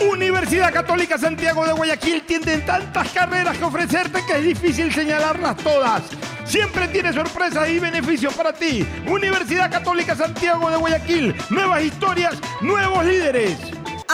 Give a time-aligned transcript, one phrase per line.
[0.00, 6.02] Universidad Católica Santiago de Guayaquil tiene tantas carreras que ofrecerte que es difícil señalarlas todas.
[6.44, 8.86] Siempre tiene sorpresas y beneficios para ti.
[9.08, 11.34] Universidad Católica Santiago de Guayaquil.
[11.50, 13.58] Nuevas historias, nuevos líderes.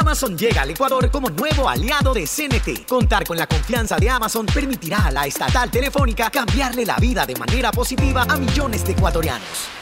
[0.00, 2.86] Amazon llega al Ecuador como nuevo aliado de CNT.
[2.86, 7.36] Contar con la confianza de Amazon permitirá a la estatal telefónica cambiarle la vida de
[7.36, 9.81] manera positiva a millones de ecuatorianos.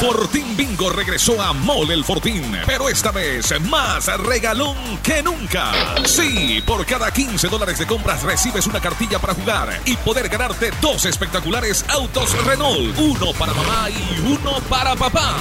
[0.00, 5.72] Fortín Bingo regresó a Mole el Fortín, pero esta vez más regalón que nunca.
[6.04, 10.72] Sí, por cada 15 dólares de compras recibes una cartilla para jugar y poder ganarte
[10.82, 15.34] dos espectaculares autos Renault, uno para mamá y uno para papá.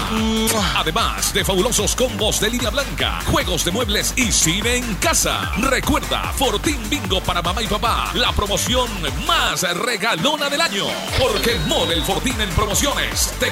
[0.78, 5.52] Además de fabulosos combos de línea blanca, juegos de muebles y cine en casa.
[5.58, 8.90] Recuerda, Fortín Bingo para mamá y papá, la promoción
[9.28, 10.86] más regalona del año.
[11.20, 13.52] Porque Mole el Fortín en promociones te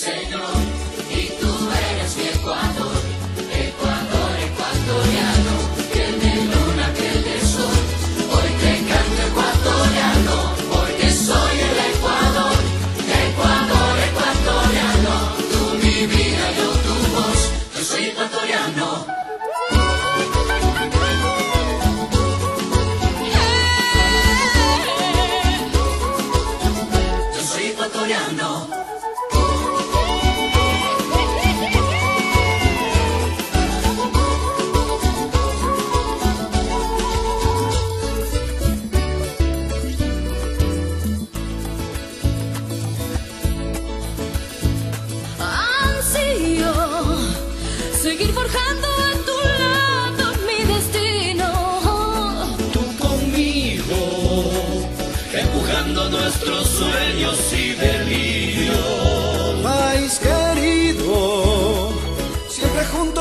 [0.00, 0.69] señor,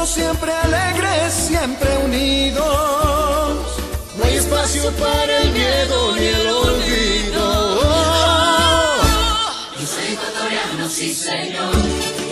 [0.10, 2.66] siempre alegres, siempre unidos.
[4.18, 7.80] No hay espacio para el miedo ni el olvido.
[9.80, 11.76] Yo soy ecuatoriano, sí señor,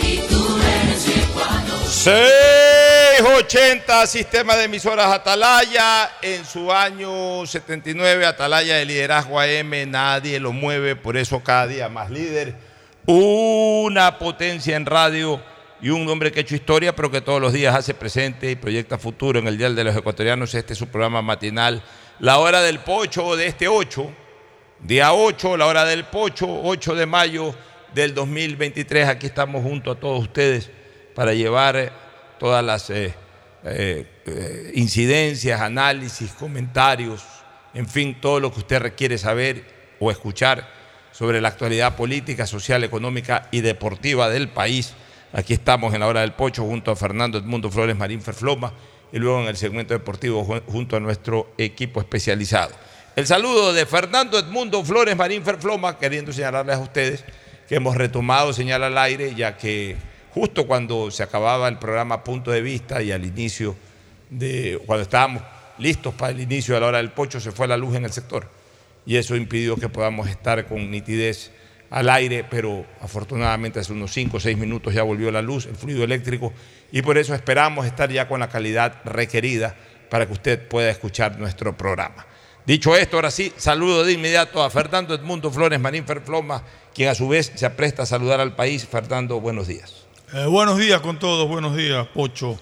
[0.02, 1.86] y tú eres Ecuador.
[1.86, 6.10] 680 Sistema de Emisoras Atalaya.
[6.20, 11.88] En su año 79, Atalaya de liderazgo AM, nadie lo mueve, por eso cada día
[11.88, 12.56] más líder.
[13.06, 15.40] Una potencia en radio
[15.80, 18.56] y un hombre que ha hecho historia, pero que todos los días hace presente y
[18.56, 20.54] proyecta futuro en el Día de los Ecuatorianos.
[20.54, 21.82] Este es su programa matinal,
[22.18, 24.10] La Hora del Pocho de este 8,
[24.80, 27.54] día 8, La Hora del Pocho, 8 de mayo
[27.94, 29.08] del 2023.
[29.08, 30.70] Aquí estamos junto a todos ustedes
[31.14, 31.90] para llevar eh,
[32.38, 33.14] todas las eh,
[33.64, 37.22] eh, incidencias, análisis, comentarios,
[37.74, 39.64] en fin, todo lo que usted requiere saber
[40.00, 40.68] o escuchar
[41.12, 44.94] sobre la actualidad política, social, económica y deportiva del país.
[45.32, 48.72] Aquí estamos en la hora del pocho junto a Fernando Edmundo Flores Marín Ferfloma
[49.12, 52.72] y luego en el segmento deportivo ju- junto a nuestro equipo especializado.
[53.14, 57.24] El saludo de Fernando Edmundo Flores Marín Ferfloma, queriendo señalarles a ustedes
[57.68, 59.96] que hemos retomado señal al aire, ya que
[60.32, 63.76] justo cuando se acababa el programa Punto de Vista y al inicio
[64.30, 65.42] de, cuando estábamos
[65.78, 68.12] listos para el inicio de la hora del pocho, se fue la luz en el
[68.12, 68.48] sector.
[69.04, 71.50] Y eso impidió que podamos estar con nitidez
[71.90, 75.76] al aire, pero afortunadamente hace unos 5 o 6 minutos ya volvió la luz, el
[75.76, 76.52] fluido eléctrico,
[76.92, 79.74] y por eso esperamos estar ya con la calidad requerida
[80.10, 82.26] para que usted pueda escuchar nuestro programa.
[82.66, 86.62] Dicho esto, ahora sí, saludo de inmediato a Fernando Edmundo Flores Marín Ferfloma,
[86.94, 88.86] quien a su vez se apresta a saludar al país.
[88.86, 90.04] Fernando, buenos días.
[90.34, 92.58] Eh, buenos días con todos, buenos días, Pocho.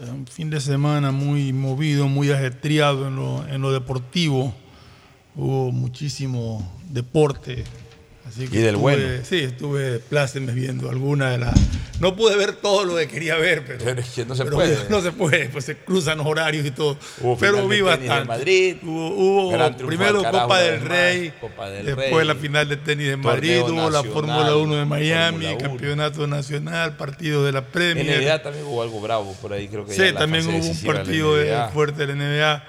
[0.00, 4.54] Eh, un fin de semana muy movido, muy ajetreado en lo, en lo deportivo.
[5.36, 7.64] Hubo muchísimo deporte.
[8.26, 9.06] Así Y del estuve- bueno.
[9.28, 11.54] Sí, estuve pláceme viendo algunas de las
[12.00, 14.56] No pude ver todo lo que quería ver, pero, Pero es que no se pero
[14.56, 14.78] puede.
[14.88, 16.96] No se puede, pues se cruzan los horarios y todo.
[17.20, 18.28] Hubo pero vi tenis de bastante.
[18.28, 19.08] Madrid, hubo,
[19.50, 23.16] hubo primero Alcaraz Copa del Rey, Copa del después Rey, la final de tenis de
[23.16, 25.68] Madrid, hubo la Fórmula 1 de Miami, Fórmula 1.
[25.68, 28.20] campeonato nacional, partido de la Premier.
[28.22, 30.76] NBA también hubo algo bravo por ahí, creo que Sí, ya la también hubo un
[30.86, 32.64] la partido de- fuerte de la NBA.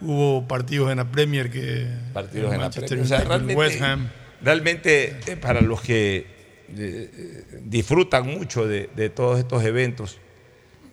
[0.00, 1.86] Hubo partidos en la Premier que.
[2.14, 3.04] partidos en la Manchester Premier.
[3.04, 4.08] O sea, West Ham.
[4.42, 6.26] Realmente, eh, para los que eh,
[6.68, 10.18] eh, disfrutan mucho de, todos estos eventos,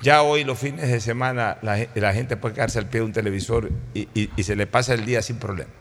[0.02, 3.06] ya hoy los fines de semana la, gen- la gente puede quedarse al pie de
[3.06, 5.72] un televisor y, se le pasa el día sin problema.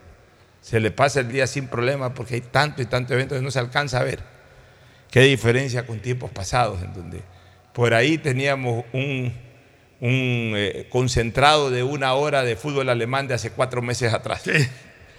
[0.61, 3.51] Se le pasa el día sin problema porque hay tanto y tanto eventos que no
[3.51, 4.19] se alcanza a ver.
[5.11, 7.21] Qué diferencia con tiempos pasados, en donde
[7.73, 9.33] por ahí teníamos un,
[10.89, 14.43] concentrado de una hora de fútbol alemán de hace cuatro meses atrás.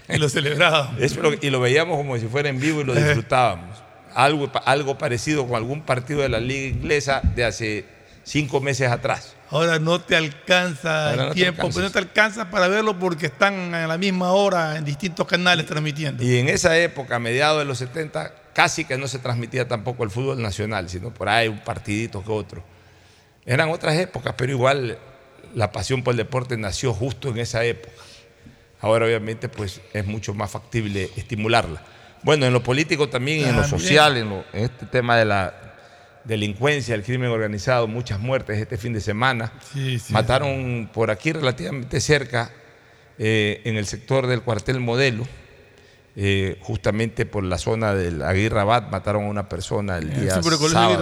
[0.08, 0.96] Y lo celebrábamos.
[1.40, 3.82] Y lo veíamos como si fuera en vivo y lo disfrutábamos.
[4.14, 7.84] Algo, algo parecido con algún partido de la liga inglesa de hace
[8.22, 9.34] cinco meses atrás.
[9.50, 13.26] Ahora no te alcanza Ahora el no tiempo, pero no te alcanza para verlo porque
[13.26, 16.24] están a la misma hora en distintos canales transmitiendo.
[16.24, 20.04] Y en esa época, a mediados de los 70, casi que no se transmitía tampoco
[20.04, 22.64] el fútbol nacional, sino por ahí un partidito que otro.
[23.46, 24.98] Eran otras épocas, pero igual
[25.54, 27.94] la pasión por el deporte nació justo en esa época.
[28.84, 31.82] Ahora obviamente pues es mucho más factible estimularla.
[32.22, 35.54] Bueno, en lo político también, en lo social, en, lo- en este tema de la
[36.24, 39.52] delincuencia, el crimen organizado, muchas muertes este fin de semana.
[39.72, 42.50] Sí, sí, Mataron por aquí relativamente cerca,
[43.18, 45.26] eh, en el sector del cuartel modelo,
[46.16, 50.34] eh, justamente por la zona del Aguirre Abad, mataron a una persona el día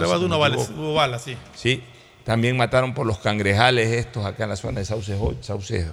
[0.01, 0.81] sábado, una me bala, equivoco.
[0.81, 1.37] hubo bala, sí.
[1.55, 1.83] Sí,
[2.25, 5.87] también mataron por los cangrejales estos acá en la zona de Sauces 8, Sauces,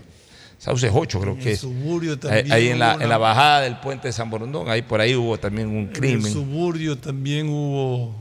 [0.60, 1.60] Sauces 8 creo En que el es.
[1.62, 5.16] suburbio también ahí en, la, en bajada del puente de San Borondón, ahí por ahí
[5.16, 6.32] hubo también un En el crimen.
[6.32, 8.14] suburbio también hubo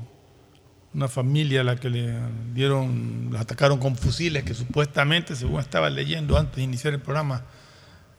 [0.94, 2.14] una familia a la que le
[2.54, 7.44] dieron, la atacaron con fusiles que supuestamente, según estaba leyendo antes de iniciar el programa,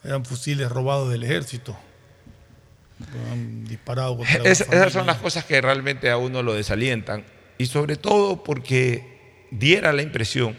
[0.03, 1.75] eran fusiles robados del ejército.
[3.31, 7.23] Han disparado contra una Es- esas son las cosas que realmente a uno lo desalientan
[7.57, 10.55] y sobre todo porque diera la impresión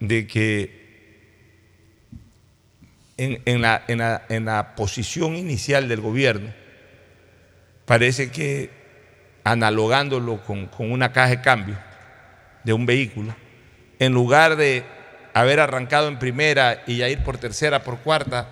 [0.00, 0.83] de que
[3.16, 6.52] en, en la, en la- en la posición inicial del gobierno
[7.84, 8.70] parece que
[9.44, 11.78] analogándolo con, con una caja de cambio
[12.64, 13.34] de un vehículo,
[13.98, 14.84] en lugar de
[15.34, 18.48] haber arrancado en primera y ya ir por tercera, por cuarta,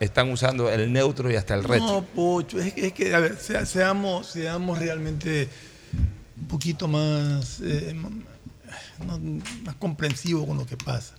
[0.00, 1.86] están usando el neutro y hasta el retro.
[1.86, 5.48] No, Pocho, es, que- es que, a ver, sea- seamos, seamos realmente
[6.38, 8.24] un poquito más, eh, m-
[9.06, 9.18] no,
[9.64, 11.14] más comprensivos con lo que pasa.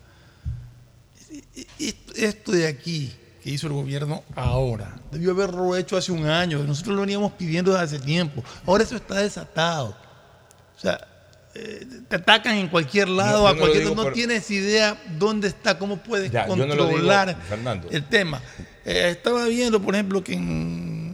[2.15, 3.11] Esto de aquí
[3.43, 7.71] que hizo el gobierno ahora, debió haberlo hecho hace un año, nosotros lo veníamos pidiendo
[7.71, 8.43] desde hace tiempo.
[8.65, 9.95] Ahora eso está desatado.
[10.75, 10.99] O sea,
[11.53, 14.99] eh, te atacan en cualquier lado, No, a no cualquier digo no por- tienes idea
[15.17, 17.37] dónde está, cómo puedes Ya, no digo, controlar
[17.91, 18.41] el tema.
[18.83, 21.04] Eh, estaba viendo, por ejemplo, que en.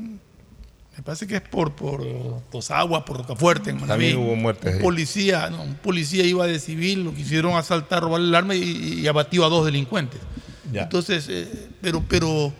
[1.01, 2.05] Me parece que es por, por
[2.51, 4.11] Tosagua, por Rocafuerte, en Manaví.
[4.11, 8.21] También hubo muertes Un policía, no, un policía iba de civil, lo quisieron asaltar, robar
[8.21, 10.21] el arma y, y abatió a dos delincuentes.
[10.71, 10.83] Ya.
[10.83, 12.53] Entonces, eh, pero, pero.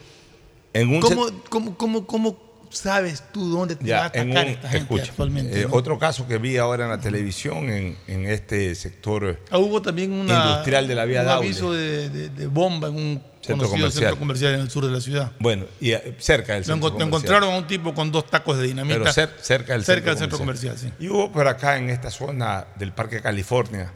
[0.74, 4.52] En un ¿cómo, cómo, cómo, cómo sabes tú dónde te va a Ya, atacar un-
[4.52, 5.62] esta gente escucha, actualmente?
[5.62, 5.76] eh, no?
[5.76, 10.12] otro caso que vi ahora en la televisión en, en este sector Ah, hubo también
[10.14, 11.46] una, industrial de la vía un Daule.
[11.48, 13.92] aviso de, de- de bomba en un Centro comercial.
[14.04, 15.32] centro comercial en el sur de la ciudad.
[15.40, 17.08] Bueno, y eh, cerca del Lo, centro encont- comercial.
[17.08, 19.00] encontraron a un tipo con dos tacos de dinamita.
[19.00, 20.92] Pero cer- cerca del cerca centro, del centro comercial, sí.
[21.00, 23.92] Y hubo por acá en esta zona del Parque California,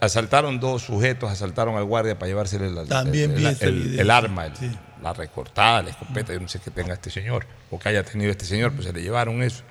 [0.00, 4.10] asaltaron dos sujetos, asaltaron al guardia para llevársele la- También el, vi el- el- el
[4.10, 4.70] arma, sí.
[5.02, 8.30] La recortada, la escopeta, yo no sé qué tenga este señor, o que haya tenido
[8.30, 9.64] este señor, pues se le llevaron eso.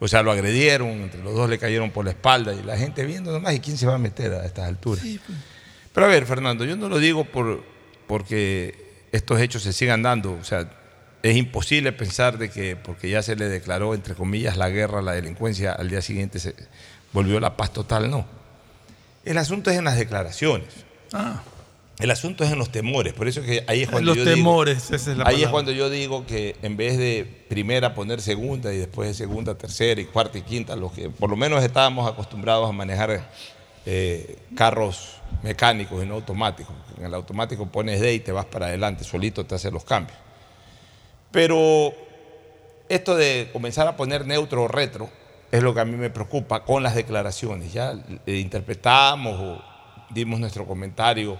[0.00, 3.04] O sea, lo agredieron, entre los dos le cayeron por la espalda y la gente
[3.04, 5.04] viendo nomás, ¿y quién se va a meter a estas alturas?
[5.04, 5.38] pues.
[5.92, 7.62] Pero a ver, Fernando, yo no lo digo por,
[8.06, 10.32] porque estos hechos se sigan dando.
[10.32, 10.68] O sea,
[11.22, 15.12] es imposible pensar de que porque ya se le declaró, entre comillas, la guerra la
[15.12, 16.54] delincuencia, al día siguiente se
[17.12, 18.10] volvió la paz total.
[18.10, 18.26] No.
[19.24, 20.68] El asunto es en las declaraciones.
[21.12, 21.42] Ah,
[22.00, 23.12] El asunto es en los temores.
[23.12, 25.42] Por eso es que ahí es cuando los yo digo- temores, esa es la ahí
[25.44, 29.54] es cuando yo digo que en vez de primera poner segunda y después de segunda,
[29.56, 33.30] tercera y cuarta y quinta, los que por lo menos estábamos acostumbrados a manejar
[33.86, 36.74] eh, carros mecánicos y no automáticos.
[36.98, 40.18] En el automático pones D y te vas para adelante, solito te hace los cambios.
[41.30, 41.92] Pero
[42.88, 45.08] esto de comenzar a poner neutro o retro
[45.50, 47.72] es lo que a mí me preocupa con las declaraciones.
[47.72, 47.94] Ya
[48.26, 49.62] eh, interpretamos o
[50.10, 51.38] dimos nuestro comentario.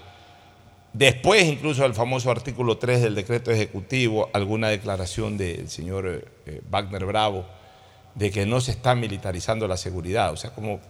[0.95, 7.05] Después incluso del famoso artículo 3 del decreto ejecutivo, alguna declaración del señor eh, Wagner
[7.05, 7.45] Bravo
[8.15, 10.33] de que no se está militarizando la seguridad.
[10.33, 10.81] O sea, como,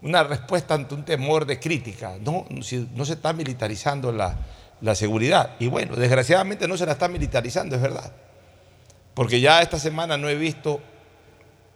[0.00, 2.16] una respuesta ante un temor de crítica.
[2.20, 4.36] No, si no se está militarizando la,
[4.80, 5.50] la seguridad.
[5.58, 8.12] Y bueno, desgraciadamente no se la está militarizando, es verdad.
[9.14, 10.80] Porque ya esta semana no he visto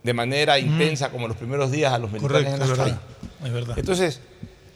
[0.02, 2.98] de manera intensa como los primeros días a los militares Correcto, en las calles.
[3.44, 3.78] Es verdad.
[3.78, 4.20] Entonces,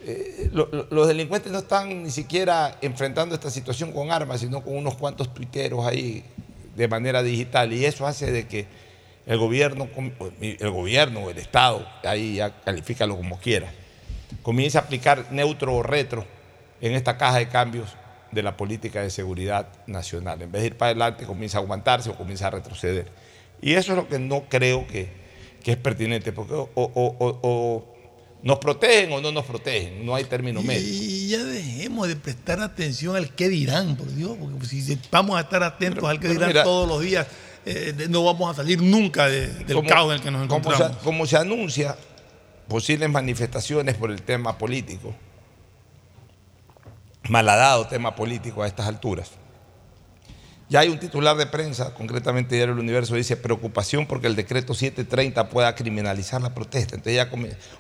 [0.03, 4.63] eh, lo- lo- los delincuentes no están ni siquiera enfrentando esta situación con armas, sino
[4.63, 6.25] con unos cuantos tuiteros ahí
[6.77, 7.73] de manera digital.
[7.73, 8.67] Y eso hace de que
[9.27, 9.89] el gobierno,
[10.41, 13.71] el gobierno el Estado, ahí ya califícalo como quiera,
[14.43, 16.25] comience a aplicar neutro o retro
[16.81, 17.91] en esta caja de cambios
[18.33, 20.41] de la política de seguridad nacional.
[20.41, 23.07] En vez de ir para adelante, comienza a aguantarse o comienza a retroceder.
[23.61, 25.09] Y eso es lo que no creo que,
[25.65, 27.85] es pertinente, porque o
[28.43, 30.81] nos protegen o no nos protegen, no hay término medio.
[30.87, 35.41] Y ya dejemos de prestar atención al qué dirán, por Dios, porque si vamos a
[35.41, 37.27] estar atentos al qué dirán mira- todos los días,
[37.67, 40.61] eh, no vamos a salir nunca de- del Como- caos en el que nos como
[40.61, 40.97] encontramos.
[40.99, 41.97] se, como se anuncia
[42.69, 45.15] posibles manifestaciones por el tema político,
[47.29, 49.31] malhadado tema político a estas alturas.
[50.71, 54.73] Ya hay un titular de prensa, concretamente Diario El Universo, dice preocupación porque el decreto
[54.73, 56.95] 730 pueda criminalizar la protesta.
[56.95, 57.29] Entonces ya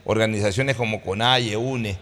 [0.04, 1.96] organizaciones como CONAIE, UNE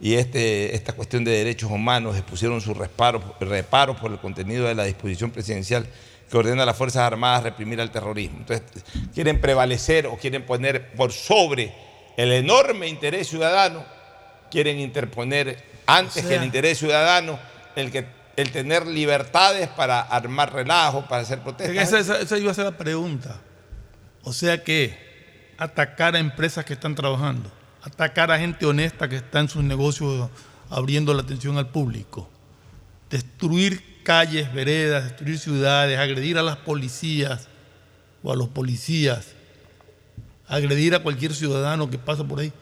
[0.00, 4.74] y este, esta cuestión de derechos humanos expusieron sus reparos, reparos por el contenido de
[4.74, 5.86] la disposición presidencial
[6.28, 8.38] que ordena a las Fuerzas Armadas reprimir al terrorismo.
[8.38, 8.64] Entonces
[9.14, 11.72] quieren prevalecer o quieren poner por sobre
[12.16, 13.84] el enorme interés ciudadano,
[14.50, 17.38] quieren interponer antes O sea- que el interés ciudadano
[17.76, 18.04] el que
[18.36, 21.76] el tener libertades para armar relajo, para hacer protestas.
[21.76, 23.40] Esa, esa- esa iba a ser la pregunta.
[24.22, 27.50] O sea que atacar a empresas que están trabajando,
[27.82, 30.30] atacar a gente honesta que está en sus negocios
[30.70, 32.28] abriendo la atención al público,
[33.10, 37.48] destruir calles, veredas, destruir ciudades, agredir a las policías
[38.22, 39.28] o a los policías,
[40.48, 42.52] agredir a cualquier ciudadano que pasa por ahí,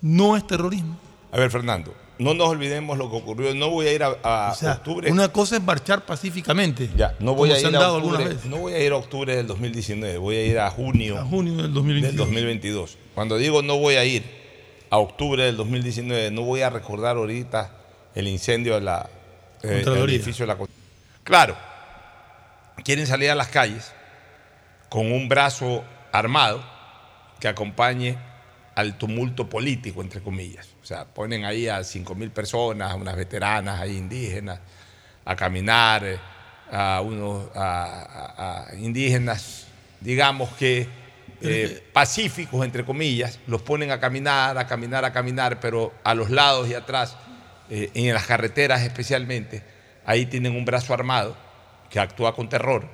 [0.00, 0.98] no es terrorismo.
[1.32, 3.54] A ver, Fernando, no nos olvidemos lo que ocurrió.
[3.54, 5.10] No voy a ir a, a O sea, octubre.
[5.10, 6.88] una cosa es marchar pacíficamente.
[6.96, 8.44] Ya, no voy a ir a octubre, veces.
[8.46, 11.54] no voy a ir a octubre del 2019, voy a ir a junio, A junio
[11.54, 12.10] del 2022.
[12.10, 12.98] del 2022.
[13.14, 14.22] Cuando digo no voy a ir
[14.90, 17.70] a octubre del 2019, no voy a recordar ahorita
[18.14, 19.08] el incendio de la,
[19.62, 20.58] eh, edificio de la
[21.24, 21.56] Claro,
[22.84, 23.92] quieren salir a las calles
[24.88, 26.62] con un brazo armado
[27.40, 28.18] que acompañe
[28.74, 30.68] al tumulto político, entre comillas.
[30.92, 34.60] Sea, ponen ahí a 5 mil personas, unas veteranas ahí indígenas,
[35.24, 36.18] a caminar, eh,
[36.70, 39.68] a unos a- a- a indígenas,
[40.02, 40.86] digamos que
[41.44, 46.28] eh, pacíficos, entre comillas, los ponen a caminar, a caminar, a caminar, pero a los
[46.30, 47.16] lados y atrás,
[47.70, 49.62] eh, en las carreteras especialmente,
[50.04, 51.34] ahí tienen un brazo armado
[51.90, 52.86] que actúa con terror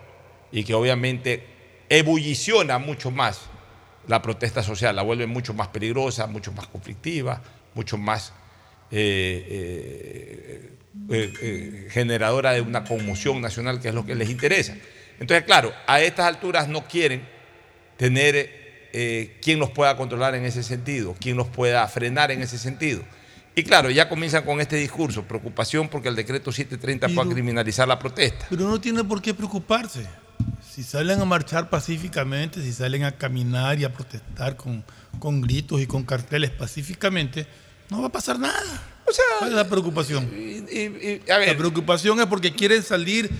[0.52, 1.44] y que obviamente
[1.88, 3.40] ebulliciona mucho más
[4.06, 7.42] la protesta social, la vuelve mucho más peligrosa, mucho más conflictiva,
[7.74, 8.32] mucho más
[8.90, 10.72] eh,
[11.10, 14.74] eh, eh, generadora de una conmoción nacional, que es lo que les interesa.
[15.20, 17.26] Entonces, claro, a estas alturas no quieren
[17.96, 18.56] tener
[19.42, 23.02] quien los pueda controlar en ese sentido, quien los pueda frenar en ese sentido.
[23.54, 27.98] Y claro, ya comienzan con este discurso, preocupación porque el decreto 730 pueda criminalizar la
[27.98, 28.46] protesta.
[28.48, 30.06] Pero no tiene por qué preocuparse.
[30.68, 34.84] Si salen a marchar pacíficamente, si salen a caminar y a protestar con,
[35.18, 37.46] con gritos y con carteles pacíficamente,
[37.90, 38.82] no va a pasar nada.
[39.38, 40.30] ¿Cuál es la preocupación?
[41.26, 43.30] La preocupación es porque quieren salir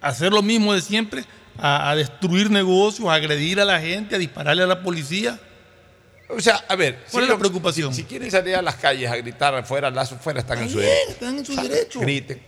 [0.00, 1.24] a hacer lo mismo de siempre,
[1.56, 5.38] a, a destruir negocios, a agredir a la gente, a dispararle a la policía.
[6.28, 7.94] O sea, a ver, ¿Cuál es la preocupación?
[7.94, 10.78] Si, si quieren salir a las calles a gritar afuera, lazo fuera, están en su
[10.78, 11.10] derecho.
[11.10, 12.00] están en su O sea, derecho.
[12.00, 12.42] Griten.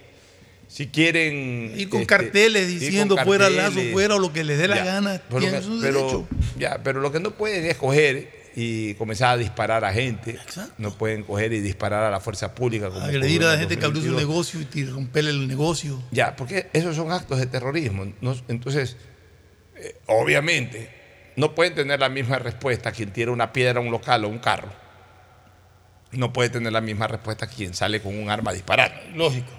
[0.69, 1.73] Si quieren.
[1.77, 4.69] Ir con este, carteles ir con diciendo fuera lazo, fuera o lo que les dé
[4.69, 6.29] la Ya, gana, pero, tienen su pero- derecho.
[6.59, 10.38] ya, pero lo que no pueden es coger y comenzar a disparar a gente.
[10.77, 12.90] No pueden coger y disparar a la fuerza pública.
[12.90, 14.55] Como Agredir a la gente que abrió su 2022.
[14.55, 16.03] negocio y romperle el negocio.
[16.11, 18.12] Ya, porque esos son actos de terrorismo.
[18.20, 18.37] ¿no?
[18.49, 18.99] Entonces,
[19.77, 20.90] eh, obviamente,
[21.37, 24.40] no pueden tener la misma respuesta quien tira una piedra a un local o un
[24.40, 24.68] carro.
[26.12, 29.05] No puede tener la misma respuesta quien sale con un arma a disparar.
[29.14, 29.53] Lógico.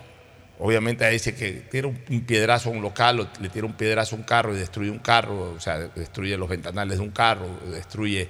[0.60, 4.16] Obviamente a ese que tira un piedrazo a un local o le tira un piedrazo
[4.16, 7.48] a un carro y destruye un carro, o sea, destruye los ventanales de un carro,
[7.72, 8.30] destruye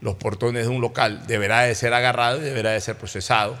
[0.00, 3.58] los portones de un local, deberá de ser agarrado y deberá de ser procesado.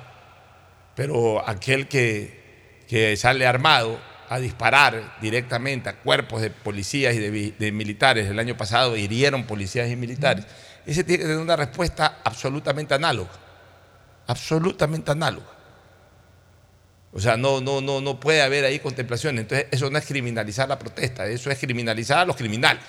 [0.94, 4.00] Pero aquel que, que sale armado
[4.30, 9.90] a disparar directamente a cuerpos de policías y de, militares, el año pasado hirieron policías
[9.90, 10.46] y militares,
[10.86, 13.30] ese tiene que tener una respuesta absolutamente análoga,
[14.28, 15.48] absolutamente análoga.
[17.12, 19.36] O sea, no, no, no, no puede haber ahí contemplación.
[19.40, 22.82] Entonces, eso no es criminalizar la protesta, eso es criminalizar a los criminales.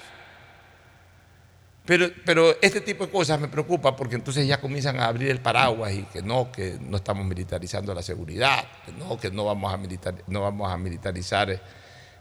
[1.98, 5.92] Pero, este tipo de cosas me preocupa porque entonces ya comienzan a abrir el paraguas
[5.92, 9.78] y que no, que no estamos militarizando la seguridad, que no, que no vamos a,
[9.78, 11.60] militar, no vamos a militarizar eh,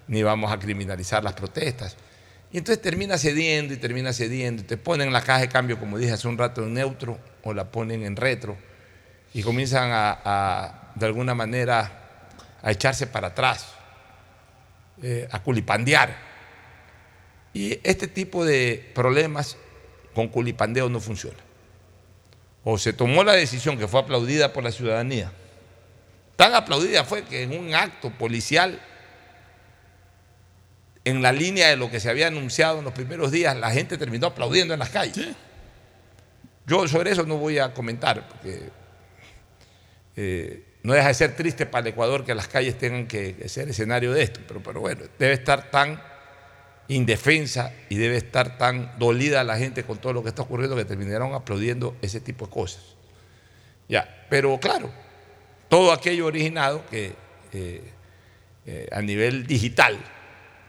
[0.08, 1.96] ni vamos a criminalizar las protestas.
[2.50, 4.62] Y entonces termina cediendo y termina cediendo.
[4.62, 7.54] Y te ponen la caja de cambio, como dije hace un rato, en neutro o
[7.54, 8.56] la ponen en retro
[9.32, 12.26] y comienzan a, a, de alguna manera
[12.60, 13.68] a echarse para atrás,
[15.00, 16.29] eh, a culipandear.
[17.52, 19.56] Y este tipo de problemas
[20.14, 21.38] con culipandeo no funciona.
[22.64, 25.32] O se tomó la decisión que fue aplaudida por la ciudadanía.
[26.36, 28.80] Tan aplaudida fue que en un acto policial,
[31.04, 33.98] en la línea de lo que se había anunciado en los primeros días, la gente
[33.98, 35.28] terminó aplaudiendo en las calles.
[36.66, 38.68] Yo sobre eso no voy a comentar, porque
[40.16, 43.48] eh, no deja de ser triste para el Ecuador que las calles tengan que, que
[43.48, 46.00] ser escenario de esto, pero, pero bueno, debe estar tan
[46.90, 50.84] indefensa y debe estar tan dolida la gente con todo lo que está ocurriendo que
[50.84, 52.82] terminaron aplaudiendo ese tipo de cosas.
[53.88, 54.90] Ya, pero claro,
[55.68, 57.14] todo aquello originado que
[57.52, 57.92] eh,
[58.66, 59.96] eh, a nivel digital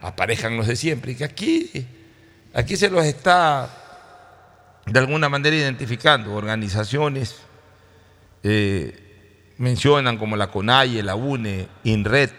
[0.02, 1.88] aparezcan los de siempre y que aquí,
[2.54, 3.70] aquí se los está
[4.86, 7.38] de alguna manera identificando, organizaciones
[8.44, 12.32] eh, mencionan como la CONAIE, la UNE, INRED,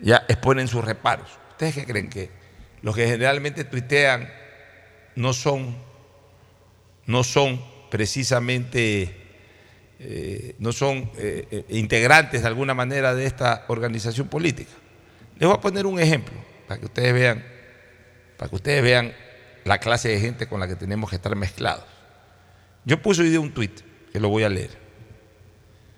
[0.00, 1.28] ya exponen sus reparos.
[1.50, 2.41] ¿Ustedes qué creen que
[2.82, 4.28] los que generalmente tuitean
[5.14, 5.76] no son,
[7.06, 9.14] no son precisamente,
[10.00, 14.72] eh, no son eh, eh, integrantes de alguna manera de esta organización política.
[15.38, 16.34] Les voy a poner un ejemplo
[16.66, 17.44] para que ustedes vean,
[18.36, 19.14] para que ustedes vean
[19.64, 21.84] la clase de gente con la que tenemos que estar mezclados.
[22.84, 23.80] Yo puse hoy día un tuit
[24.12, 24.70] que lo voy a leer.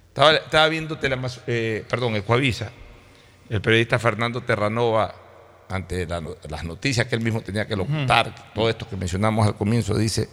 [0.09, 1.39] Estaba, estaba viendo Telemaz,
[1.89, 2.71] perdón, Ecuavisa,
[3.49, 5.24] el periodista Fernando Terranova
[5.69, 9.57] ante la, las noticias que él mismo tenía que locutar, todo esto que mencionamos al
[9.57, 10.29] comienzo, dice,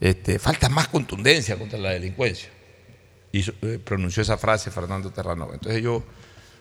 [0.00, 2.50] este, falta más contundencia contra la delincuencia.
[3.32, 5.54] Y eh, pronunció esa frase Fernando Terranova.
[5.54, 6.02] Entonces yo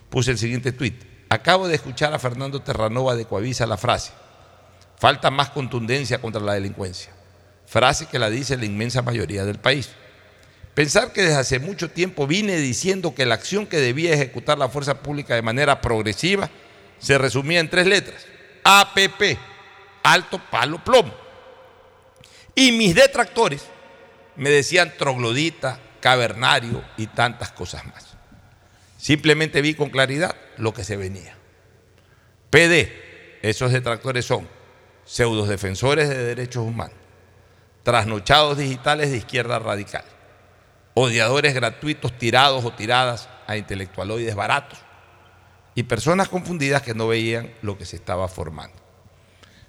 [0.09, 0.95] puse el siguiente tuit.
[1.29, 4.11] Acabo de escuchar a Fernando Terranova de Coavisa la frase,
[4.97, 7.11] falta más contundencia contra la delincuencia.
[7.65, 9.89] Frase que la dice la inmensa mayoría del país.
[10.75, 14.69] Pensar que desde hace mucho tiempo vine diciendo que la acción que debía ejecutar la
[14.69, 16.49] fuerza pública de manera progresiva
[16.99, 18.25] se resumía en tres letras.
[18.63, 19.37] APP,
[20.03, 21.13] alto palo plomo.
[22.55, 23.65] Y mis detractores
[24.35, 28.15] me decían troglodita, cavernario y tantas cosas más.
[28.97, 31.35] Simplemente vi con claridad lo que se venía.
[32.49, 34.47] PD, esos detractores son
[35.03, 36.95] pseudos defensores de derechos humanos,
[37.83, 40.05] trasnochados digitales de izquierda radical,
[40.93, 44.79] odiadores gratuitos tirados o tiradas a intelectualoides baratos,
[45.75, 48.77] y personas confundidas que no veían lo que se estaba formando.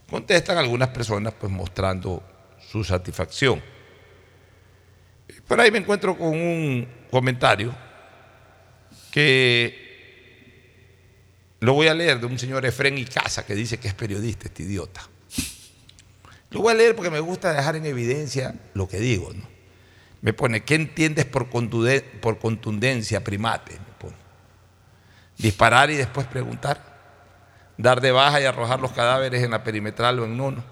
[0.09, 2.23] Contestan algunas personas pues mostrando
[2.71, 3.61] su satisfacción.
[5.49, 7.75] Por ahí me encuentro con un comentario
[9.11, 9.85] que
[11.59, 14.63] lo voy a leer de un señor Efren Icaza que dice que es periodista, este
[14.63, 15.09] idiota.
[16.51, 19.33] Lo voy a leer porque me gusta dejar en evidencia lo que digo.
[20.21, 23.86] Me pone, ¿qué entiendes por contundencia, primate?
[25.39, 26.81] Disparar y después preguntar,
[27.77, 30.65] dar de baja y arrojar los cadáveres en la perimetral o en nono,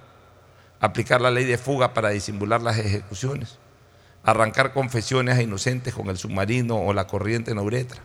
[0.81, 3.59] aplicar la ley de fuga para disimular las ejecuciones,
[4.23, 8.01] arrancar confesiones a inocentes con el submarino o la corriente en uretra.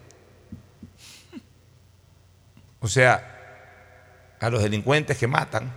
[2.82, 3.36] O sea,
[4.40, 5.72] a los delincuentes que matan,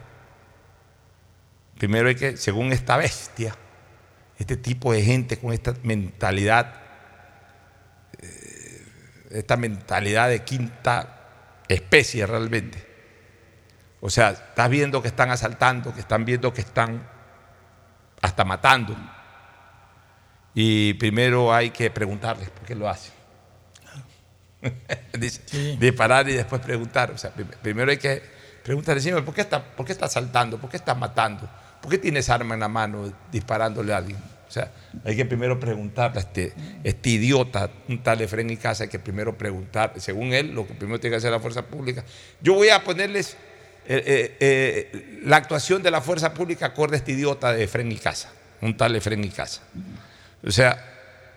[1.79, 3.57] primero hay que, según esta bestia,
[4.39, 6.82] este tipo de gente con esta mentalidad
[9.33, 11.21] esta mentalidad de quinta
[11.69, 12.87] especie realmente.
[14.01, 17.09] O sea, estás viendo que están asaltando, que están viendo que están
[18.21, 18.97] hasta matando.
[20.55, 23.13] Y primero hay que preguntarles por qué lo hacen.
[25.79, 27.11] Disparar y después preguntar.
[27.11, 28.23] O sea, primero hay que
[28.63, 30.59] preguntarle, señor, ¿por qué está, por qué está asaltando?
[30.59, 31.49] ¿Por qué está matando?
[31.81, 34.19] ¿Por qué tienes arma en la mano disparándole a alguien?
[34.53, 34.71] O sea,
[35.07, 36.53] hay que primero preguntarle a este,
[36.85, 40.75] este idiota, un tal Efren y Casa, hay que primero preguntar, según él, lo que
[40.75, 42.05] primero tiene que hacer la fuerza pública.
[42.43, 43.33] Yo voy a ponerles
[43.87, 47.91] eh, eh, eh, la actuación de la fuerza pública acorde a este idiota de Efren
[47.91, 49.63] y Casa, un tal Efren y Casa.
[50.47, 50.77] O sea,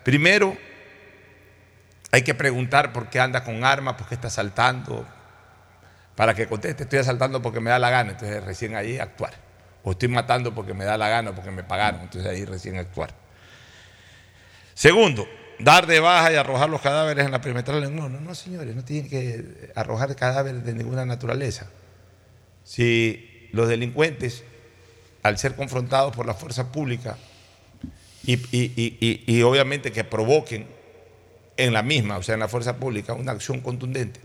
[0.03, 0.57] primero
[2.11, 5.07] hay que preguntar por qué anda con armas, por qué está asaltando,
[6.15, 9.44] para que conteste, estoy asaltando porque me da la gana, entonces recién ahí actuar
[9.85, 13.13] o estoy matando porque me da la gana, porque me pagaron, entonces ahí recién actuar.
[14.73, 15.25] Segundo,
[15.59, 17.95] dar de baja y arrojar los cadáveres en la perimetral.
[17.95, 21.67] No, no, no, señores, no tienen que arrojar cadáveres de ninguna naturaleza.
[22.63, 24.43] Si los delincuentes
[25.23, 27.17] al ser confrontados por la fuerza pública
[28.25, 30.67] y, y- y- y- obviamente que provoquen
[31.57, 34.19] en la misma, o sea, en la fuerza pública, una acción contundente.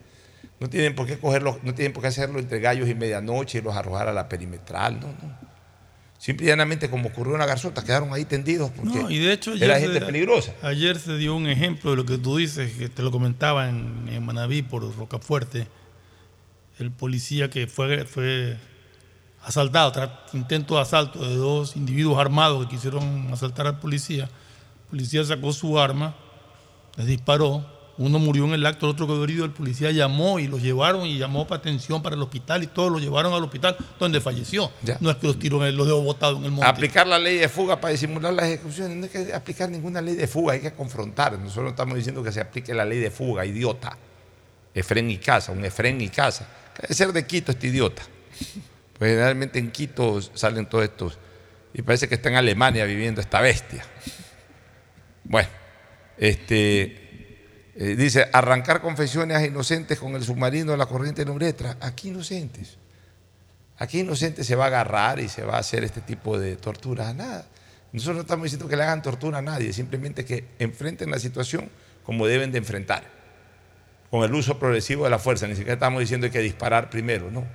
[0.59, 3.61] No tienen por qué cogerlo, no tienen por qué hacerlo entre gallos y medianoche y
[3.62, 5.50] los arrojar a la perimetral, no, no.
[6.20, 9.33] Simple y llanamente, como ocurrió en la garzota, quedaron ahí tendidos porque No, y de
[9.33, 10.52] hecho era gente se- peligrosa.
[10.62, 14.06] Ayer se dio un ejemplo de lo que tú dices, que te lo comentaba en,
[14.06, 15.66] en Manabí por Rocafuerte.
[16.78, 18.59] El policía que fue, fue
[19.42, 24.24] asaltado, tras intento de asalto de dos individuos armados que quisieron asaltar al policía.
[24.24, 26.14] El policía sacó su arma,
[26.98, 27.64] les disparó.
[28.01, 29.45] Uno murió en el acto, el otro quedó herido.
[29.45, 32.91] El policía llamó y los llevaron y llamó para atención para el hospital y todos
[32.91, 34.73] los llevaron al hospital donde falleció.
[35.01, 36.67] No es que los tiró, los dejó botados en el monte.
[36.67, 38.97] Aplicar la ley de fuga para disimular las ejecuciones.
[38.97, 41.39] No hay que aplicar ninguna ley de fuga, hay que confrontar.
[41.39, 43.99] Nosotros no estamos diciendo que se aplique la ley de fuga, idiota.
[44.73, 46.49] Efren y casa, un Efren y casa.
[46.81, 48.03] Debe ser de Quito este idiota.
[48.99, 51.19] Pues generalmente en Quito salen todos estos.
[51.75, 53.85] Y parece que está en Alemania viviendo esta bestia.
[55.23, 55.51] Bueno,
[56.17, 57.10] este.
[57.83, 61.77] Eh, dice, arrancar confesiones a inocentes con el submarino de la corriente de uretra.
[61.81, 62.77] Aquí inocentes.
[63.79, 67.14] Aquí inocente se va a agarrar y se va a hacer este tipo de torturas.
[67.14, 67.47] Nada.
[67.93, 71.71] Nosotros no estamos diciendo que le hagan tortura a nadie, simplemente que enfrenten la situación
[72.05, 73.03] como deben de enfrentar,
[74.11, 75.47] con el uso progresivo de la fuerza.
[75.49, 77.47] Ni siquiera estamos diciendo que hay que disparar primero, no.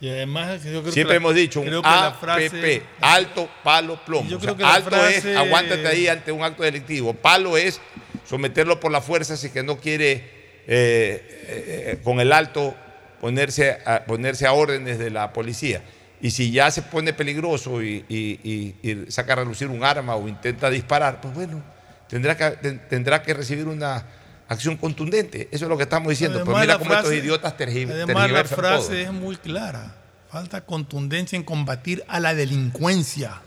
[0.00, 4.28] Y además, yo creo Siempre que la- hemos dicho un APP, frase- alto, palo, plomo.
[4.28, 7.12] Yo O creo sea, que la alto frase- es aguántate ahí ante un acto delictivo.
[7.14, 7.80] Palo es
[8.26, 10.22] someterlo por la fuerza si que no quiere eh,
[10.66, 12.74] eh, eh, con el alto
[13.20, 15.82] ponerse a, ponerse a órdenes de la policía.
[16.22, 18.40] Y si ya se pone peligroso y, y-
[18.82, 21.62] y- y saca a relucir un arma o intenta disparar, pues bueno,
[22.08, 24.04] tendrá que, ten- tendrá que recibir una
[24.48, 25.48] acción contundente.
[25.50, 26.38] Eso es lo que estamos diciendo.
[26.44, 28.96] Pero Además, mira la cómo estos idiotas tergi- Además, la tergiversan frase todo.
[28.98, 29.94] es muy clara.
[30.30, 33.40] Falta contundencia en combatir a la delincuencia.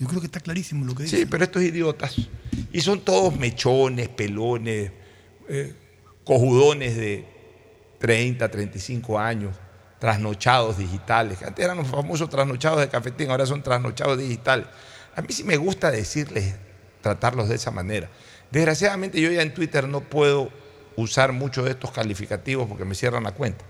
[0.00, 1.18] Yo creo que está clarísimo lo que dice.
[1.18, 2.16] Sí, pero estos idiotas.
[2.72, 4.90] Y son todos mechones, pelones,
[5.46, 5.74] eh,
[6.24, 7.26] cojudones de
[7.98, 9.54] 30, 35 años,
[9.98, 11.42] trasnochados digitales.
[11.42, 14.66] Antes eran los famosos trasnochados de cafetín, ahora son trasnochados digitales.
[15.14, 16.54] A mí sí me gusta decirles,
[17.02, 18.08] tratarlos de esa manera.
[18.50, 20.50] Desgraciadamente yo ya en Twitter no puedo
[20.96, 23.66] usar mucho de estos calificativos porque me cierran la cuenta.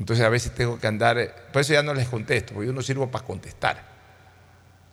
[0.00, 2.82] Entonces a veces tengo que andar, por eso ya no les contesto, porque yo no
[2.82, 3.89] sirvo para contestar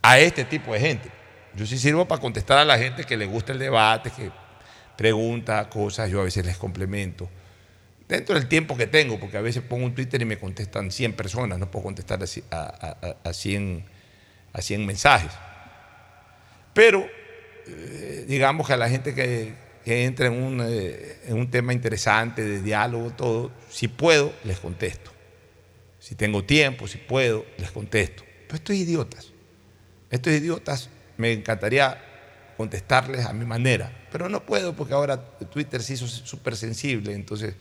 [0.10, 1.10] a este tipo de gente.
[1.54, 4.32] Yo sí sirvo para contestar a la gente que le gusta el debate, que
[4.96, 7.30] pregunta cosas, yo a veces les complemento.
[8.08, 11.12] Dentro del tiempo que tengo, porque a veces pongo un Twitter y me contestan 100
[11.13, 13.84] personas, no puedo contestar a, a- a 100,
[14.54, 15.32] a 100 mensajes.
[16.74, 17.06] Pero
[17.67, 21.74] eh, digamos que a la gente que, que entra en un, eh, en un tema
[21.74, 25.12] interesante de diálogo, todo, si puedo, les contesto.
[26.00, 28.24] Si tengo tiempo, si puedo, les contesto.
[28.46, 29.34] Pero estos idiotas,
[30.10, 31.98] estos idiotas me encantaría
[32.58, 35.17] contestarles a mi manera, pero no puedo porque ahora
[35.52, 37.56] Twitter se hizo súper sensible, entonces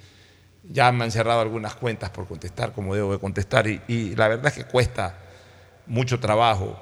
[0.68, 4.46] ya me han cerrado algunas cuentas por contestar como debo de contestar y, la verdad
[4.46, 5.18] es que cuesta
[5.86, 6.80] mucho trabajo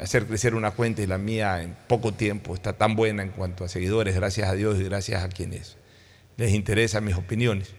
[0.00, 3.64] hacer crecer una cuenta y la mía en poco tiempo está tan buena en cuanto
[3.64, 5.76] a seguidores, gracias a Dios y gracias a quienes
[6.36, 7.72] les interesan mis opiniones,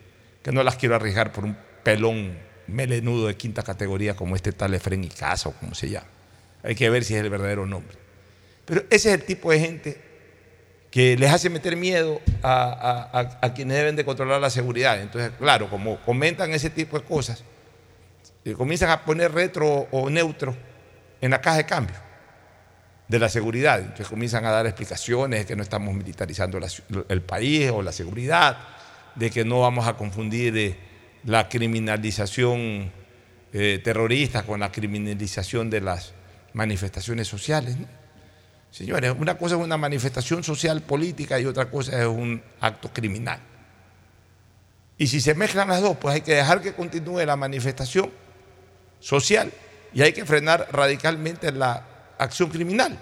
[0.44, 4.74] que no las quiero arriesgar por un pelón melenudo de quinta categoría como este tal
[4.74, 6.15] Efren Icaza o como se llama.
[6.66, 7.96] Hay que ver si es el verdadero nombre.
[8.66, 10.02] Pero ese es el tipo de gente
[10.90, 15.02] que les hace meter miedo a, quienes deben de controlar la seguridad.
[15.02, 17.44] Entonces, claro, como comentan ese tipo de cosas,
[18.44, 20.56] eh, comienzan a poner retro o neutro
[21.22, 21.96] en la caja de cambio
[23.08, 23.80] de la seguridad.
[23.80, 26.60] Entonces comienzan a dar explicaciones de que no estamos militarizando
[27.10, 28.58] el país o la seguridad,
[29.16, 30.76] de que no vamos a confundir eh,
[31.26, 32.92] la criminalización
[33.54, 36.14] eh, terrorista con la criminalización de las
[36.56, 37.76] manifestaciones sociales.
[38.72, 43.40] Señores, una cosa es una manifestación social política y otra cosa es un acto criminal.
[44.98, 48.10] Y si se mezclan las dos, pues hay que dejar que continúe la manifestación
[49.02, 49.52] social
[49.94, 51.86] y hay que frenar radicalmente la
[52.18, 52.98] acción criminal.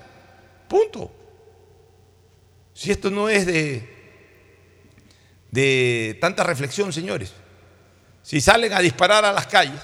[0.67, 1.11] Punto.
[2.73, 3.87] Si esto no es de,
[5.51, 7.31] de tanta reflexión, señores.
[8.23, 9.81] Si salen a disparar a las calles,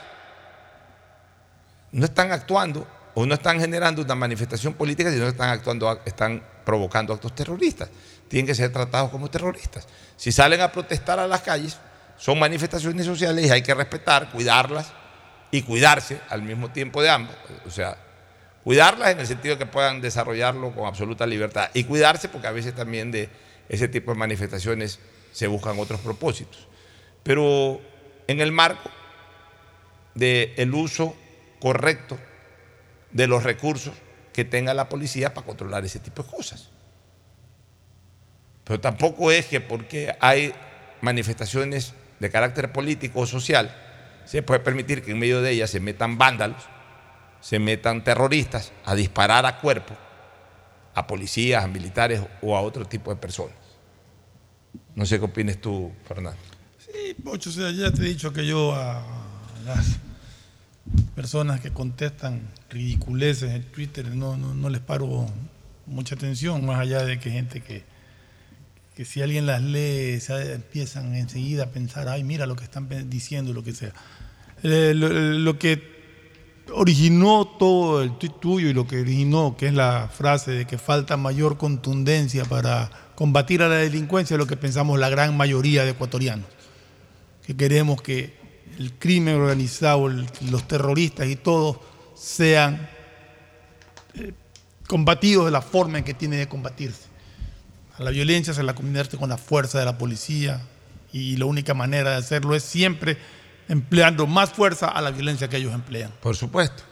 [1.92, 2.88] no están actuando
[3.20, 7.90] o no están generando una manifestación política, sino que están actuando, están provocando actos terroristas.
[8.30, 9.86] Tienen que ser tratados como terroristas.
[10.16, 11.78] Si salen a protestar a las calles,
[12.18, 14.94] son manifestaciones sociales y hay que respetar, cuidarlas
[15.52, 17.36] y cuidarse al mismo tiempo de ambos.
[17.66, 17.98] O sea,
[18.64, 22.52] cuidarlas en el sentido de que puedan desarrollarlo con absoluta libertad y cuidarse porque a
[22.52, 23.30] veces también de
[23.68, 24.98] ese tipo de manifestaciones
[25.34, 26.70] se buscan otros propósitos.
[27.24, 27.82] Pero
[28.28, 28.90] en el marco
[30.16, 31.18] del uso
[31.60, 32.18] correcto
[33.12, 33.94] de los recursos
[34.34, 36.70] que tenga la policía para controlar ese tipo de cosas.
[38.64, 40.54] Pero tampoco es que porque hay
[41.02, 43.76] manifestaciones de carácter político o social,
[44.26, 46.64] se puede permitir que en medio de ellas se metan vándalos,
[47.42, 49.96] se metan terroristas a disparar a cuerpo
[51.00, 53.56] a policías, a militares o a otro tipo de personas.
[54.96, 56.40] No sé qué opinas tú, Fernando.
[56.78, 59.02] Sí, Pocho, ya te he dicho que yo a
[59.66, 59.98] las
[61.16, 65.28] personas que contestan ridiculeces en Twitter no, no, no les paro
[65.86, 67.84] mucha atención, más allá de que gente que,
[68.96, 73.10] que si alguien las lee se empiezan enseguida a pensar, ay, mira lo que están
[73.10, 73.94] diciendo, lo que sea.
[74.64, 75.82] Eh, lo, que
[76.74, 80.78] originó todo el tuit tuyo y lo que originó, que es la frase de que
[80.78, 85.86] falta mayor contundencia para combatir a la delincuencia, es lo que pensamos la gran mayoría
[85.86, 86.48] de ecuatorianos,
[87.46, 88.38] que queremos que
[88.78, 91.78] el crimen organizado, los terroristas y todos
[92.20, 92.90] sean
[94.16, 94.34] eh,
[94.88, 97.08] combatidos de la forma en que tiene de combatirse.
[97.98, 100.62] A la violencia se la convierte con la fuerza de la policía
[101.14, 103.18] y la única manera de hacerlo es siempre
[103.70, 106.12] empleando más fuerza a la violencia que ellos emplean.
[106.22, 106.84] Por supuesto.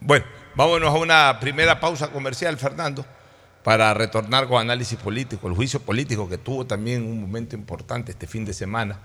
[0.00, 3.04] Bueno, vámonos a una primera pausa comercial, Fernando,
[3.64, 8.28] para retornar con análisis político, el juicio político que tuvo también un momento importante este
[8.28, 9.00] fin de semana.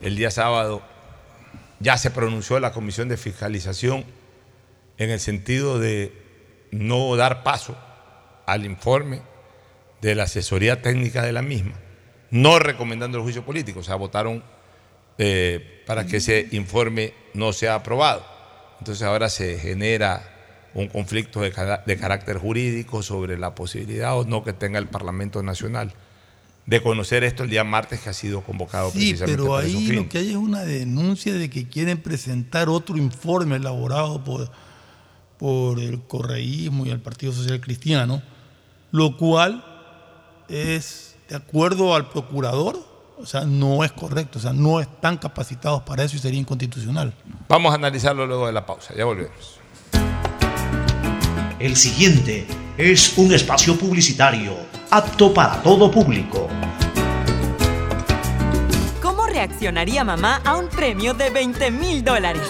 [0.00, 0.82] El día sábado
[1.78, 4.04] ya se pronunció la Comisión de Fiscalización
[5.02, 6.12] en el sentido de
[6.70, 7.76] no dar paso
[8.46, 9.20] al informe
[10.00, 11.74] de la asesoría técnica de la misma,
[12.30, 14.42] no recomendando el juicio político, o sea, votaron
[15.18, 18.24] eh, para que ese informe no sea aprobado.
[18.78, 20.28] Entonces ahora se genera
[20.74, 25.92] un conflicto de, carácter jurídico sobre la posibilidad o no que tenga el Parlamento Nacional
[26.64, 30.08] de conocer esto el día martes que ha sido convocado Sí, precisamente pero ahí lo
[30.08, 34.50] que hay es una denuncia de que quieren presentar otro informe elaborado por,
[35.42, 38.22] por el correísmo y el Partido Social Cristiano,
[38.92, 39.64] lo cual
[40.48, 42.78] es, de acuerdo al procurador,
[43.18, 47.12] o sea, no es correcto, o sea, no están capacitados para eso y sería inconstitucional.
[47.48, 49.58] Vamos a analizarlo luego de la pausa, ya volvemos.
[51.58, 52.46] El siguiente
[52.78, 54.54] es un espacio publicitario
[54.92, 56.48] apto para todo público.
[59.02, 62.48] ¿Cómo reaccionaría mamá a un premio de 20 mil dólares?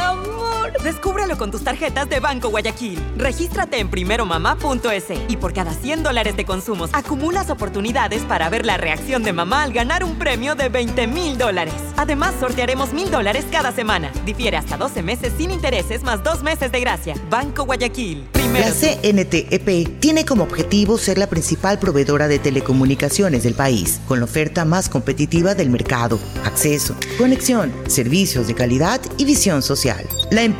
[0.00, 0.82] Mi amor.
[0.82, 2.98] Descúbrelo con tus tarjetas de Banco Guayaquil.
[3.16, 8.76] Regístrate en primeromamá.es y por cada 100 dólares de consumos acumulas oportunidades para ver la
[8.76, 11.74] reacción de mamá al ganar un premio de 20 mil dólares.
[11.96, 14.10] Además, sortearemos mil dólares cada semana.
[14.24, 17.14] Difiere hasta 12 meses sin intereses más dos meses de gracia.
[17.28, 18.28] Banco Guayaquil.
[18.32, 18.66] Primero.
[18.66, 24.24] La CNTEP tiene como objetivo ser la principal proveedora de telecomunicaciones del país, con la
[24.24, 30.06] oferta más competitiva del mercado, acceso, conexión, servicios de calidad y visión social.
[30.30, 30.59] La empresa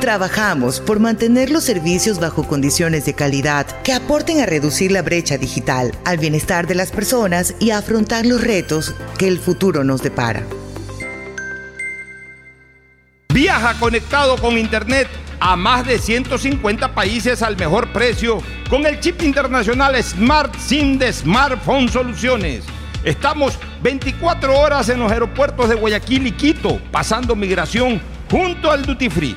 [0.00, 5.38] Trabajamos por mantener los servicios bajo condiciones de calidad que aporten a reducir la brecha
[5.38, 10.02] digital, al bienestar de las personas y a afrontar los retos que el futuro nos
[10.02, 10.44] depara.
[13.34, 15.08] Viaja conectado con Internet
[15.40, 18.38] a más de 150 países al mejor precio
[18.70, 22.64] con el chip internacional Smart SIM de Smartphone Soluciones.
[23.04, 29.08] Estamos 24 horas en los aeropuertos de Guayaquil y Quito, pasando migración junto al Duty
[29.08, 29.36] Free.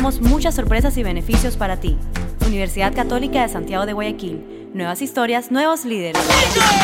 [0.00, 1.96] muchas sorpresas y beneficios para ti.
[2.46, 4.59] Universidad Católica de Santiago de Guayaquil.
[4.72, 6.22] Nuevas historias, nuevos líderes.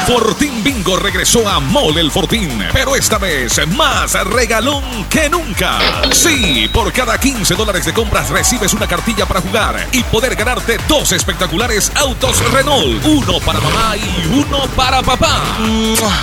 [0.08, 5.78] Fortín Bingo regresó a Mole el Fortín, pero esta vez más regalón que nunca.
[6.10, 10.78] Sí, por cada 15 dólares de compras recibes una cartilla para jugar y poder ganarte
[10.88, 15.40] dos espectaculares autos Renault, uno para mamá y uno para papá.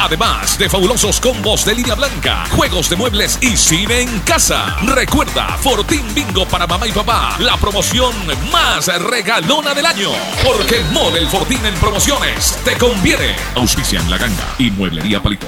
[0.01, 4.75] Además de fabulosos combos de línea blanca, juegos de muebles y cine en casa.
[4.83, 8.13] Recuerda, Fortín Bingo para mamá y papá, la promoción
[8.51, 10.09] más regalona del año.
[10.43, 13.35] Porque Mole el Fortín en promociones te conviene.
[13.55, 14.71] Auspicia en la ganga y
[15.19, 15.45] palito.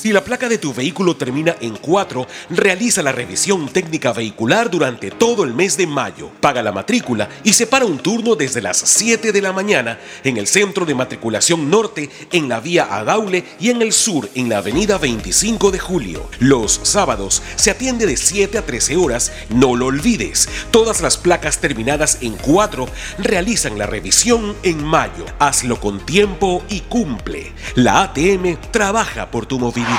[0.10, 5.12] Si la placa de tu vehículo termina en 4, realiza la revisión técnica vehicular durante
[5.12, 6.32] todo el mes de mayo.
[6.42, 10.48] Paga la matrícula y separa un turno desde las 7 de la mañana en el
[10.48, 14.98] Centro de Matriculación Norte, en la vía Adaule y en el sur, en la avenida
[14.98, 16.28] 25 de Julio.
[16.40, 20.50] Los sábados se atiende de 7 a 13 horas, no lo olvides.
[20.72, 22.88] Todas las placas terminadas en 4
[23.20, 25.28] realizan la revisión en mayo.
[25.38, 27.54] Hazlo con tiempo y cumple.
[27.76, 29.99] La ATM trabaja por tu movilidad.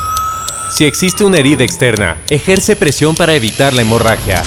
[0.71, 4.41] Si existe una herida externa, ejerce presión para evitar la hemorragia.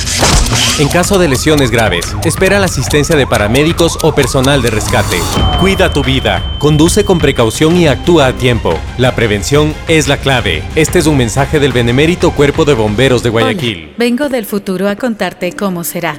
[0.79, 5.19] En caso de lesiones graves, espera la asistencia de paramédicos o personal de rescate.
[5.61, 8.79] Cuida tu vida, conduce con precaución y actúa a tiempo.
[8.97, 10.63] La prevención es la clave.
[10.75, 13.85] Este es un mensaje del Benemérito Cuerpo de Bomberos de Guayaquil.
[13.85, 16.19] Hola, vengo del futuro a contarte cómo será.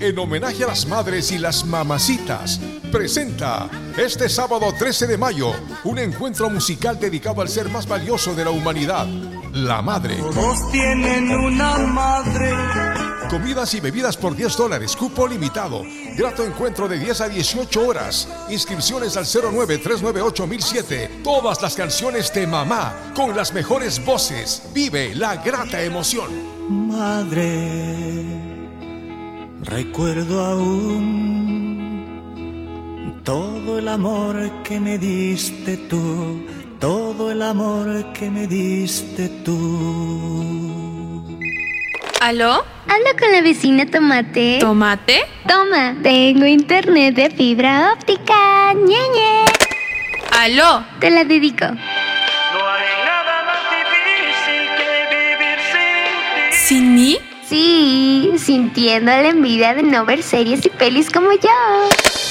[0.00, 5.52] en homenaje a las madres y las mamacitas, presenta este sábado 13 de mayo
[5.84, 9.06] un encuentro musical dedicado al ser más valioso de la humanidad,
[9.52, 10.16] la madre.
[10.16, 12.52] Todos tienen una madre.
[13.30, 15.82] Comidas y bebidas por 10 dólares, cupo limitado.
[16.16, 18.28] Grato encuentro de 10 a 18 horas.
[18.50, 21.22] Inscripciones al 09398007.
[21.22, 24.62] Todas las canciones de mamá con las mejores voces.
[24.72, 26.54] Vive la grata emoción.
[26.68, 28.43] Madre,
[29.64, 32.04] recuerdo aún
[33.24, 36.46] todo el amor que me diste tú,
[36.78, 41.24] todo el amor que me diste tú.
[42.20, 42.64] ¿Aló?
[42.86, 44.58] Hablo con la vecina Tomate.
[44.60, 45.24] ¿Tomate?
[45.48, 48.74] Toma, tengo internet de fibra óptica.
[48.74, 49.44] ñeñe.
[50.38, 50.84] ¿Aló?
[51.00, 51.64] Te la dedico.
[51.66, 54.86] No hay nada más difícil que
[56.52, 57.18] ¿Sin mí?
[57.48, 61.50] Sí, sintiendo la envidia de no ver series y pelis como yo.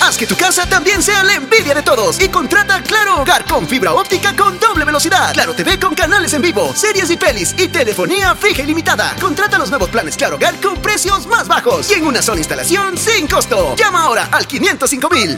[0.02, 3.68] Haz que tu casa también sea la envidia de todos y contrata Claro Hogar con
[3.68, 5.32] fibra óptica con doble velocidad.
[5.34, 9.16] Claro TV con canales en vivo, series y pelis y telefonía fija y limitada.
[9.22, 12.98] Contrata los nuevos planes Claro Hogar con precios más bajos y en una sola instalación
[12.98, 13.76] sin costo.
[13.76, 15.38] Llama ahora al 505 mil.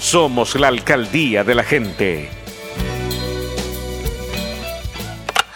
[0.00, 2.37] Somos la alcaldía de la gente.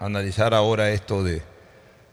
[0.00, 1.42] analizar ahora esto de,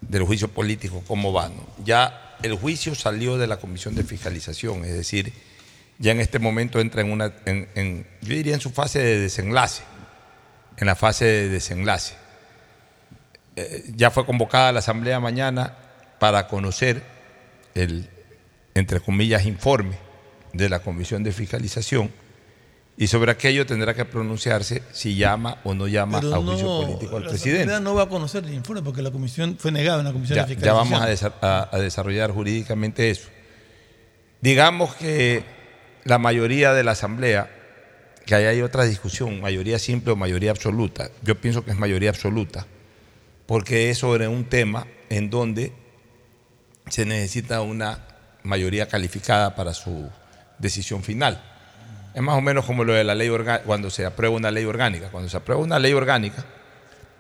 [0.02, 1.50] del juicio político, cómo va.
[1.84, 5.34] Ya el juicio salió de la Comisión de Fiscalización, es decir,
[5.98, 9.82] ya en este momento entra en una, yo diría en su fase de desenlace,
[10.78, 12.14] en la fase de desenlace.
[13.56, 15.76] Eh, ya fue convocada la Asamblea mañana
[16.20, 17.02] para conocer
[17.74, 18.08] el,
[18.76, 19.98] entre comillas, informe
[20.54, 22.12] de la Comisión de Fiscalización
[22.98, 26.82] y sobre aquello tendrá que pronunciarse si llama o no llama Pero a juicio no,
[26.82, 27.80] político al la presidente.
[27.80, 30.46] No va a conocer el informe porque la comisión fue negada en la comisión Ya,
[30.46, 33.30] de ya vamos a, desa- a- a desarrollar jurídicamente eso.
[34.42, 35.44] Digamos que
[36.06, 37.50] la mayoría de la Asamblea,
[38.26, 42.10] que ahí hay otra discusión, mayoría simple o mayoría absoluta, yo pienso que es mayoría
[42.10, 42.66] absoluta,
[43.46, 45.74] porque es sobre un tema en donde
[46.90, 48.06] se necesita una
[48.44, 50.10] mayoría calificada para su
[50.60, 51.44] decisión final.
[52.18, 54.66] Es más o menos como lo de la ley orgánica, cuando se aprueba una ley
[54.66, 55.10] orgánica.
[55.10, 56.44] Cuando se aprueba una ley orgánica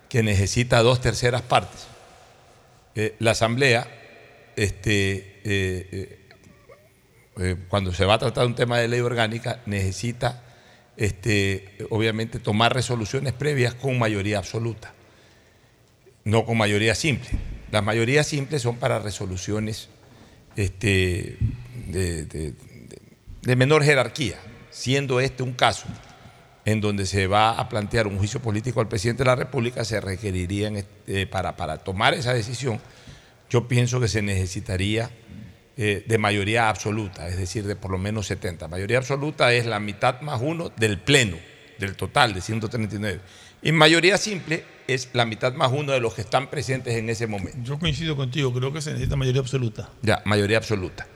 [0.09, 1.85] que necesita dos terceras partes,
[2.95, 3.87] eh, la Asamblea,
[4.55, 6.19] este, eh,
[7.37, 10.41] eh, cuando se va a tratar un tema de ley orgánica, necesita,
[10.97, 14.95] este, obviamente, tomar resoluciones previas con mayoría absoluta,
[16.23, 17.29] no con mayoría simple.
[17.71, 19.89] Las mayorías simples son para resoluciones
[20.55, 21.37] este,
[21.87, 24.39] de menor jerarquía,
[24.77, 25.87] siendo este un caso
[26.63, 29.99] en donde se va a plantear un juicio político al presidente de la República, se
[29.99, 32.79] requerirían, este, para, para tomar esa decisión,
[33.49, 35.09] yo pienso que se necesitaría
[35.77, 38.67] eh, de mayoría absoluta, es decir, de por lo menos 70.
[38.67, 41.37] Mayoría absoluta es la mitad más uno del Pleno
[41.79, 43.21] del total de 139.
[43.61, 47.27] Y mayoría simple es la mitad más uno de los que están presentes en ese
[47.27, 47.57] momento.
[47.63, 49.89] Yo coincido contigo, creo que se necesita mayoría absoluta.
[50.01, 51.07] Ya, mayoría absoluta.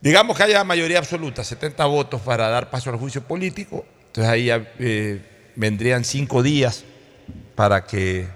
[0.00, 4.48] Digamos que haya mayoría absoluta, 70 votos para dar paso al juicio político, entonces ahí
[4.78, 5.20] eh,
[5.56, 6.84] vendrían cinco días
[7.54, 8.26] para que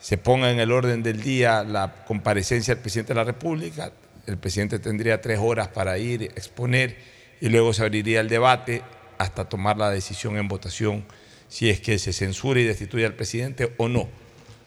[0.00, 3.92] se ponga en el orden del día la comparecencia del presidente de la República.
[4.26, 6.96] El presidente tendría tres horas para ir, exponer
[7.40, 8.82] y luego se abriría el debate
[9.18, 11.04] hasta tomar la decisión en votación
[11.48, 14.08] si es que se censura y destituye al presidente o no.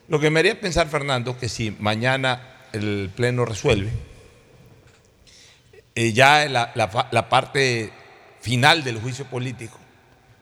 [0.08, 2.40] Lo que me haría pensar, Fernando, que si mañana
[2.72, 3.90] el Pleno resuelve,
[5.98, 6.70] eh, ya la,
[7.10, 7.90] la parte
[8.40, 9.76] final del juicio político,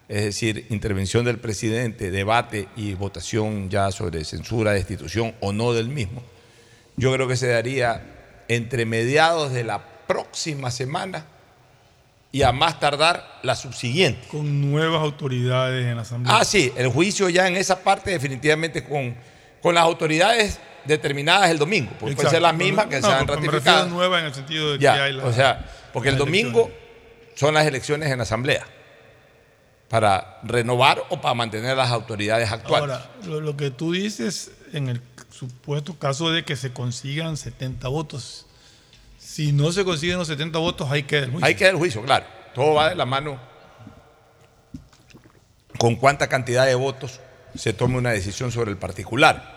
[0.07, 5.89] es decir, intervención del presidente, debate y votación ya sobre censura, destitución o no del
[5.89, 6.23] mismo,
[6.97, 8.03] yo creo que se daría
[8.49, 11.25] entre mediados de la próxima semana
[12.33, 14.29] y a más tardar la subsiguiente.
[14.29, 16.37] Con nuevas autoridades en la Asamblea.
[16.37, 19.17] Ah, sí, el juicio ya en esa parte definitivamente con,
[19.63, 23.89] con las autoridades determinadas el domingo, porque puede ser las mismas que se han ratificado.
[23.89, 26.71] nueva en el sentido de que hay la, O sea, porque el domingo
[27.35, 28.67] son las elecciones en Asamblea
[29.89, 32.97] para renovar o para mantener las autoridades actuales.
[32.97, 37.87] Ahora, lo, lo, que tú dices en el supuesto caso de que se consigan 70
[37.89, 38.47] votos,
[39.19, 41.47] si no se consiguen los 70 votos, hay que el juicio.
[41.47, 42.25] Hay que el juicio, claro.
[42.55, 43.39] Todo va de la mano
[45.79, 47.21] con cuánta cantidad de votos
[47.55, 49.56] se tome una decisión sobre el particular.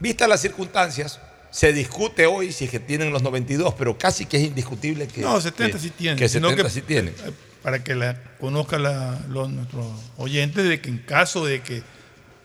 [0.00, 1.20] Vistas las circunstancias,
[1.54, 5.20] se discute hoy si es que tienen los 92, pero casi que es indiscutible que.
[5.20, 6.18] No, 70 sí tienen.
[6.18, 7.14] Que 70 sí tienen.
[7.62, 8.82] Para que la, conozcan
[9.28, 9.86] los, nuestros
[10.16, 11.82] oyentes de que en caso de que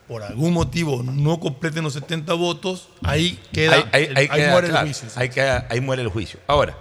[0.08, 3.84] por algún motivo no completen los 70 votos, ahí queda.
[3.92, 4.10] Ahí,
[4.52, 5.10] muere el juicio.
[5.16, 5.30] Ahí,
[5.70, 6.40] ahí muere el juicio.
[6.46, 6.78] Ahora,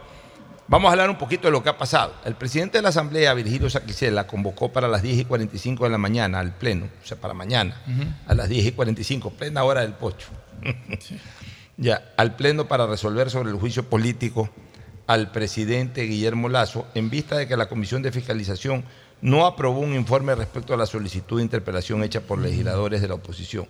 [0.67, 2.15] vamos a hablar un poquito de lo que ha pasado.
[2.27, 5.99] El presidente de la Asamblea, Virgilio Saquicela, convocó para las 10 y 45 de la
[5.99, 7.81] mañana al Pleno, o sea, para mañana,
[8.27, 10.29] a las 10 y 45, plena hora del pocho.
[11.77, 14.51] ya, al Pleno para resolver sobre el juicio político
[15.07, 18.85] al presidente Guillermo Lazo en vista de que la Comisión de Fiscalización
[19.21, 23.15] no aprobó un informe respecto a la solicitud de interpelación hecha por legisladores de la
[23.15, 23.67] oposición.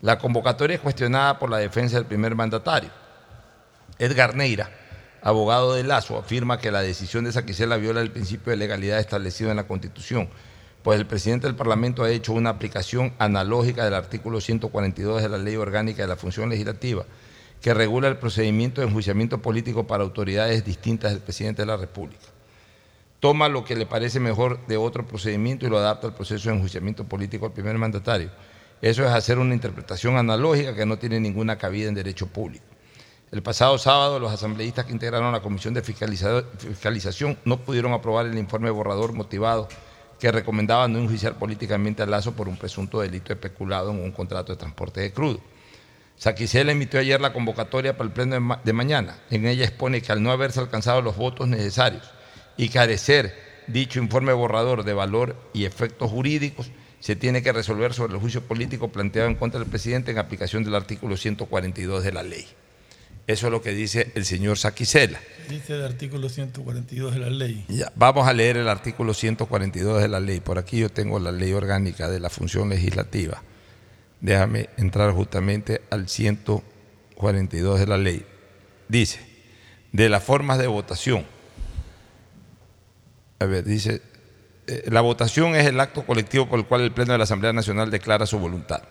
[0.00, 2.90] La convocatoria es cuestionada por la defensa del primer mandatario.
[3.98, 4.70] Edgar Neira,
[5.22, 9.50] abogado de Lazo, afirma que la decisión de Saquicela viola el principio de legalidad establecido
[9.50, 10.28] en la Constitución,
[10.88, 15.36] pues el presidente del Parlamento ha hecho una aplicación analógica del artículo 142 de la
[15.36, 17.04] Ley Orgánica de la Función Legislativa,
[17.60, 22.24] que regula el procedimiento de enjuiciamiento político para autoridades distintas del presidente de la República.
[23.20, 26.54] Toma lo que le parece mejor de otro procedimiento y lo adapta al proceso de
[26.54, 28.30] enjuiciamiento político al primer mandatario.
[28.80, 32.64] Eso es hacer una interpretación analógica que no tiene ninguna cabida en derecho público.
[33.30, 38.38] El pasado sábado, los asambleístas que integraron la Comisión de Fiscalización no pudieron aprobar el
[38.38, 39.68] informe borrador motivado
[40.18, 44.52] que recomendaba no enjuiciar políticamente a Lazo por un presunto delito especulado en un contrato
[44.52, 45.40] de transporte de crudo.
[46.16, 49.18] Saquicela emitió ayer la convocatoria para el pleno de, mañana.
[49.30, 52.10] En ella expone que al no haberse alcanzado los votos necesarios
[52.56, 53.34] y carecer
[53.68, 58.42] dicho informe borrador de valor y efectos jurídicos, se tiene que resolver sobre el juicio
[58.42, 62.48] político planteado en contra del presidente en aplicación del artículo 142 de la ley.
[63.28, 65.20] Eso es lo que dice el señor Saquicela.
[65.50, 67.62] Dice el artículo 142 de la ley.
[67.68, 70.40] Ya, vamos a leer el artículo 142 de la ley.
[70.40, 73.42] Por aquí yo tengo la ley orgánica de la función legislativa.
[74.22, 78.24] Déjame entrar justamente al 142 de la ley.
[78.88, 79.20] Dice,
[79.92, 81.26] de las formas de votación.
[83.40, 84.00] A ver, dice,
[84.68, 87.52] eh, la votación es el acto colectivo por el cual el Pleno de la Asamblea
[87.52, 88.84] Nacional declara su voluntad,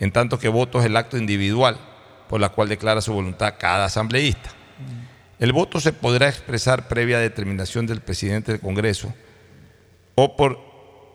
[0.00, 1.91] en tanto que voto es el acto individual
[2.32, 4.48] por la cual declara su voluntad cada asambleísta.
[5.38, 9.12] El voto se podrá expresar previa determinación del presidente del Congreso
[10.14, 10.58] o por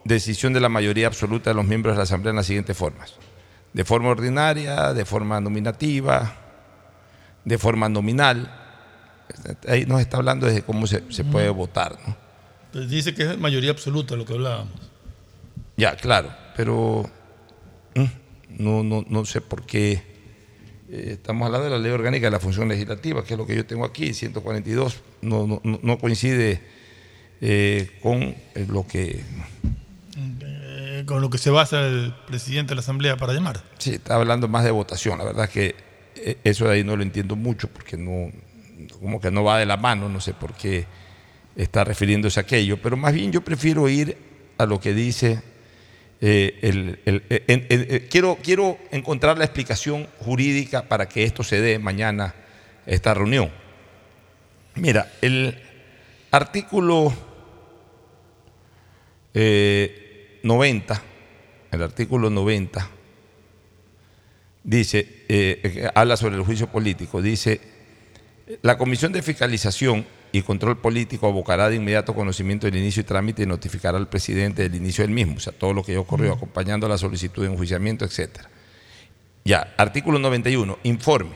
[0.05, 3.15] decisión de la mayoría absoluta de los miembros de la Asamblea en las siguientes formas
[3.73, 6.35] de forma ordinaria, de forma nominativa,
[7.43, 8.53] de forma nominal.
[9.67, 11.97] Ahí nos está hablando de cómo se, puede votar.
[12.05, 12.15] ¿no?
[12.71, 14.79] Pues dice que es mayoría absoluta lo que hablábamos.
[15.77, 17.09] Ya, claro, pero
[17.95, 18.05] mm,
[18.59, 20.16] no, no, no sé por qué.
[20.89, 23.55] Eh, estamos hablando de la ley orgánica de la función legislativa, que es lo que
[23.55, 26.61] yo tengo aquí, 142, no, no, coincide
[27.41, 29.21] eh, con eh, lo que
[31.05, 33.61] con lo que se basa el presidente de la Asamblea para llamar.
[33.77, 35.17] Sí, está hablando más de votación.
[35.19, 35.75] La verdad es que
[36.43, 38.31] eso de ahí no lo entiendo mucho porque no,
[38.99, 40.85] como que no va de la mano, no sé por qué
[41.55, 44.17] está refiriéndose a aquello, pero más bien yo prefiero ir
[44.57, 45.41] a lo que dice
[46.19, 52.33] eh, el, eh, quiero, quiero encontrar la explicación jurídica para que esto se dé mañana
[52.85, 53.51] esta reunión.
[54.75, 55.57] Mira, el
[56.31, 57.13] artículo
[59.33, 61.01] 90,
[61.71, 62.89] el artículo 90,
[64.63, 67.61] dice, eh, habla sobre el juicio político, dice,
[68.61, 70.05] la Comisión de Fiscalización
[70.37, 74.63] y Control Político abocará de inmediato conocimiento del inicio y trámite y notificará al presidente
[74.63, 77.51] del inicio del mismo, o sea, todo lo que ya ocurrió, acompañando la solicitud de
[77.51, 78.29] enjuiciamiento, etc.
[79.43, 81.35] Ya, artículo 91, informe.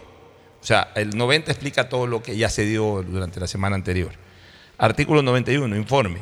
[0.61, 4.11] O sea, el 90 explica todo lo que ya se dio durante la semana anterior.
[4.77, 6.19] Artículo 91, informe.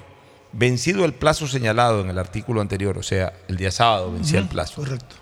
[0.54, 4.48] Vencido el plazo señalado en el artículo anterior, o sea, el día sábado vencía el
[4.48, 4.76] plazo.
[4.82, 5.16] Correcto.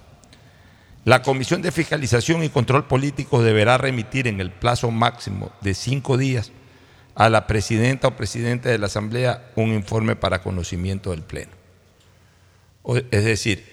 [1.05, 6.18] La Comisión de Fiscalización y Control Político deberá remitir en el plazo máximo de cinco
[6.18, 6.51] días
[7.18, 11.51] a la presidenta o presidente de la Asamblea un informe para conocimiento del Pleno.
[12.86, 13.65] es decir,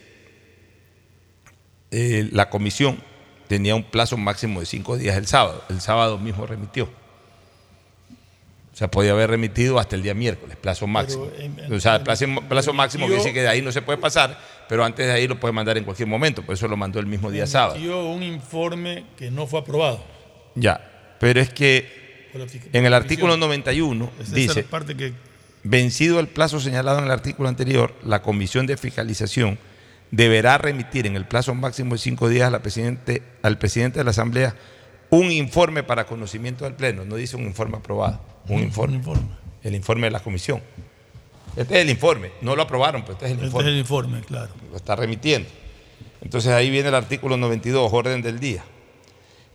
[1.91, 2.99] eh, la comisión
[3.47, 5.63] tenía un plazo máximo de cinco días el sábado.
[5.69, 6.85] El sábado mismo remitió.
[8.73, 11.29] O sea, podía haber remitido hasta el día miércoles, plazo máximo.
[11.71, 14.41] o sea, plazo, plazo máximo quiere decir que de ahí no se puede pasar,
[14.71, 17.07] pero antes de ahí lo puede mandar en cualquier momento, por eso lo mandó el
[17.07, 17.77] mismo día sábado.
[18.11, 20.03] un informe que no fue aprobado.
[20.55, 20.81] Ya,
[21.21, 22.04] pero es que
[22.73, 24.67] en el artículo 91 dice,
[25.63, 29.59] vencido el plazo señalado en el artículo anterior, la Comisión de Fiscalización
[30.11, 34.05] deberá remitir en el plazo máximo de cinco días a la presidente, al presidente de
[34.05, 34.55] la Asamblea
[35.11, 39.01] un informe para conocimiento del Pleno, no dice un informe aprobado un informe.
[39.63, 40.61] El informe de la comisión.
[41.57, 43.69] Este es el informe, no lo aprobaron, pero este es el este informe.
[43.69, 44.53] es el informe, claro.
[44.71, 45.49] Lo está remitiendo.
[46.21, 48.65] Entonces ahí viene el artículo 92, orden del día.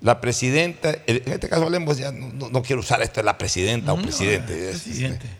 [0.01, 4.01] La presidenta, en este caso hablemos ya, no, quiero usar esto de la presidenta o
[4.01, 4.79] presidente.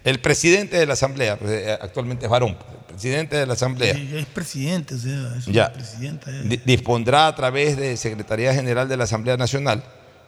[0.03, 3.93] El presidente de la Asamblea, pues, eh, actualmente es varón, el presidente de la Asamblea.
[3.93, 6.29] es presidente, o sea, es ya, presidenta.
[6.65, 9.83] Dispondrá a través de Secretaría General de la Asamblea Nacional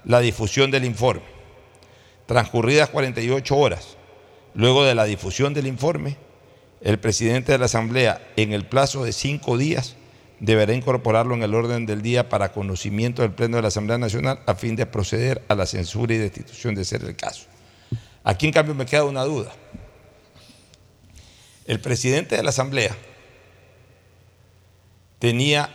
[0.06, 1.42] la difusión del informe
[2.32, 3.98] Transcurridas 48 horas
[4.54, 6.16] luego de la difusión del informe,
[6.82, 9.96] el presidente de la Asamblea, en el plazo de cinco días,
[10.42, 14.39] deberá incorporarlo en el orden del día para conocimiento del Pleno de la Asamblea Nacional
[14.48, 17.46] a fin de proceder a la censura y destitución de ser el caso.
[18.24, 19.52] Aquí, en cambio, me queda una duda.
[21.66, 22.98] El presidente de la Asamblea
[25.20, 25.70] tenía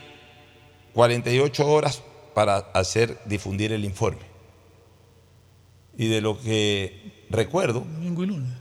[0.95, 2.03] 48 horas
[2.35, 4.37] para hacer difundir el informe
[5.97, 7.87] y de lo que recuerdo,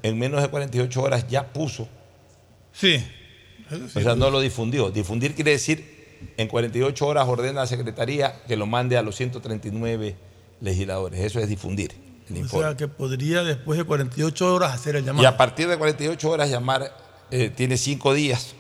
[0.04, 1.90] en menos de 48 horas ya puso.
[2.72, 3.04] Sí.
[3.96, 4.92] o sea, no lo difundió.
[4.92, 5.95] Difundir quiere decir,
[6.38, 10.16] en 48 horas ordena a la Secretaría que lo mande a los 139
[10.62, 11.20] legisladores.
[11.20, 11.92] Eso es difundir
[12.30, 12.66] el informe.
[12.66, 15.24] O sea, que podría después de 48 horas hacer el llamado.
[15.24, 16.96] Y a partir de 48 horas llamar,
[17.32, 18.56] eh, tiene cinco días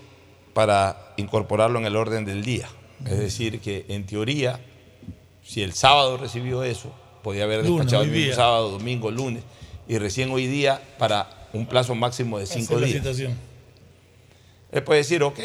[0.53, 2.67] para incorporarlo en el orden del día.
[3.05, 4.59] Es decir, que en teoría,
[5.43, 6.93] si el sábado recibió eso,
[7.23, 9.43] podía haber despachado el sábado, domingo, lunes,
[9.87, 13.05] y recién hoy día para un plazo máximo de cinco días.
[14.71, 15.39] Él puede decir, ok,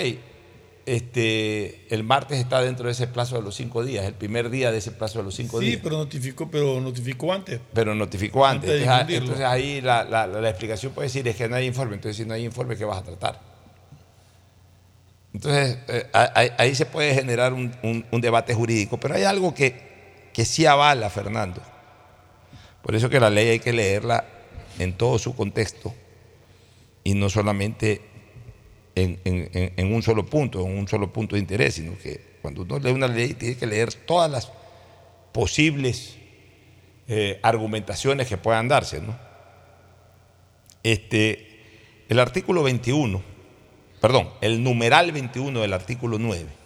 [0.87, 4.73] este, el martes está dentro de ese plazo de los cinco días, el primer día
[4.73, 5.75] de ese plazo de los cinco días.
[5.75, 7.61] Sí, pero notificó, pero notificó antes.
[7.73, 8.83] Pero notificó antes.
[9.09, 11.95] entonces, ahí la, explicación puede decir es que no hay informe.
[11.95, 13.41] Entonces, si no hay informe, ¿qué vas a tratar?
[15.33, 16.11] Entonces, eh,
[16.59, 18.99] ahí, se puede generar un, debate jurídico.
[18.99, 21.63] Pero hay algo que, que sí avala, Fernando.
[22.83, 24.25] Por eso que la ley hay que leerla
[24.79, 25.95] en todo su contexto
[27.05, 28.10] y no solamente
[28.95, 32.93] en, un solo punto, en un solo punto de interés, sino que cuando uno lee
[32.93, 34.51] una ley tiene que leer todas las
[35.33, 36.17] posibles
[37.09, 39.01] eh, argumentaciones que puedan darse.
[40.83, 41.47] Este,
[42.09, 43.23] el artículo 21,
[44.01, 46.61] perdón, el numeral 21 del artículo 9.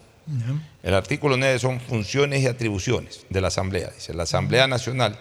[0.82, 3.90] El artículo 9 son funciones y atribuciones de la Asamblea.
[3.90, 5.18] Dice, la Asamblea Nacional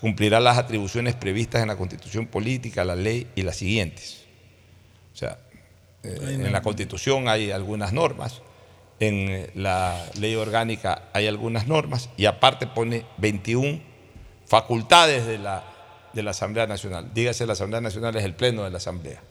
[0.00, 4.24] cumplirá las atribuciones previstas en la Constitución Política, la ley y las siguientes.
[5.12, 5.38] O sea,
[6.02, 8.42] en la Constitución hay algunas normas,
[9.00, 13.80] en eh, la ley orgánica hay algunas normas y aparte pone 21
[14.46, 15.64] facultades de la,
[16.12, 17.10] de la Asamblea Nacional.
[17.14, 19.22] Dígase, la Asamblea Nacional es el pleno de la Asamblea.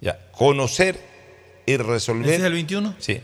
[0.00, 1.00] Ya, conocer
[1.66, 2.28] y resolver.
[2.28, 2.94] ¿Ese es el 21?
[2.98, 3.20] Sí,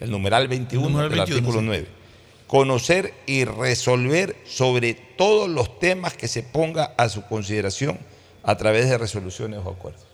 [0.00, 2.00] el numeral 21 del artículo 9
[2.50, 7.96] conocer y resolver sobre todos los temas que se ponga a su consideración
[8.42, 10.09] a través de resoluciones o acuerdos.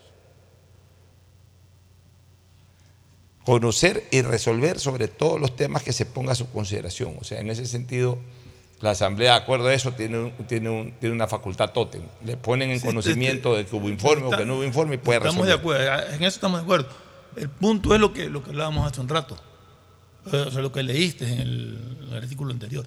[3.47, 7.15] Conocer y resolver sobre todos los temas que se ponga a su consideración.
[7.19, 8.19] O sea, en ese sentido,
[8.81, 12.03] la Asamblea, de acuerdo a eso, tiene, tiene, tiene una facultad tótem.
[12.25, 15.19] Le ponen en conocimiento de que hubo informe o que no hubo informe y puede
[15.19, 15.49] resolver.
[15.49, 16.87] Estamos de acuerdo, en eso estamos de acuerdo.
[17.37, 19.37] El punto es lo que, lo que hablábamos hace un rato
[20.31, 22.85] o sea, lo que leíste en el, artículo anterior.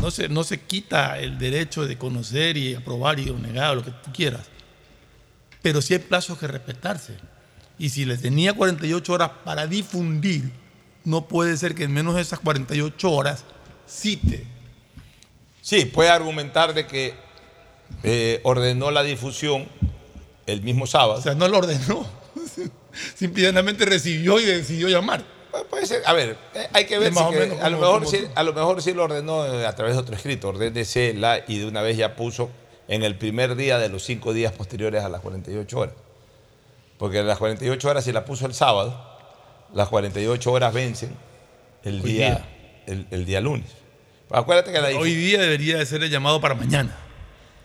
[0.00, 3.92] No se, no se quita el derecho de conocer y aprobar y negar lo que
[3.92, 4.48] tú quieras,
[5.62, 7.16] pero sí hay plazos que respetarse.
[7.78, 10.50] Y si le tenía 48 horas para difundir,
[11.04, 13.44] no puede ser que en menos de esas 48 horas
[13.88, 14.46] cite.
[15.60, 17.14] Sí, puede argumentar de que
[18.02, 19.68] eh, ordenó la difusión
[20.46, 21.18] el mismo sábado.
[21.18, 22.06] O sea, no lo ordenó.
[23.14, 25.24] Simplemente recibió y decidió llamar.
[25.68, 28.18] Puede ser, a ver, eh, hay que ver si que- menos a, lo mejor sí,
[28.34, 31.58] a lo mejor sí lo ordenó eh, a través de otro escrito, ordénese la y
[31.58, 32.48] de una vez ya puso
[32.88, 35.94] en el primer día de los cinco días posteriores a las 48 horas.
[37.02, 38.96] Porque las 48 horas, si la puso el sábado,
[39.74, 41.12] las 48 horas vencen
[41.82, 42.48] el día, día.
[42.86, 43.72] El, el día lunes.
[44.30, 46.96] Acuérdate que la Hoy día debería de ser el llamado para mañana.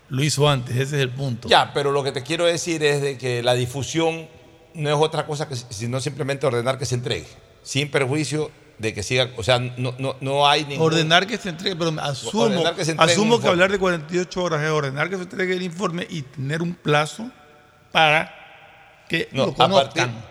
[0.08, 1.48] Lo hizo antes, ese es el punto.
[1.48, 4.26] Ya, pero lo que te quiero decir es de que la difusión
[4.74, 7.28] no es otra cosa que sino simplemente ordenar que se entregue,
[7.62, 10.84] sin perjuicio de que siga, o sea, no, no, no hay ningún...
[10.84, 14.70] Ordenar que se entregue, pero asumo, que entregue asumo que hablar de 48 horas es
[14.70, 17.30] ordenar que se entregue el informe y tener un plazo
[17.92, 18.37] para
[19.08, 19.70] que No, lo a partir-
[20.02, 20.24] conozcan.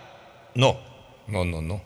[0.56, 0.80] No,
[1.28, 1.82] no, no, no.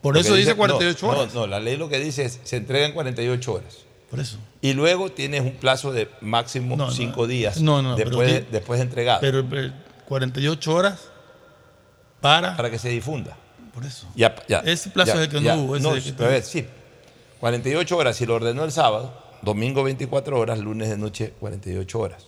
[0.00, 1.34] Por Lo eso dice no, 48 no, horas.
[1.34, 3.78] No, la ley lo que dice es se entrega en 48 horas.
[4.10, 4.38] Por eso.
[4.60, 6.90] Y luego tienes un plazo de máximo No, no.
[6.90, 9.20] 5 días No, no, pero después, de, después entregado.
[9.20, 9.72] Pero eh,
[10.08, 11.08] 48 horas
[12.20, 12.56] para.
[12.56, 13.36] Para que se difunda.
[13.74, 14.08] Por eso.
[14.16, 15.76] Ya, ya, Ese plazo ya, es el que no hubo.
[15.76, 16.66] ese No, es el que pero a ver, sí.
[17.38, 22.26] 48 horas, si lo ordenó el sábado, domingo 24 horas, lunes de noche 48 horas.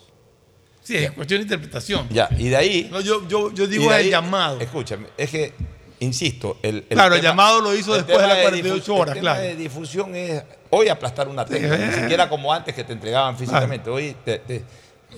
[0.83, 2.09] Sí, es cuestión de interpretación.
[2.11, 2.89] Ya, y de ahí.
[2.91, 4.61] No, yo, yo, digo de el ahí- llamado.
[4.61, 5.53] Escúchame, es que,
[6.01, 6.83] insisto, el.
[6.85, 9.49] Claro, el llamado lo hizo después de las 48 difu- horas, El tema claro.
[9.49, 11.83] de difusión es hoy aplastar una tecla, Sí.
[11.87, 13.91] ni siquiera como antes que te entregaban físicamente.
[13.91, 14.64] Hoy te, te,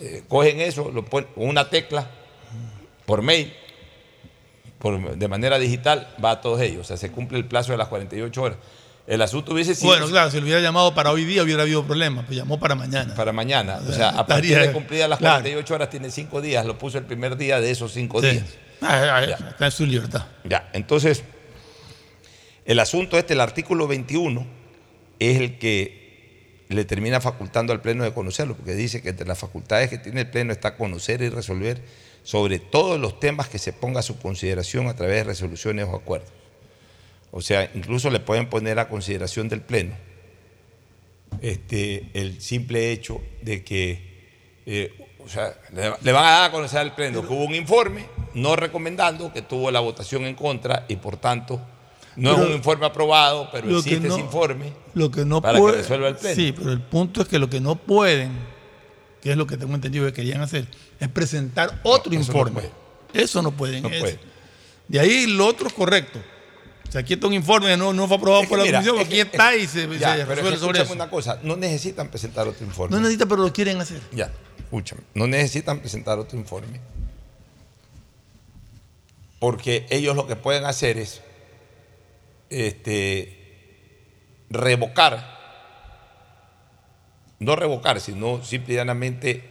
[0.00, 2.10] eh, cogen eso, lo ponen una tecla
[3.06, 3.52] por mail,
[4.78, 6.80] por, de manera digital, va a todos ellos.
[6.82, 8.58] O sea, se cumple el plazo de las 48 horas.
[9.06, 9.88] El asunto hubiese sido.
[9.88, 12.74] Bueno, claro, si lo hubiera llamado para hoy día hubiera habido problema, pues llamó para
[12.74, 13.14] mañana.
[13.14, 13.80] Para mañana.
[13.86, 15.34] O sea, a partir de cumplidas las claro.
[15.42, 16.64] 48 horas tiene 5 días.
[16.64, 18.30] Lo puso el primer día de esos 5 Sí.
[18.30, 18.44] días.
[18.80, 20.24] Ah, ah, está en su libertad.
[20.44, 21.22] Ya, entonces,
[22.64, 24.46] el asunto este, el artículo 21,
[25.18, 29.38] es el que le termina facultando al Pleno de conocerlo, porque dice que entre las
[29.38, 31.82] facultades que tiene el Pleno está conocer y resolver
[32.22, 35.94] sobre todos los temas que se ponga a su consideración a través de resoluciones o
[35.94, 36.30] acuerdos.
[37.36, 39.96] O sea, incluso le pueden poner a consideración del Pleno
[41.40, 46.52] este, el simple hecho de que, eh, o sea, le, le van a dar a
[46.52, 50.84] conocer al Pleno que hubo un informe no recomendando, que tuvo la votación en contra
[50.88, 51.60] y por tanto
[52.16, 55.58] no Pero es un informe aprobado, pero existe no- ese informe Lo que no para
[55.58, 56.36] puede- que resuelva el Pleno.
[56.36, 58.30] Sí, pero el punto es que lo que no pueden,
[59.20, 60.68] que es lo que tengo entendido que querían hacer,
[61.00, 62.62] es presentar otro eso informe.
[63.12, 63.82] eso no pueden.
[63.82, 64.20] Puede.
[64.86, 66.20] De ahí lo otro es correcto.
[66.94, 68.78] Sea, aquí está un informe que no, no fue aprobado Es que por la mira,
[68.78, 70.92] comisión, es aquí que- está y se, Ya, se resuelve sobre eso.
[70.92, 72.94] una cosa, no necesitan presentar otro informe.
[72.94, 74.00] No necesita, pero lo quieren hacer.
[74.12, 76.78] Ya, escúchame, no necesitan presentar otro informe.
[79.40, 81.20] Porque ellos lo que pueden hacer es
[82.48, 83.40] este,
[84.50, 85.36] revocar,
[87.40, 89.42] no revocar, sino simplemente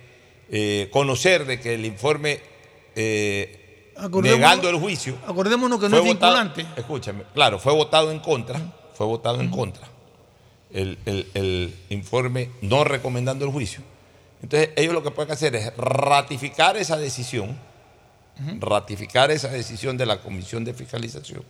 [0.50, 2.40] eh, conocer de que el informe
[2.96, 3.63] eh,
[4.38, 6.66] negando el juicio Acordémonos que no es votado- vinculante.
[6.80, 8.60] Escúchame, claro, fue votado en contra,
[8.96, 9.88] fue votado en contra
[10.72, 13.82] el, el- el informe no recomendando el juicio.
[14.42, 17.58] Entonces, ellos lo que pueden hacer es ratificar esa decisión,
[18.60, 21.44] ratificar esa decisión de la Comisión de Fiscalización,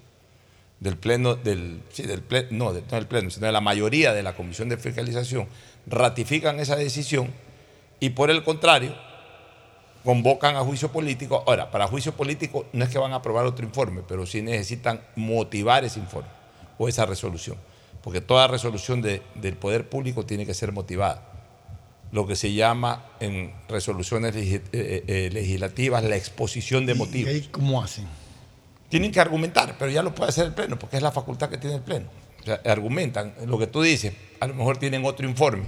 [0.80, 4.22] del Pleno, del, sí, del Pleno, no, no del Pleno, sino de la mayoría de
[4.22, 5.48] la Comisión de Fiscalización,
[5.88, 7.32] ratifican esa decisión
[8.00, 8.94] y por el contrario,
[10.04, 11.44] convocan a juicio político.
[11.48, 15.02] Ahora, para juicio político no es que van a aprobar otro informe, pero sí necesitan
[15.16, 16.30] motivar ese informe
[16.78, 17.58] o esa resolución,
[18.02, 21.30] porque toda resolución de- del poder público tiene que ser motivada.
[22.12, 27.32] Lo que se llama en resoluciones legi- eh, eh, legislativas la exposición de motivos.
[27.32, 28.06] ¿Y ahí cómo hacen?
[28.90, 31.58] Tienen que argumentar, pero ya lo puede hacer el Pleno, porque es la facultad que
[31.58, 32.06] tiene el Pleno.
[32.42, 35.64] O sea, argumentan lo que tú dices, a lo mejor tienen otro informe.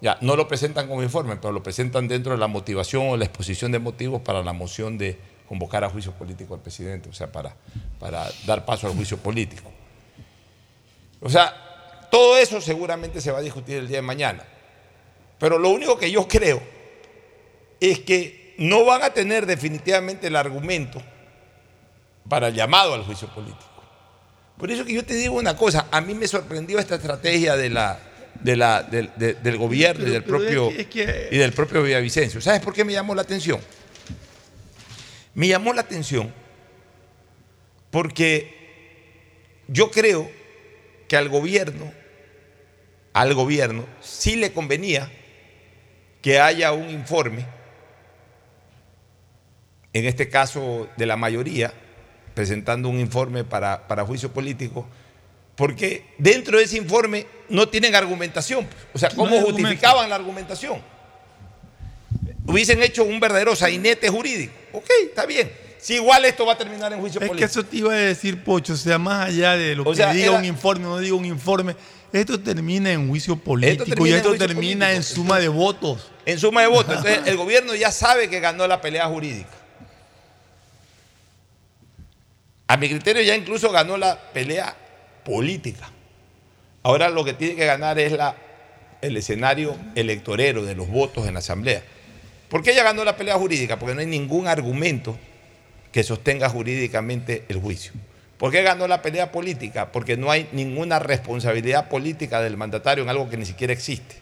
[0.00, 3.24] Ya, no lo presentan como informe, pero lo presentan dentro de la motivación o la
[3.24, 5.18] exposición de motivos para la moción de
[5.48, 7.54] convocar a juicio político al presidente, o sea, para,
[7.98, 9.72] para dar paso al juicio político.
[11.20, 14.44] O sea, todo eso seguramente se va a discutir el día de mañana.
[15.38, 16.62] Pero lo único que yo creo
[17.80, 21.02] es que no van a tener definitivamente el argumento
[22.28, 23.64] para el llamado al juicio político.
[24.58, 27.70] Por eso que yo te digo una cosa, a mí me sorprendió esta estrategia de
[27.70, 27.98] la,
[28.40, 31.52] de la, del, de- del gobierno y del es propio, que- es que- y del
[31.52, 32.40] propio Villavicencio.
[32.40, 33.60] ¿Sabes por qué me llamó la atención?
[35.34, 36.32] Me llamó la atención
[37.90, 38.54] porque
[39.68, 40.30] yo creo
[41.08, 41.92] que al gobierno,
[43.12, 45.10] al gobierno sí le convenía
[46.22, 47.46] que haya un informe,
[49.92, 51.72] en este caso de la mayoría,
[52.34, 54.86] presentando un informe para, para juicio político,
[55.58, 58.64] porque dentro de ese informe no tienen argumentación.
[58.94, 60.80] O sea, ¿cómo justificaban la argumentación?
[62.46, 64.52] Hubiesen hecho un verdadero sainete jurídico.
[64.72, 65.50] Ok, está bien.
[65.80, 67.50] Si igual esto va a terminar en juicio Es que político.
[67.50, 70.12] eso te iba a decir, Pocho, o sea, más allá de lo O que sea,
[70.12, 71.74] diga era- un informe o no diga un informe,
[72.12, 75.16] esto termina en juicio político y esto termina en político.
[75.16, 76.08] suma de votos.
[76.24, 76.96] En suma de votos.
[76.98, 79.50] Entonces, el gobierno ya sabe que ganó la pelea jurídica.
[82.68, 84.76] A mi criterio, ya incluso ganó la pelea
[85.28, 85.90] política.
[86.82, 88.34] Ahora lo que tiene que ganar es la,
[89.02, 91.82] el escenario electorero de los votos en la Asamblea.
[92.48, 93.78] ¿Por qué ya ganó la pelea jurídica?
[93.78, 95.18] Porque no hay ningún argumento
[95.92, 97.92] que sostenga jurídicamente el juicio.
[98.38, 99.92] ¿Por qué ganó la pelea política?
[99.92, 104.16] Porque no hay ninguna responsabilidad política del mandatario en algo que ni siquiera existe.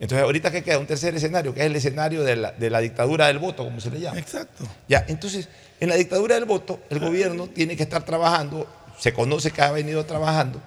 [0.00, 2.80] Entonces, ahorita que queda un tercer escenario, que es el escenario de la, de la
[2.80, 4.18] dictadura del voto, como se le llama.
[4.18, 4.64] Exacto.
[4.88, 5.48] Ya, entonces,
[5.80, 8.66] en la dictadura del voto, el gobierno tiene que estar trabajando,
[8.98, 10.60] se conoce que ha venido trabajando,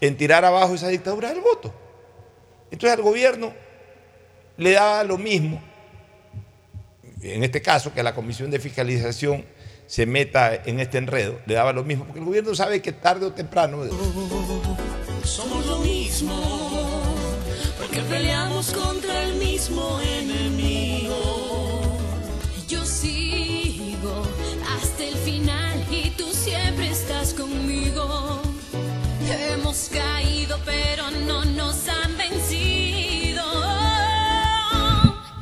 [0.00, 1.72] en tirar abajo esa dictadura del voto.
[2.70, 3.52] Entonces, al gobierno
[4.56, 5.62] le da lo mismo,
[7.22, 9.44] en este caso, que la Comisión de Fiscalización
[9.86, 13.26] se meta en este enredo, le daba lo mismo, porque el gobierno sabe que tarde
[13.26, 13.84] o temprano
[15.22, 17.14] Somos lo mismo,
[17.78, 21.35] porque peleamos contra el mismo enemigo.
[29.28, 33.42] Hemos caído, pero no nos han vencido.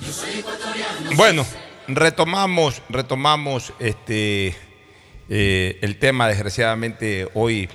[0.01, 1.11] Yo soy ecuatoriano.
[1.17, 1.47] Bueno,
[1.87, 4.57] retomamos, retomamos este,
[5.29, 6.29] eh, el tema.
[6.29, 7.69] Desgraciadamente, hoy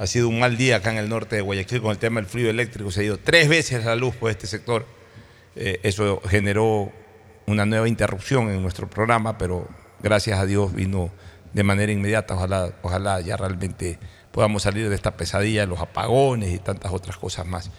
[0.00, 2.28] ha sido un mal día acá en el norte de Guayaquil con el tema del
[2.28, 2.90] frío eléctrico.
[2.90, 4.84] Se ha ido tres veces la luz por este sector.
[5.54, 6.90] Eh, eso generó
[7.46, 9.68] una nueva interrupción en nuestro programa, pero
[10.02, 11.12] gracias a Dios vino
[11.52, 12.34] de manera inmediata.
[12.34, 14.00] Ojalá, ojalá ya realmente
[14.32, 17.70] podamos salir de esta pesadilla, los apagones y tantas otras cosas más.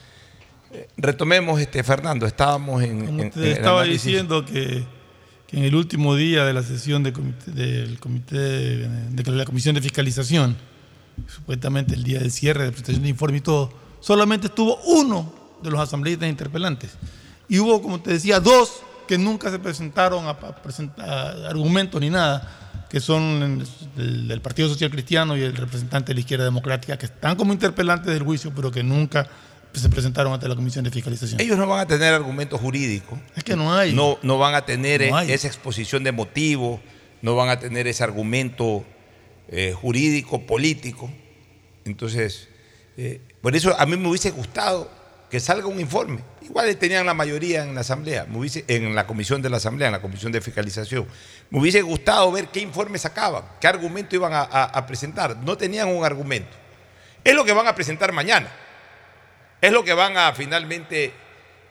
[0.98, 4.06] Retomemos, este, Fernando, estábamos en, Como te en estaba análisis.
[4.06, 4.84] diciendo que,
[5.48, 9.46] que en el último día de la sesión del comité, del comité de, de la
[9.46, 10.56] Comisión de Fiscalización,
[11.28, 15.32] supuestamente el día del cierre de prestación de informe y todo, solamente estuvo uno
[15.62, 16.92] de los asambleístas interpelantes.
[17.48, 22.10] Y hubo, como te decía, dos que nunca se presentaron a, a presentar argumentos ni
[22.10, 22.63] nada,
[22.94, 23.66] que son
[23.98, 27.52] el, del Partido Social Cristiano y el representante de la Izquierda Democrática, que están como
[27.52, 29.28] interpelantes del juicio, pero que nunca
[29.74, 31.42] se presentaron ante la Comisión de Fiscalización.
[31.42, 33.18] Ellos no van a tener argumentos jurídicos.
[33.36, 33.94] Es que no hay.
[33.94, 36.82] No, no van a tener No esa exposición de motivos,
[37.24, 38.86] no van a tener ese argumento
[39.48, 41.10] eh, jurídico, político.
[41.86, 42.48] Entonces,
[42.96, 44.92] eh, por eso a mí me hubiese gustado
[45.34, 46.20] que salga un informe.
[46.44, 48.28] Igual tenían la mayoría en la Asamblea,
[48.68, 51.08] en la comisión de la Asamblea, en la comisión de fiscalización.
[51.50, 55.36] Me hubiese gustado ver qué informe sacaban, qué argumento iban a presentar.
[55.38, 56.56] No tenían un argumento.
[57.24, 58.48] Es lo que van a presentar mañana.
[59.60, 61.12] Es lo que van a finalmente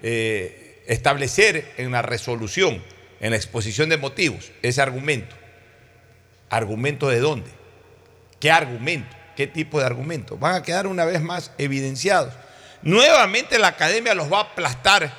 [0.02, 2.82] eh, establecer en la resolución,
[3.20, 5.36] en la exposición de motivos, ese argumento.
[6.50, 7.50] ¿Argumento de dónde?
[8.40, 9.16] ¿Qué argumento?
[9.36, 10.36] ¿Qué tipo de argumento?
[10.36, 12.34] Van a quedar una vez más evidenciados.
[12.82, 15.12] Nuevamente la academia los va a aplastar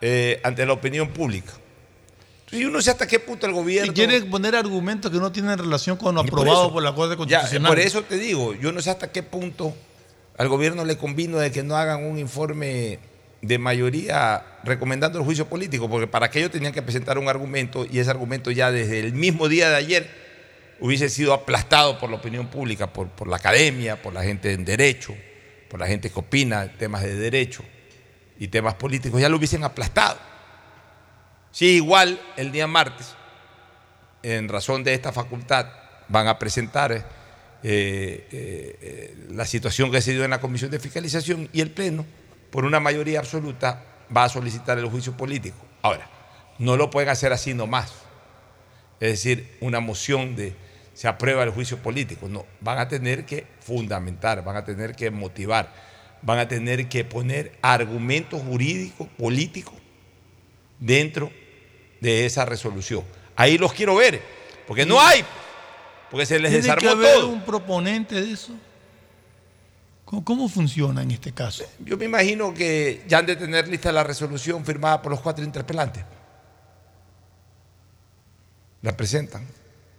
[0.00, 1.52] eh, ante la opinión pública.
[2.40, 3.92] Entonces, yo no sé hasta qué punto el gobierno...
[3.92, 6.82] Y quiere poner argumentos que no tienen relación con lo Y por aprobado eso- por
[6.82, 7.70] la Corte Ya, Constitucional.
[7.70, 9.74] por eso te digo, yo no sé hasta qué punto
[10.36, 12.98] al gobierno le convino de que no hagan un informe
[13.42, 17.98] de mayoría recomendando el juicio político, porque para aquello tenían que presentar un argumento y
[17.98, 20.10] ese argumento ya desde el mismo día de ayer
[20.80, 24.64] hubiese sido aplastado por la opinión pública, por, por la academia, por la gente en
[24.64, 25.14] derecho,
[25.70, 27.62] por la gente que opina temas de derecho
[28.38, 30.18] y temas políticos, ya lo hubiesen aplastado.
[31.52, 33.14] Sí, igual el día martes,
[34.24, 35.66] en razón de esta facultad,
[36.08, 37.04] van a presentar eh,
[37.62, 42.04] eh, eh, la situación que se dio en la Comisión de Fiscalización y el Pleno,
[42.50, 45.58] por una mayoría absoluta, va a solicitar el juicio político.
[45.82, 46.10] Ahora,
[46.58, 47.92] no lo pueden hacer así nomás.
[48.98, 50.54] Es decir, una moción de
[50.94, 52.28] se aprueba el juicio político.
[52.28, 55.72] No, van a tener que fundamentar, van a tener que motivar,
[56.22, 59.74] van a tener que poner argumentos jurídicos, políticos,
[60.80, 61.30] dentro
[62.00, 63.04] de esa resolución.
[63.36, 64.20] Ahí los quiero ver,
[64.66, 65.24] porque no hay,
[66.10, 67.28] porque se les Tiene que desarmó haber todo.
[67.28, 68.52] un proponente de eso.
[70.04, 71.62] ¿Cómo, cómo funciona en este caso?
[71.78, 75.44] Yo me imagino que ya han de tener lista la resolución firmada por los cuatro
[75.44, 76.04] interpelantes.
[78.82, 79.46] La presentan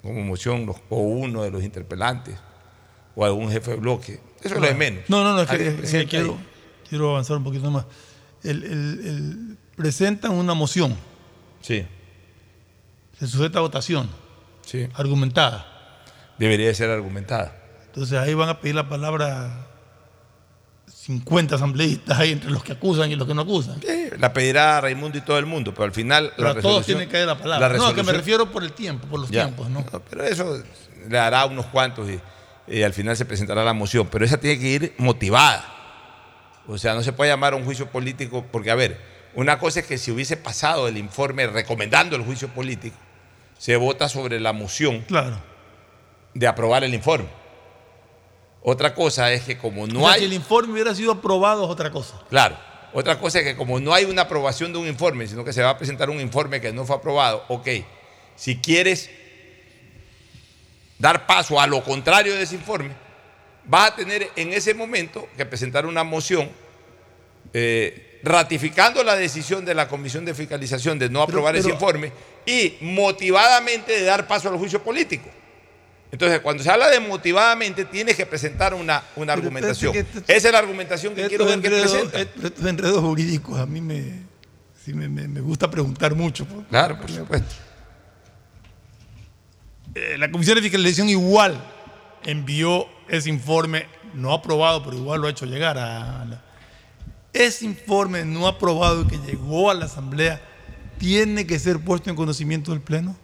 [0.01, 2.35] como moción los- o uno de los interpelantes
[3.15, 4.19] o algún jefe de bloque.
[4.41, 5.03] Eso es lo de menos.
[5.07, 5.67] No, no, no, es que,
[6.01, 6.05] es
[6.89, 7.85] quiero, avanzar un poquito más.
[8.43, 10.95] El- el- el- presentan una moción.
[11.61, 11.85] Sí.
[13.19, 14.09] Se sujeta a votación.
[14.65, 14.87] Sí.
[14.95, 15.67] Argumentada.
[16.37, 17.55] debería ser argumentada.
[17.85, 19.67] Entonces ahí van a pedir la palabra
[20.87, 23.79] 50 asambleístas ahí entre los que acusan y los que no acusan.
[24.19, 27.07] La pedirá Raimundo y todo el mundo, pero al final Pero la a todos tienen
[27.09, 27.69] que dar la palabra.
[27.69, 29.43] la no, que me refiero por el tiempo, por los Ya.
[29.45, 29.85] tiempos, ¿no?
[29.91, 30.63] No, pero eso
[31.09, 32.19] le hará unos cuantos y,
[32.67, 34.07] y al final se presentará la moción.
[34.11, 35.65] Pero esa tiene que ir motivada.
[36.67, 38.99] O sea, no se puede llamar a un juicio político, porque a ver,
[39.33, 42.95] una cosa es que si hubiese pasado el informe recomendando el juicio político,
[43.57, 45.05] se vota sobre la moción
[46.33, 47.27] de aprobar el informe.
[48.63, 50.19] Otra cosa es que como no O sea, hay...
[50.19, 52.21] Si el informe hubiera sido aprobado es otra cosa.
[52.29, 52.57] Claro.
[52.93, 55.63] Otra cosa es que como no hay una aprobación de un informe, sino que se
[55.63, 57.67] va a presentar un informe que no fue aprobado, ok,
[58.35, 59.09] si quieres
[61.01, 62.91] dar paso a lo contrario de ese informe,
[63.65, 66.49] vas a tener en ese momento que presentar una moción
[67.53, 72.11] eh, ratificando la decisión de la Comisión de Fiscalización de no aprobar ese pero- informe
[72.45, 75.29] y motivadamente de dar paso al juicio político.
[76.11, 79.95] Entonces, cuando se habla de motivadamente, tienes que presentar una, una argumentación.
[79.95, 82.19] Esa es la argumentación que quiero ver que presenta.
[82.21, 84.19] estos enredos jurídicos a mí me,
[84.83, 86.45] sí me, me- me gusta preguntar mucho.
[86.45, 87.55] por- Claro, por supuesto.
[89.95, 91.61] Eh, la Comisión de Fiscalización igual
[92.23, 96.41] envió ese informe, no aprobado, pero igual lo ha hecho llegar a la...
[97.33, 100.41] Ese informe no aprobado que llegó a la Asamblea
[100.97, 103.17] tiene que ser puesto en conocimiento del Pleno.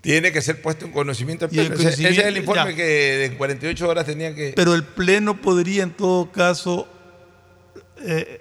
[0.00, 1.74] Tiene que ser puesto en conocimiento del Pleno.
[1.74, 2.76] Ese- Ese es el informe ya.
[2.76, 4.52] que en 48 horas tenían que.
[4.56, 6.88] Pero el Pleno podría en todo caso,
[8.02, 8.40] eh,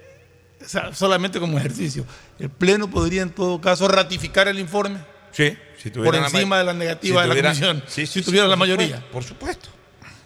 [0.93, 2.05] solamente como ejercicio,
[2.39, 4.99] el Pleno podría en todo caso ratificar el informe.
[5.31, 8.21] Sí, si por la encima ma- de la negativa si de la Comisión, sí, si
[8.21, 8.87] tuviera la mayoría.
[8.97, 9.69] supuesto, Por supuesto.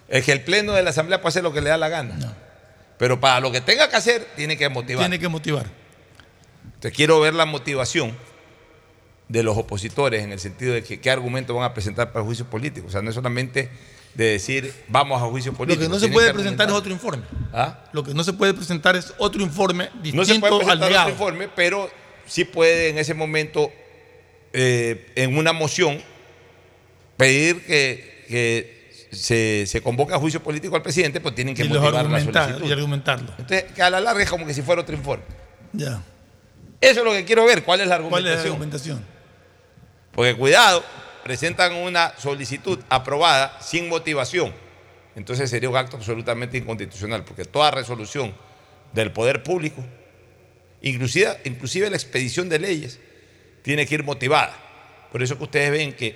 [0.08, 2.36] Es que el Pleno de la Asamblea puede hacer lo que le da la gana.
[2.98, 5.04] Pero para lo que tenga que hacer, tiene que motivar.
[5.04, 5.66] Tiene que motivar.
[6.66, 8.16] Entonces quiero ver la motivación
[9.30, 12.26] de los opositores en el sentido de que qué argumentos van a presentar para el
[12.26, 12.88] juicio político.
[12.88, 13.70] O sea, no es solamente
[14.14, 15.82] de decir vamos a juicio Lo político.
[15.86, 17.24] que no se puede presentar es otro informe.
[17.52, 17.80] ¿Ah?
[17.94, 20.90] Lo que no se puede presentar es otro informe distinto No se puede al presentar
[20.90, 21.04] negado.
[21.06, 21.90] otro informe, pero
[22.28, 23.72] sí puede en ese momento,
[24.54, 26.02] eh, en una moción,
[27.18, 31.70] pedir que, que se, se convoque a juicio político al presidente, pues tienen que y,
[31.70, 32.68] motivar la solicitud.
[32.68, 33.32] y argumentarlo.
[33.38, 35.24] Entonces, que a la larga es como que si fuera otro informe.
[35.74, 36.02] Ya.
[36.80, 38.98] Eso es lo que quiero ver, cuál es la ¿Cuál es la argumentación.
[38.98, 39.06] argumentación?
[40.12, 40.84] Porque cuidado,
[41.24, 44.54] presentan una solicitud aprobada sin motivación.
[45.16, 48.34] Entonces sería un acto absolutamente inconstitucional, porque toda resolución
[48.94, 49.84] del poder público,
[50.82, 53.00] inclusive, inclusive la expedición de leyes,
[53.64, 54.56] tiene que ir motivada.
[55.12, 56.16] Por eso que ustedes ven que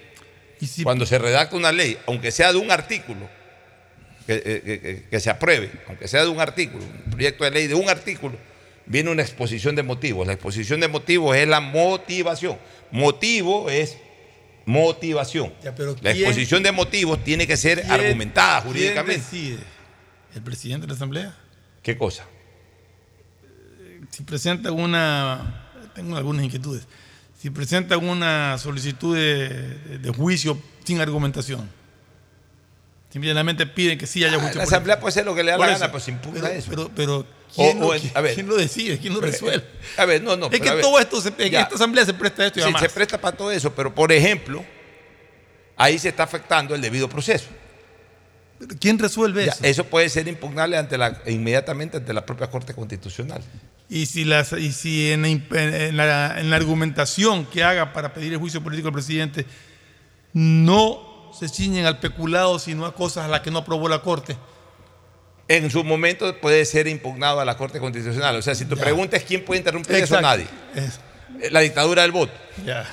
[0.84, 3.28] cuando se redacta una ley, aunque sea de un artículo,
[4.28, 7.52] que, eh, que- que- que se apruebe, aunque sea de un artículo, un proyecto de
[7.52, 8.38] ley de un artículo,
[8.86, 10.28] viene una exposición de motivos.
[10.28, 12.58] La exposición de motivos es la motivación.
[12.91, 13.98] Motivo es
[14.66, 15.54] motivación.
[15.64, 19.22] Ya, pero La ¿quién- exposición de motivos tiene que ser ¿Quién- argumentada quién jurídicamente.
[19.24, 19.60] decide?
[20.36, 21.36] ¿El presidente de la Asamblea?
[21.84, 22.26] ¿Qué cosa?
[24.12, 25.70] Si presenta una.
[25.95, 26.88] Tengo algunas inquietudes.
[27.40, 31.70] Si presenta una solicitud de, de- juicio sin argumentación.
[33.12, 34.58] Simplemente piden que sí haya Ah, juicio.
[34.58, 36.92] la Asamblea puede hacer lo que le da la gana, pues se impugna pero, eso.
[36.96, 37.26] Pero,
[37.56, 38.34] ¿quién, o lo, en- a ver.
[38.36, 38.98] quién lo decide?
[39.00, 39.64] ¿Quién lo resuelve?
[39.98, 40.48] A ver, no, no.
[40.52, 42.90] es que todo esto, se, en esta asamblea se presta a esto y Sí, se
[42.90, 44.64] presta para todo eso, pero por ejemplo,
[45.78, 47.48] ahí se está afectando el debido proceso.
[48.80, 49.64] ¿Quién resuelve Ya, eso?
[49.64, 53.42] eso puede ser impugnable ante la, inmediatamente ante la propia Corte Constitucional.
[53.90, 58.34] Y si, las, y si en, en la- en la argumentación que haga para pedir
[58.34, 59.46] el juicio político al presidente
[60.34, 64.36] no se ciñen al peculado, sino a cosas a las que no aprobó la Corte.
[65.48, 68.36] En su momento puede ser impugnado a la Corte Constitucional.
[68.36, 70.22] O sea, si tu pregunta es quién puede interrumpir eso, Exacto.
[70.28, 70.48] nadie.
[70.76, 71.00] Es-
[71.42, 72.34] Eh, La dictadura del voto.
[72.66, 72.86] ya.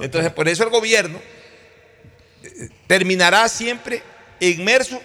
[0.00, 1.18] Entonces, por eso el gobierno
[2.44, 4.02] eh, terminará siempre
[4.38, 5.00] inmerso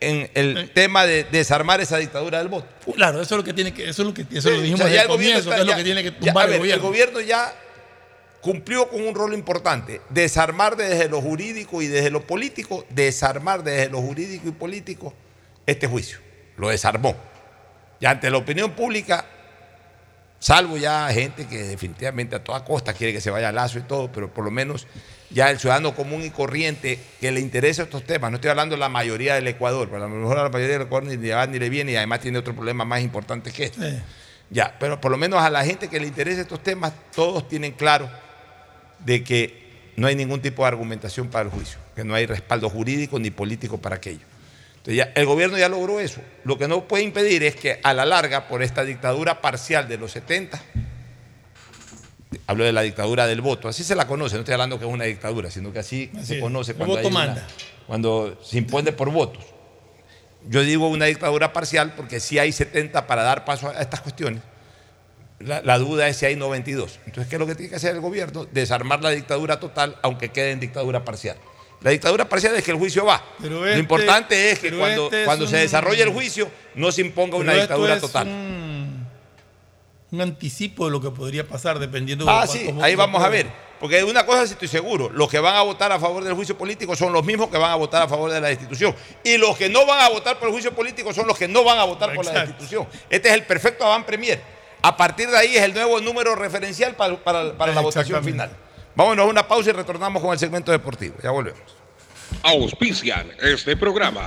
[0.00, 2.66] en el tema de desarmar esa dictadura del voto.
[2.94, 4.84] Claro, eso es lo que tiene que, eso es lo que eso lo dijimos o
[4.84, 6.74] sea, ya el comienzo, está- que es lo que tiene que ya, tumbar el gobierno.
[6.82, 7.54] El gobierno ya
[8.40, 13.88] cumplió con un rol importante, desarmar desde lo jurídico y desde lo político, desarmar desde
[13.88, 15.14] lo jurídico y político
[15.66, 16.18] este juicio.
[16.56, 17.16] Lo desarmó.
[17.98, 19.24] Y ante la opinión pública,
[20.38, 23.82] salvo ya gente que definitivamente a toda costa quiere que se vaya a lazo y
[23.82, 24.86] todo, pero por lo menos
[25.30, 28.80] ya el ciudadano común y corriente que le interesa estos temas, no estoy hablando de
[28.80, 31.34] la mayoría del Ecuador, pero a lo mejor a la mayoría del Ecuador ni le
[31.34, 34.02] va ni le viene y además tiene otro problema más importante que este.
[34.50, 37.72] Ya, pero por lo menos a la gente que le interesa estos temas, todos tienen
[37.72, 38.08] claro
[39.00, 42.70] de que no hay ningún tipo de argumentación para el juicio, que no hay respaldo
[42.70, 44.24] jurídico ni político para aquello.
[44.76, 46.20] Entonces ya, el gobierno ya logró eso.
[46.44, 49.98] Lo que no puede impedir es que a la larga, por esta dictadura parcial de
[49.98, 50.62] los 70,
[52.48, 53.68] Hablo de la dictadura del voto.
[53.68, 56.40] Así se la conoce, no estoy hablando que es una dictadura, sino que así, se
[56.40, 57.46] conoce cuando, voto hay una- manda.
[57.86, 59.44] cuando se impone por votos.
[60.48, 64.42] Yo digo una dictadura parcial porque si hay 70 para dar paso a estas cuestiones.
[65.38, 66.98] La, la duda es si hay 92.
[67.06, 68.46] Entonces, ¿qué es lo que tiene que hacer el gobierno?
[68.46, 71.36] Desarmar la dictadura total, aunque quede en dictadura parcial.
[71.82, 73.22] La dictadura parcial es que el juicio va.
[73.40, 76.90] Pero lo este- importante es que cuando, este es cuando se desarrolle el juicio no
[76.90, 78.26] se imponga una Pero dictadura total.
[78.28, 78.95] Un,
[80.12, 83.46] un anticipo de lo que podría pasar dependiendo de Ah, sí, ahí vamos a ver.
[83.80, 86.32] Porque de una cosa sí estoy seguro, los que van a votar a favor del
[86.34, 88.94] juicio político son los mismos que van a votar a favor de la institución.
[89.22, 91.62] Y los que no van a votar por el juicio político son los que no
[91.62, 92.50] van a votar por la Exacto.
[92.52, 92.88] institución.
[93.10, 94.40] Este es el perfecto avant premier.
[94.80, 98.50] A partir de ahí es el nuevo número referencial para, para- para la votación final.
[98.94, 101.16] Vámonos a una pausa y retornamos con el segmento deportivo.
[101.22, 101.60] Ya volvemos.
[102.42, 104.26] Auspician este programa.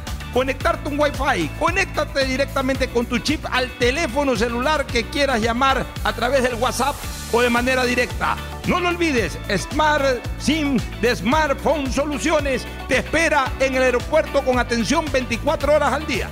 [0.33, 1.49] conectarte un Wi-Fi.
[1.59, 6.95] Conéctate directamente con tu chip al teléfono celular que quieras llamar a través del WhatsApp
[7.31, 8.35] o de manera directa.
[8.67, 15.05] No lo olvides, Smart SIM de Smartphone Soluciones te espera en el aeropuerto con atención
[15.11, 16.29] 24 horas al día.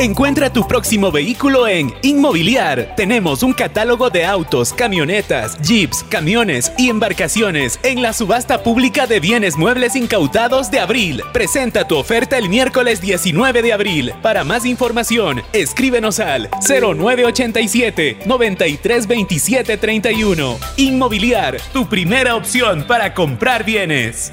[0.00, 2.94] Encuentra tu próximo vehículo en Inmobiliar.
[2.96, 9.20] Tenemos un catálogo de autos, camionetas, jeeps, camiones y embarcaciones en la subasta pública de
[9.20, 11.22] bienes muebles incautados de abril.
[11.34, 14.14] Presenta tu oferta el miércoles 19 de abril.
[14.22, 20.58] Para más información, escríbenos al 0987 9327 31.
[20.78, 24.32] Inmobiliar, tu primera opción para comprar bienes.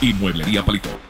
[0.00, 1.09] y Mueblería Palito.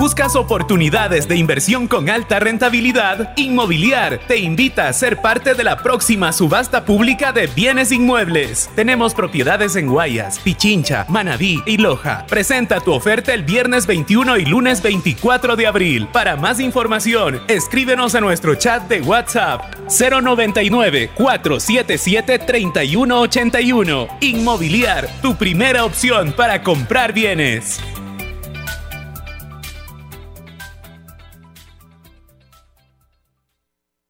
[0.00, 3.36] ¿Buscas oportunidades de inversión con alta rentabilidad?
[3.36, 8.70] Inmobiliar te invita a ser parte de la próxima subasta pública de bienes inmuebles.
[8.74, 12.24] Tenemos propiedades en Guayas, Pichincha, Manabí y Loja.
[12.28, 16.08] Presenta tu oferta el viernes 21 y lunes 24 de abril.
[16.10, 24.08] Para más información, escríbenos a nuestro chat de WhatsApp 099 477 3181.
[24.22, 27.80] Inmobiliar, tu primera opción para comprar bienes.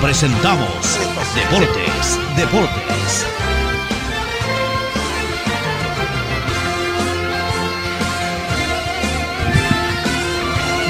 [0.00, 0.68] presentamos
[1.34, 3.26] Deportes, Deportes.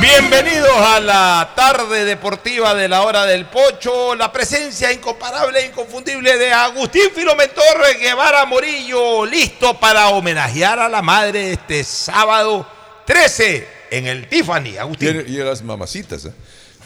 [0.01, 4.15] Bienvenidos a la tarde deportiva de la hora del pocho.
[4.15, 11.03] La presencia incomparable e inconfundible de Agustín Filomentor Guevara Morillo, listo para homenajear a la
[11.03, 12.67] madre este sábado
[13.07, 14.77] 13 en el Tiffany.
[14.79, 15.25] Agustín.
[15.27, 16.33] Y, y a las mamacitas, ¿eh?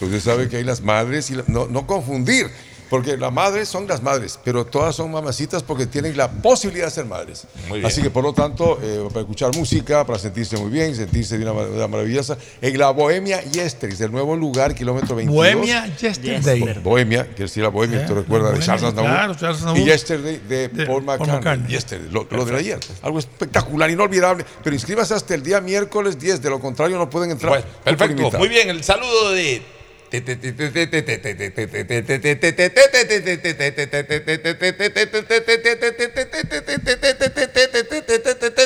[0.02, 2.50] Porque usted sabe que hay las madres y la- no, no confundir,
[2.90, 6.90] porque las madres son las madres, pero todas son mamacitas porque tienen la posibilidad de
[6.90, 7.44] ser madres.
[7.68, 7.86] Muy bien.
[7.86, 11.44] Así que por lo tanto, eh, para escuchar música, para sentirse muy bien, sentirse de
[11.44, 15.34] una manera maravillosa, en la Bohemia Yesteris, el nuevo lugar, kilómetro 22.
[15.34, 16.60] Bohemia Yesterday.
[16.74, 19.10] Bo- Bohemia, quiere decir la Bohemia, Yeah, te recuerda de Charles Aznavour.
[19.10, 19.80] claro, Charles Aznavour.
[19.80, 21.36] Y Yesterday de, De Paul McCartney.
[21.36, 21.70] McCartney.
[21.72, 22.80] Yesterday, lo, lo de ayer.
[23.02, 24.44] Algo espectacular, inolvidable.
[24.64, 27.52] Pero inscríbase hasta el día miércoles 10, de lo contrario no pueden entrar.
[27.52, 29.62] Bueno, perfecto, muy bien, el saludo de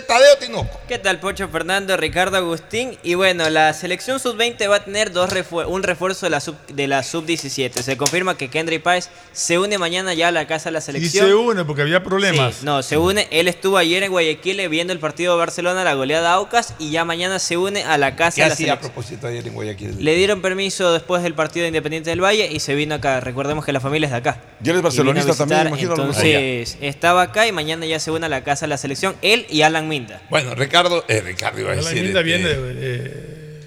[0.06, 0.81] Tadeo Tinoco.
[0.89, 2.98] ¿Qué tal, Pocho Fernando, Ricardo Agustín?
[3.02, 5.31] Y bueno, la selección sub-20 va a tener dos
[5.68, 7.82] un refuerzo de la sub de la sub-17.
[7.82, 10.82] Se confirma que Kendry Páez se une mañana ya a la casa de la Y
[10.82, 11.27] selección.
[11.27, 12.56] se une porque había problemas.
[12.56, 13.28] Sí, no, se une.
[13.31, 17.05] Él estuvo ayer en Guayaquil viendo el partido de Barcelona, la goleada Aucas, y ya
[17.05, 18.93] mañana se une a la casa ¿Qué de la hacía a selección.
[18.93, 20.05] propósito ayer en Guayaquil?
[20.05, 23.20] Le dieron permiso después del partido de Independiente del Valle y se vino acá.
[23.20, 24.40] Recordemos que la familia es de acá.
[24.62, 25.90] Y él es Y barcelonista también, imagino.
[25.92, 29.14] Entonces, estaba acá y mañana ya se une a la casa de la selección.
[29.22, 30.22] Él y Alan Minda.
[30.30, 32.02] Bueno, Ricardo, eh, Ricardo iba a decir.
[32.02, 33.60] linda este, viene de,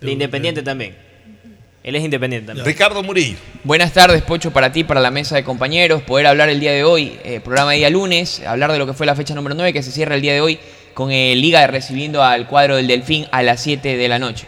[0.00, 0.94] De Independiente también.
[1.82, 2.66] Él es Independiente también.
[2.66, 3.36] Ricardo Murillo.
[3.62, 6.02] Buenas tardes, Pocho, para ti, para la mesa de compañeros.
[6.02, 8.94] Poder hablar el día de hoy, eh, programa de día lunes, hablar de lo que
[8.94, 10.58] fue la fecha número 9 que se cierra el día de hoy
[10.94, 14.46] con el Liga recibiendo al cuadro del Delfín a las 7 de la noche.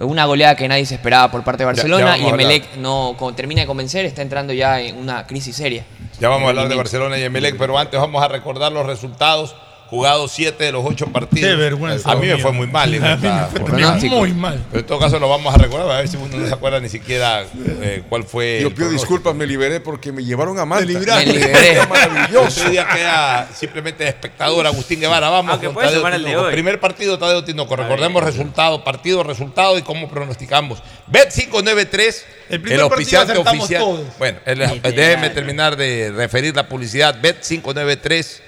[0.00, 2.34] Una goleada que nadie se esperaba por parte de Ya- ya Barcelona vamos y.
[2.34, 5.84] Emelec no termina de convencer, está entrando ya en una crisis seria.
[6.20, 9.56] Ya vamos a hablar de Barcelona y Emelec, pero antes vamos a recordar los resultados.
[9.90, 11.48] Jugados siete de los ocho partidos.
[11.48, 14.32] Qué vergüenza, A mí me fue muy mal en A mí me esta fue muy
[14.34, 14.62] mal.
[14.70, 16.78] Pero en todo caso lo vamos a recordar, a ver si uno no se acuerda
[16.78, 17.44] ni siquiera
[17.80, 18.58] eh, cuál fue.
[18.60, 20.86] Yo el pido disculpas, me liberé porque me llevaron a Malta.
[20.92, 20.98] Me.
[21.00, 21.86] Me liberé.
[21.86, 22.66] Maravilloso.
[22.66, 25.30] Hoy día queda simplemente de espectador Agustín Guevara.
[25.30, 26.44] Vamos Aunque con Tadeo el de Tinoco.
[26.46, 26.52] hoy.
[26.52, 27.74] Primer partido Tadeo Tinoco.
[27.74, 30.82] Recordemos resultado, partido, resultado y cómo pronosticamos.
[31.06, 32.26] Bet 593.
[32.50, 33.82] El primer partido auspiciante acertamos oficial.
[33.82, 34.18] todos.
[34.18, 37.18] Bueno, el- déjeme terminar de referir la publicidad.
[37.22, 38.42] Bet 593.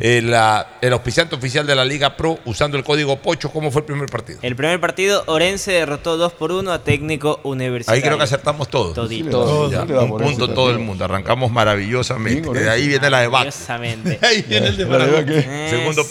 [0.00, 3.50] El, la- el auspiciante oficial de la Liga Pro usando el código POCHO.
[3.50, 4.40] ¿Cómo fue el primer partido?
[4.42, 7.96] El primer partido, Orense derrotó 2 por 1 a Técnico Universitario.
[7.96, 8.94] Ahí creo que acertamos todos.
[8.94, 9.30] Todito.
[9.30, 9.70] Todos.
[9.72, 11.04] Ya, un punto todo el mundo.
[11.04, 12.50] Arrancamos maravillosamente.
[12.52, 13.50] De ahí viene la debate.
[13.50, 14.18] Maravillosamente.
[14.26, 16.08] Ahí viene el de que- Eh, Segundo sí.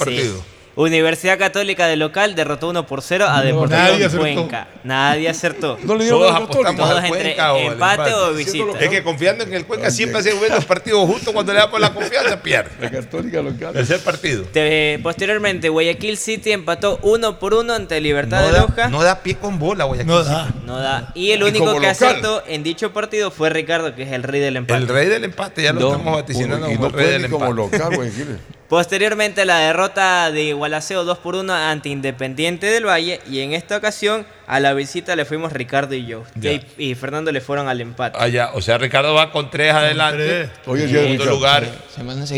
[0.76, 4.18] Universidad Católica de local derrotó 1 por 0 a Deportivo acertó.
[4.20, 4.68] Cuenca.
[4.84, 5.78] Nadie acertó.
[5.84, 8.80] No le dieron Todos apostamos Todos al entre o al empate o visita.
[8.80, 11.94] Es que confiando en el Cuenca siempre hace buenos partidos justo cuando le damos la
[11.94, 12.72] confianza, pierde.
[12.82, 13.74] La católica local.
[13.74, 14.44] Tercer partido.
[14.52, 18.88] Te- posteriormente, Guayaquil City empató 1 por 1 ante Libertad No de da, Loja.
[18.90, 20.12] no da pie con bola, Guayaquil.
[20.12, 20.52] No da.
[20.66, 21.12] No da.
[21.14, 21.90] Y el único que local.
[21.92, 24.82] acertó en dicho partido fue Ricardo, que es el rey del empate.
[24.82, 27.46] El rey del empate, ya lo estamos vaticinando como no el rey del ni como
[27.46, 27.78] empate.
[27.78, 28.40] local, Guayaquil.
[28.74, 33.78] Posteriormente la derrota de Igualaceo 2 por 1 ante Independiente del Valle y en esta
[33.78, 36.24] ocasión a la visita le fuimos Ricardo y yo.
[36.34, 36.54] Ya.
[36.54, 38.18] Y, y Fernando le fueron al empate.
[38.20, 38.50] Ah, ya.
[38.56, 40.24] O sea, Ricardo va con tres adelante.
[40.26, 40.50] tres.
[40.66, 41.68] Oye, En segundo lugar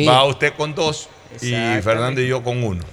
[0.09, 1.07] va usted con dos
[1.41, 1.81] y Exactamente.
[1.83, 2.83] Fernando y yo con uno.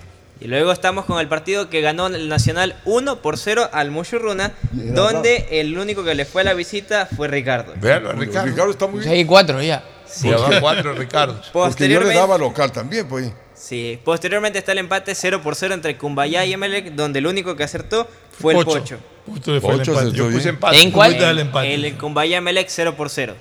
[0.41, 4.53] Y luego estamos con el partido que ganó el Nacional 1 por 0 al Mushurruna,
[4.71, 7.75] donde el único que le fue a la visita fue Ricardo.
[7.81, 8.47] Véalo, Ricardo.
[8.47, 9.11] Ricardo está muy bien.
[9.11, 9.83] 6 y 4 ya.
[10.23, 11.35] Ya van cuatro, Ricardo.
[11.35, 13.33] Porque yo le Posteriormente, daba local también, pues.
[13.55, 17.57] sí, posteriormente está el empate 0 por 0 entre Cumbayá y Emelec, donde el único
[17.57, 18.09] que acertó
[18.39, 18.99] fue el Pocho.
[19.27, 20.11] Justo fue el Pocho empate.
[20.11, 20.81] se Yo puse empate.
[20.83, 21.23] ¿En cuál?
[21.25, 21.75] Al empate.
[21.75, 23.35] El Cumbayá Emelec 0 por 0.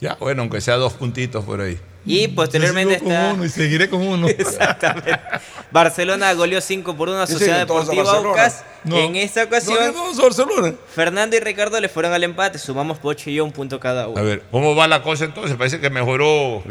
[0.00, 1.78] Ya, bueno, aunque sea dos puntitos por ahí.
[2.06, 3.26] Y posteriormente Yo sigo está.
[3.28, 4.28] con uno y seguiré con uno.
[4.28, 5.18] Exactamente.
[5.72, 8.28] Barcelona goleó 5 por 1 a ¿En Sociedad Deportiva Barcelona?
[8.30, 8.64] Aucas.
[8.84, 8.96] No.
[8.96, 10.74] En esta ocasión, no, Barcelona.
[10.94, 12.58] Fernando y Ricardo le fueron al empate.
[12.58, 14.18] Sumamos Pocho y yo un punto cada uno.
[14.20, 15.56] A ver, ¿cómo va la cosa entonces?
[15.56, 16.62] Parece que mejoró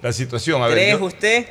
[0.00, 0.62] la situación.
[0.62, 1.46] A ver, Tres yo- usted.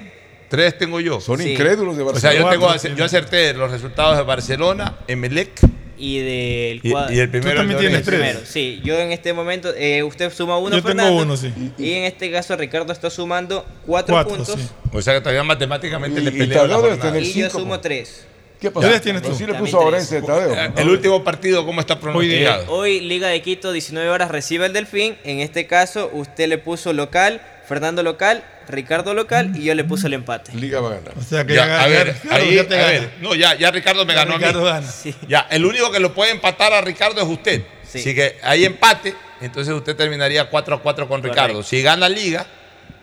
[0.48, 1.20] tres tengo yo.
[1.20, 1.52] Son Sí.
[1.52, 2.78] incrédulos de O sea, yo, Barcelona.
[2.80, 5.60] tengo, yo acerté los resultados de Barcelona, Emelec
[6.06, 7.14] Y del cuadro.
[7.14, 7.56] y el primero.
[7.58, 8.20] también tienes tres.
[8.20, 8.82] Primero, sí.
[8.84, 11.22] Yo en este momento, eh, usted suma uno, Yo tengo Fernando.
[11.22, 11.54] uno, sí.
[11.78, 14.56] Y en este caso, Ricardo está sumando cuatro, Cuatro, puntos.
[14.60, 14.68] sí.
[14.92, 17.20] O sea que todavía matemáticamente Y- le y peleo la jornada.
[17.20, 17.82] Y yo sumo pues.
[17.82, 18.26] tres.
[18.60, 18.88] ¿Qué pasa?
[18.88, 19.34] ¿Tres tienes tú?
[19.36, 19.80] sí le puso.
[19.80, 20.54] Orense Tadeo.
[20.54, 22.66] Eh, El último partido, ¿cómo está pronosticado?
[22.72, 25.16] Hoy Liga de Quito, 19 horas, recibe el Delfín.
[25.24, 30.08] En este caso, usted le puso local, Fernando local, Ricardo local y yo le puse
[30.08, 30.52] el empate.
[30.54, 31.14] Liga va a ganar.
[31.18, 33.10] O sea que Ya, ya, a ver, ya- ahí, ya te a ver.
[33.22, 34.88] No, ya, ya Ricardo me Ya ganó Ricardo a mí.
[34.88, 35.18] gana.
[35.28, 37.64] Ya, el único que lo puede empatar a Ricardo es usted.
[37.88, 38.00] Sí.
[38.00, 41.54] Así que hay empate, entonces usted terminaría 4 a 4 con Ricardo.
[41.54, 41.64] Correcto.
[41.64, 42.46] Si gana Liga,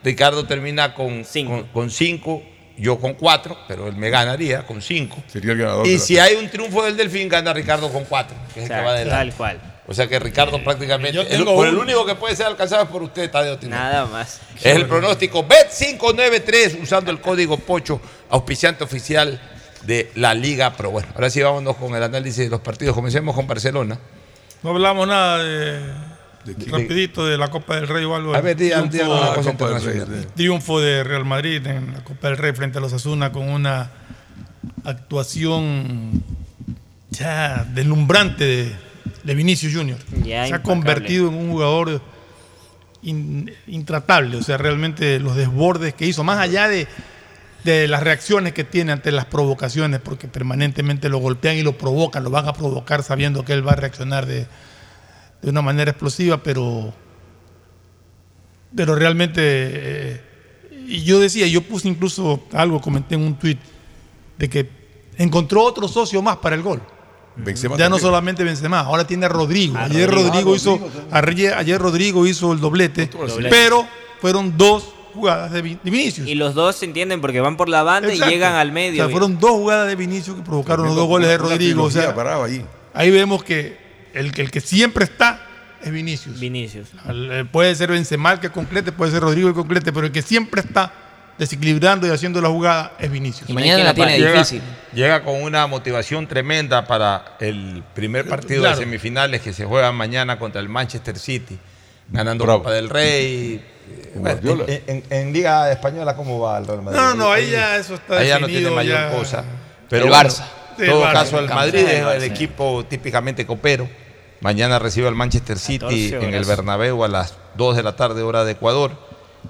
[0.03, 1.53] Ricardo termina con Cinco.
[1.53, 2.43] con- con 5,
[2.77, 5.23] yo con 4, pero él me ganaría con 5.
[5.27, 5.87] Sería el ganador.
[5.87, 8.83] Y si hay un triunfo del Delfín, gana Ricardo con 4, que es el que
[8.83, 9.11] va adelante.
[9.11, 9.61] tal cual.
[9.91, 12.89] O sea que Ricardo prácticamente, Yo el, por el único que puede ser alcanzado es
[12.89, 13.83] por usted, Tadeo Tinoco.
[13.83, 14.41] Nada más.
[14.57, 19.41] Es el pronóstico Bet593 usando el código POCHO, auspiciante oficial
[19.83, 20.93] de la Liga Pro.
[20.93, 22.95] Bueno, ahora sí vámonos con el análisis de los partidos.
[22.95, 23.99] Comencemos con Barcelona.
[24.63, 25.81] No hablamos nada de,
[26.69, 28.33] rapidito de la Copa del Rey o algo.
[28.33, 31.67] A ver, di- Triunfo- di alguna Ah, cosa Copa del Rey, triunfo de Real Madrid
[31.67, 33.91] en la Copa del Rey frente a los Asuna con una
[34.85, 36.23] actuación
[37.11, 38.90] ya deslumbrante de,
[39.23, 39.99] de Vinicius Junior.
[40.25, 42.01] Ya, Se ha convertido en un jugador
[43.03, 46.87] in- intratable, o sea, realmente los desbordes que hizo, más allá de,
[47.65, 52.25] de las reacciones que tiene ante las provocaciones, porque permanentemente lo golpean y lo provocan,
[52.25, 54.47] lo van a provocar sabiendo que él va a reaccionar de,
[55.43, 56.93] de una manera explosiva, pero,
[58.75, 60.21] pero realmente, eh,
[60.87, 63.59] y yo decía, yo puse incluso algo, comenté en un tweet,
[64.39, 64.69] de que
[65.19, 66.81] encontró otro socio más para el gol.
[67.45, 69.77] Benzema ya no solamente Benzema, ahora tiene a Rodrigo.
[69.77, 70.29] A ayer Rodrigo.
[70.31, 73.49] Rodrigo, hizo Rodrigo ayer, ayer Rodrigo hizo el doblete, Doblete.
[73.51, 73.87] pero
[74.21, 74.85] fueron dos
[75.15, 76.29] jugadas de, Vi- de Vinicius.
[76.29, 78.31] Y los dos se entienden porque van por la banda Exacto.
[78.31, 79.03] y llegan al O medio.
[79.05, 81.83] sea, fueron dos jugadas de Vinicius que provocaron los dos goles de Rodrigo.
[81.85, 82.65] O sea, parado ahí.
[82.95, 83.77] ahí vemos que
[84.15, 85.47] el, que el que siempre está
[85.83, 86.39] es Vinicius.
[86.39, 86.89] Vinicius.
[87.09, 90.13] Eh, Puede ser Benzema el que complete, puede ser Rodrigo el que complete, pero el
[90.13, 90.93] que siempre está
[91.41, 93.49] desequilibrando y haciendo la jugada es Vinicius.
[93.51, 94.63] Y mañana la tiene llega, difícil.
[94.93, 98.77] llega con una motivación tremenda para el primer partido Claro.
[98.77, 101.59] de semifinales que se juega mañana contra el Manchester City,
[102.11, 102.61] ganando Bravo.
[102.61, 103.65] Copa del Rey.
[103.91, 106.99] Eh, Bueno, en, en- en Liga Española, ¿cómo va el Real Madrid?
[107.01, 109.11] No, no, ahí ya eso está Ahí ya no tiene mayor ya.
[109.11, 109.43] cosa.
[109.89, 110.45] Pero El Barça.
[110.79, 111.13] En todo el Barça.
[111.13, 113.89] caso, el Madrid es el equipo típicamente copero.
[114.41, 115.79] Mañana recibe al Manchester City
[116.13, 116.45] 14 en el.
[116.45, 118.93] Bernabéu a las 2 de la tarde, hora de Ecuador.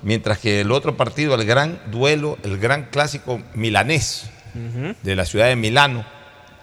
[0.03, 4.31] Mientras que el otro partido, el gran duelo, el gran clásico milanés
[5.03, 6.05] de la ciudad de Milano,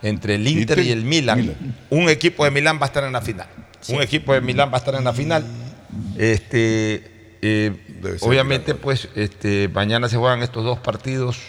[0.02, 1.40] entre el Inter y el Milan.
[1.40, 1.76] Milan.
[1.90, 3.48] Un equipo de Milán va a estar en la final.
[3.90, 5.46] Un equipo de Milán va a estar en la final.
[6.18, 7.72] Este, eh,
[8.22, 8.82] obviamente, Milán.
[8.84, 11.40] pues, este, mañana se juegan estos dos partidos.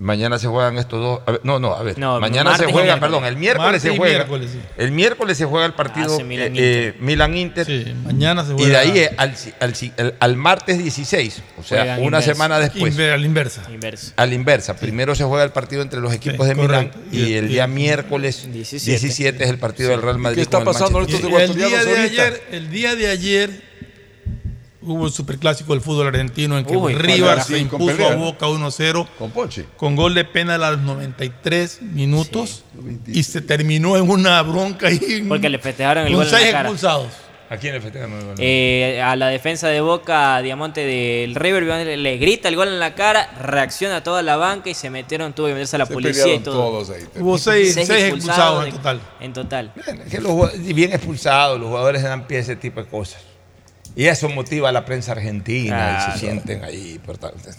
[0.00, 1.20] Mañana se juegan estos dos.
[1.26, 1.98] a ver, no, no, a ver.
[1.98, 4.14] No, mañana se y juega, perdón, el miércoles se y juega.
[4.18, 4.60] miércoles, sí.
[4.76, 7.66] El miércoles se juega el partido Milan eh, eh, Milan-Inter.
[7.66, 8.68] Sí, mañana se y juega.
[8.68, 12.96] de ahí eh, al, al al- al martes 16, o sea, Juegan una semana después.
[12.96, 13.62] Inver- a la inversa.
[13.72, 14.12] Inverso.
[14.14, 14.76] A la inversa.
[14.76, 17.00] Primero se juega el partido entre los equipos Sí, de Milán correcto.
[17.16, 18.90] y el día miércoles 17.
[18.90, 20.36] 17, es el partido del Real Madrid.
[20.36, 21.00] ¿Qué está con el pasando.
[21.08, 21.12] Y
[21.42, 22.22] el día de ahorita.
[22.22, 23.67] ayer, el día de ayer
[24.82, 28.12] hubo el superclásico del fútbol argentino en que Uy, River con se con impuso pelea,
[28.12, 28.16] a.
[28.16, 29.64] Boca 1-0 Con Ponche.
[29.76, 32.64] con gol de penal a los 93 minutos
[33.06, 35.24] y se terminó en una bronca ahí.
[35.28, 36.68] Porque le festejaron el con gol en seis la cara.
[36.68, 37.08] expulsados.
[37.50, 38.34] ¿A quién le festejan el gol?
[38.38, 41.62] Eh, a la defensa de Boca, Diamante del River,
[41.96, 45.46] le, grita el gol en la cara, reacciona toda la banca y se metieron, tuvo
[45.46, 46.54] que meterse a la Se policía y todo.
[46.56, 47.04] todos ahí.
[47.18, 49.00] Hubo seis, seis expulsados en total.
[49.20, 49.72] En total.
[49.76, 53.22] Es que los bien expulsados, los jugadores dan pie a ese tipo de cosas.
[53.98, 57.00] Y eso motiva a la prensa argentina y se sienten ahí.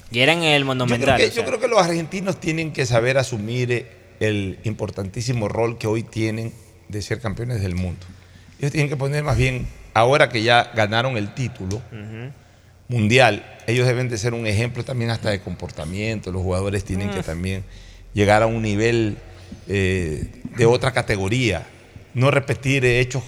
[0.10, 1.18] Y eran el Yo creo, Monumental.
[1.20, 3.88] que, yo creo que los argentinos tienen que saber asumir eh,
[4.22, 6.53] el importantísimo rol que hoy tienen
[6.88, 8.06] de ser campeones del mundo.
[8.57, 11.82] Ellos tienen que poner más bien, ahora que ya ganaron el título
[12.88, 16.32] mundial, ellos deben de ser un ejemplo también hasta de comportamiento.
[16.32, 17.66] Los jugadores tienen que también
[18.14, 19.18] llegar a un nivel
[19.68, 20.26] eh,
[20.56, 21.68] de otra categoría.
[22.14, 23.24] No repetir hechos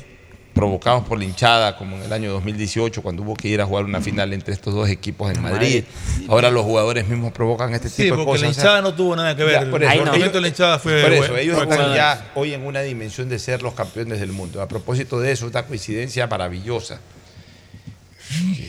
[0.54, 3.86] provocados por la hinchada, como en el año 2018, cuando hubo que ir a jugar
[3.86, 5.84] una final entre estos dos equipos en Madrid.
[6.28, 8.42] Ahora los jugadores mismos provocan este Sí, tipo de porque cosas.
[8.44, 9.64] la O sea, hinchada no tuvo nada que ver.
[9.66, 10.02] ya, por eso, no.
[10.02, 11.02] El momento de la hinchada fue.
[11.02, 14.62] por eso, ellos están ya hoy en una dimensión de ser los campeones del mundo.
[14.62, 17.00] A propósito de eso, esta coincidencia maravillosa,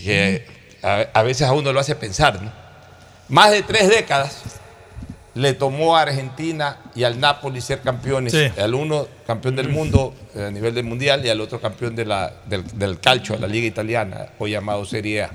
[0.04, 0.46] que
[0.82, 2.52] a, a veces a uno lo hace pensar, ¿no?
[3.28, 4.36] Más de tres décadas
[5.34, 8.32] le tomó a Argentina y al Napoli ser campeones.
[8.32, 8.60] Sí.
[8.60, 12.04] Al uno campeón del mundo eh, a nivel del mundial y al otro campeón de
[12.04, 15.30] la, del, del calcio, la liga italiana, hoy llamado Serie A.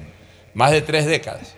[0.54, 1.54] Más de tres décadas.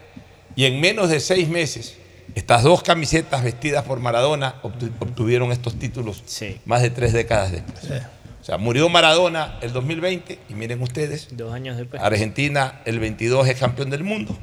[0.56, 1.96] Y en menos de seis meses,
[2.36, 6.60] estas dos camisetas vestidas por Maradona obtu- obtuvieron estos títulos Sí.
[6.66, 7.80] más de tres décadas después.
[7.82, 7.94] Sí.
[8.42, 12.02] O sea, murió Maradona el 2020 y miren ustedes, Dos años después.
[12.02, 14.36] Argentina el 22 es campeón del mundo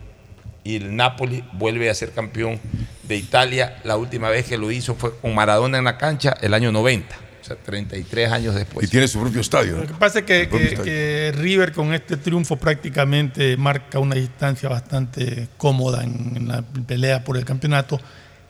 [0.67, 2.59] y el Napoli vuelve a ser campeón
[3.05, 3.79] de Italia.
[3.85, 7.15] La última vez que lo hizo fue con Maradona en la cancha el año 90,
[7.41, 8.91] o sea, 33 años Y después.
[8.91, 9.77] tiene su propio estadio.
[9.79, 16.03] Lo que pasa es que, River con este triunfo prácticamente marca una distancia bastante cómoda
[16.03, 18.01] en, en la pelea por el campeonato.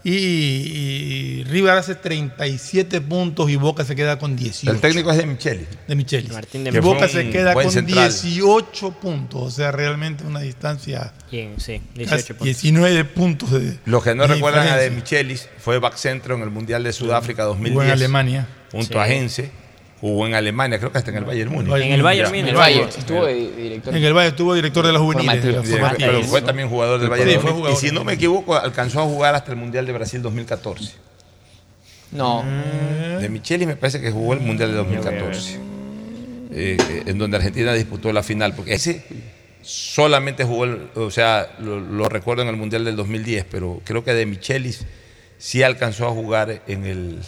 [0.09, 4.71] Y, y River hace 37 puntos y Boca se queda con 18.
[4.71, 5.67] El técnico es de Micheli.
[5.89, 6.33] de Michelis.
[6.33, 8.09] Martín de y Que fue Boca se queda con central.
[8.09, 9.43] 18 puntos.
[9.43, 11.13] O sea, realmente una distancia.
[11.31, 12.45] Sí, casi 18 puntos.
[12.45, 13.79] 19 puntos de.
[13.85, 15.19] Los que no de recuerdan a De diferencia.
[15.25, 17.85] Michelis fue back centro en el Mundial de Sudáfrica Jugó 2010.
[17.87, 18.49] en Alemania.
[18.71, 18.99] Junto Sí.
[18.99, 19.51] a Heinze.
[20.01, 21.71] Jugó en Alemania, creo que hasta en el Bayern Múnich.
[21.71, 22.29] Bayern En el Bayern.
[22.29, 22.43] Múnich.
[22.43, 22.83] En el Valle.
[22.83, 23.97] Estuvo director.
[23.97, 25.27] En el Valle estuvo director de la juvenil.
[25.41, 25.65] Formativo.
[25.65, 27.53] Sí, pero fue también jugador del Bayern Múnich.
[27.55, 27.73] jugador.
[27.73, 30.93] Y si no me equivoco, alcanzó a jugar hasta el Mundial de Brasil 2014.
[32.13, 32.45] No.
[33.21, 35.55] De Micheli me parece que jugó el Mundial de 2014.
[36.53, 38.55] eh, eh, en donde Argentina disputó la final.
[38.55, 39.05] Porque ese
[39.63, 44.05] solamente jugó, el- o sea, lo, lo recuerdo en el Mundial del 2010, pero creo
[44.05, 44.85] que de Michelis
[45.39, 47.19] sí alcanzó a jugar en el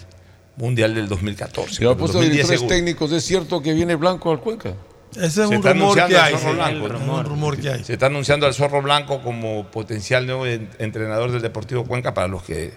[0.58, 1.74] Mundial del 2014.
[1.74, 2.74] Si lo ha pero puesto 2010 directores seguro.
[2.76, 4.74] técnicos, ¿es cierto que viene Blanco al Cuenca?
[5.12, 7.84] Ese es Se un está rumor que anunciando hay.
[7.84, 12.28] Se está anunciando al Zorro Blanco como potencial nuevo en- entrenador del Deportivo Cuenca, para
[12.28, 12.72] los que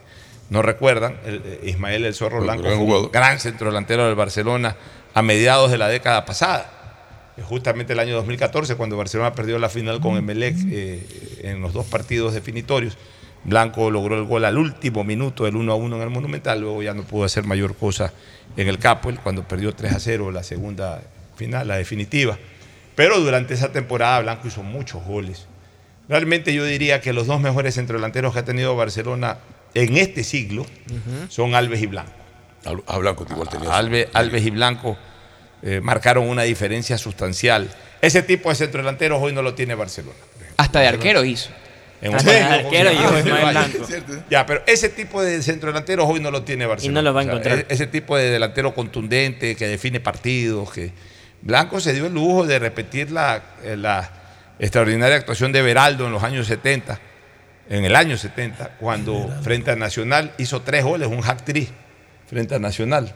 [0.49, 4.75] no recuerdan, el- eh, Ismael el Zorro Blanco gran fue un gran centrodelantero del Barcelona
[5.13, 7.33] a mediados de la década pasada.
[7.37, 11.73] Eh, Justamente el año 2014, cuando Barcelona perdió la final con Emelec eh, en los
[11.73, 12.97] dos partidos definitorios.
[13.43, 16.83] Blanco logró el gol al último minuto, el 1 a 1 en el Monumental, luego
[16.83, 18.13] ya no pudo hacer mayor cosa
[18.55, 21.01] en el Capoel cuando perdió 3 a 0 la segunda
[21.35, 22.37] final, la definitiva.
[22.95, 25.47] Pero durante esa temporada Blanco hizo muchos goles.
[26.07, 29.37] Realmente yo diría que los dos mejores centrodelanteros que ha tenido Barcelona
[29.73, 30.65] en este siglo
[31.29, 32.11] son Alves y Blanco.
[32.85, 33.75] A Blanco igual tenía.
[33.75, 34.97] Alves, Alves y Blanco
[35.63, 37.69] eh, marcaron una diferencia sustancial.
[38.01, 40.17] Ese tipo de centrodelanteros hoy no lo tiene Barcelona.
[40.57, 41.49] Hasta de arquero hizo.
[42.01, 43.51] En un de partido arquero yo, Ah.
[43.51, 43.87] Blanco.
[44.29, 47.01] Ya, pero ese tipo de centrodelanteros hoy no lo tiene Barcelona.
[47.01, 47.59] no lo va a O sea, encontrar.
[47.59, 50.91] e- ese tipo de delantero contundente que define partidos, que
[51.41, 54.09] Blanco se dio el lujo de repetir la, eh, la
[54.59, 56.99] extraordinaria actuación de Beraldo en los años 70,
[57.69, 61.69] en el año 70, cuando frente a Nacional hizo tres goles, un hack trick
[62.27, 63.13] frente a Nacional,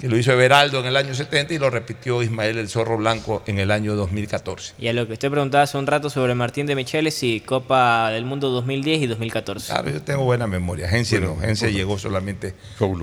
[0.00, 3.42] que lo hizo Everaldo en el año 70 y lo repitió Ismael el Zorro Blanco
[3.46, 4.74] en el año 2014.
[4.78, 8.10] Y a lo que usted preguntaba hace un rato sobre Martín de Micheles y Copa
[8.10, 9.72] del Mundo 2010 y 2014.
[9.72, 10.88] Claro, yo tengo buena memoria.
[10.88, 12.54] Gencia no, Gencia llegó solamente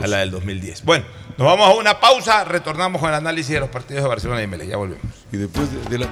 [0.02, 0.84] a la del 2010.
[0.84, 1.06] Bueno,
[1.38, 4.48] nos vamos a una pausa, retornamos con el análisis de los partidos de Barcelona y
[4.48, 4.70] Melec.
[4.70, 5.06] Ya volvemos.
[5.32, 6.08] Y después de, la...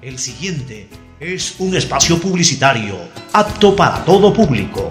[0.00, 0.88] El siguiente
[1.20, 2.96] es un espacio publicitario
[3.32, 4.90] apto para todo público.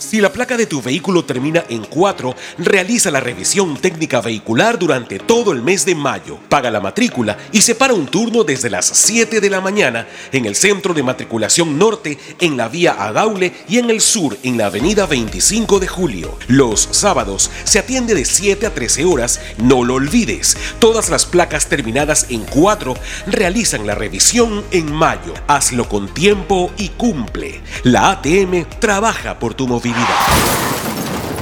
[0.00, 5.18] Si la placa de tu vehículo termina en 4, realiza la revisión técnica vehicular durante
[5.18, 6.38] todo el mes de mayo.
[6.48, 10.56] Paga la matrícula y separa un turno desde las 7 de la mañana en el
[10.56, 15.04] centro de matriculación norte, en la vía Agaule y en el sur, en la avenida
[15.04, 16.38] 25 de julio.
[16.48, 19.38] Los sábados se atiende de 7 a 13 horas.
[19.58, 22.94] No lo olvides, todas las placas terminadas en 4
[23.26, 25.34] realizan la revisión en mayo.
[25.46, 27.60] Hazlo con tiempo y cumple.
[27.82, 29.68] La ATM trabaja por tu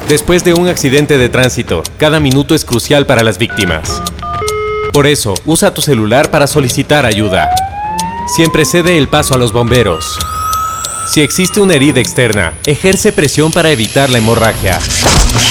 [0.08, 4.02] Después de un accidente de tránsito, cada minuto es crucial para las víctimas.
[4.92, 7.50] Por eso, usa tu celular para solicitar ayuda.
[8.26, 10.18] Siempre cede el paso a los bomberos.
[11.12, 14.78] Si existe una herida externa, ejerce presión para evitar la hemorragia.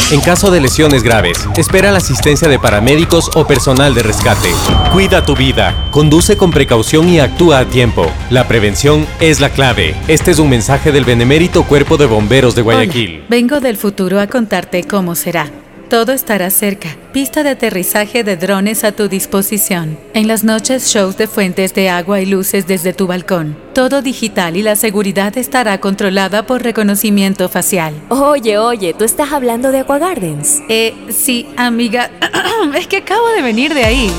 [0.10, 4.54] En caso de lesiones graves, espera la asistencia de paramédicos o personal de rescate.
[4.94, 8.10] Cuida tu vida, conduce con precaución y actúa a tiempo.
[8.30, 9.96] La prevención es la clave.
[10.08, 13.26] Este es un mensaje del Benemérito Cuerpo de Bomberos de Guayaquil.
[13.28, 15.52] Vengo del futuro a contarte cómo será.
[15.89, 16.89] Todo estará cerca.
[17.14, 19.97] Pista de aterrizaje de drones a tu disposición.
[20.14, 23.57] En las noches, shows de fuentes de agua y luces desde tu balcón.
[23.73, 27.93] Todo digital y la seguridad estará controlada por reconocimiento facial.
[28.09, 30.61] Oye, oye, ¿tú estás hablando de Aqua Gardens?
[30.68, 32.11] Eh, sí, amiga.
[32.77, 34.11] es que acabo de venir de ahí.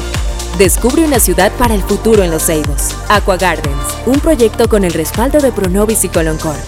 [0.56, 2.96] Descubre una ciudad para el futuro en Los Ceibos.
[3.10, 6.58] Aqua Gardens, un proyecto con el respaldo de Pronovis y Coloncorp.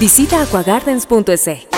[0.00, 1.77] Visita aquagardens.es.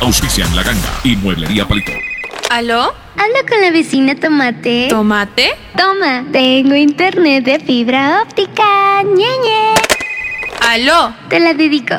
[0.00, 1.92] Auspician La Ganga y Mueblería Palito.
[2.50, 2.94] ¿Aló?
[3.16, 4.88] Hablo con la vecina Tomate.
[4.88, 5.54] ¿Tomate?
[5.76, 9.02] Toma, tengo internet de fibra óptica.
[9.02, 9.74] ñeñe.
[10.68, 11.14] ¿Aló?
[11.28, 11.94] Te la dedico.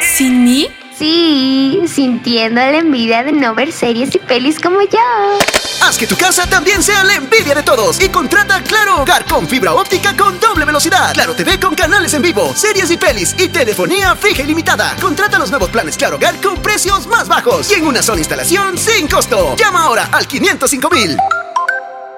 [0.00, 0.68] ¿Sin mí?
[0.98, 4.98] Sí, sintiendo la envidia de no ver series y pelis como yo.
[5.80, 9.46] Haz que tu casa también sea la envidia de todos y contrata Claro Hogar con
[9.46, 11.12] fibra óptica con doble velocidad.
[11.14, 14.96] Claro TV con canales en vivo, series y pelis y telefonía fija y limitada.
[15.00, 18.76] Contrata los nuevos planes Claro Hogar con precios más bajos y en una sola instalación
[18.76, 19.54] sin costo.
[19.56, 21.16] Llama ahora al 505 mil.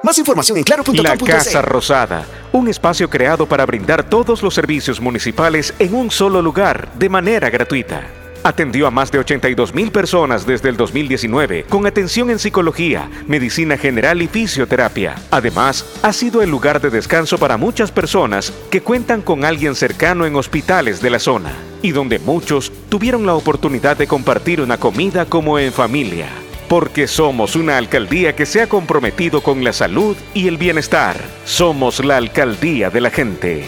[0.03, 1.05] Más información en claro.com.es.
[1.05, 6.41] La Casa Rosada, un espacio creado para brindar todos los servicios municipales en un solo
[6.41, 8.20] lugar, de manera gratuita.
[8.43, 13.77] Atendió a más de 82 mil personas desde el 2019 con atención en psicología, medicina
[13.77, 15.17] general y fisioterapia.
[15.31, 20.25] Además, ha sido el lugar de descanso para muchas personas que cuentan con alguien cercano
[20.25, 21.53] en hospitales de la zona
[21.83, 26.29] y donde muchos tuvieron la oportunidad de compartir una comida como en familia.
[26.67, 31.17] Porque somos una alcaldía que se ha comprometido con la salud y el bienestar.
[31.45, 33.65] Somos la alcaldía de la gente.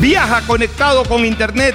[0.00, 1.74] Viaja conectado con Internet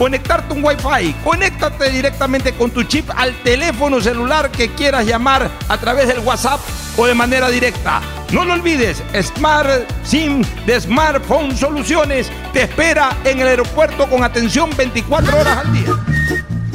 [0.00, 1.14] conectarte un Wi-Fi.
[1.22, 6.58] Conéctate directamente con tu chip al teléfono celular que quieras llamar a través del WhatsApp
[6.96, 8.00] o de manera directa.
[8.32, 9.68] No lo olvides, Smart
[10.02, 15.90] SIM de Smartphone Soluciones te espera en el aeropuerto con atención 24 horas al día.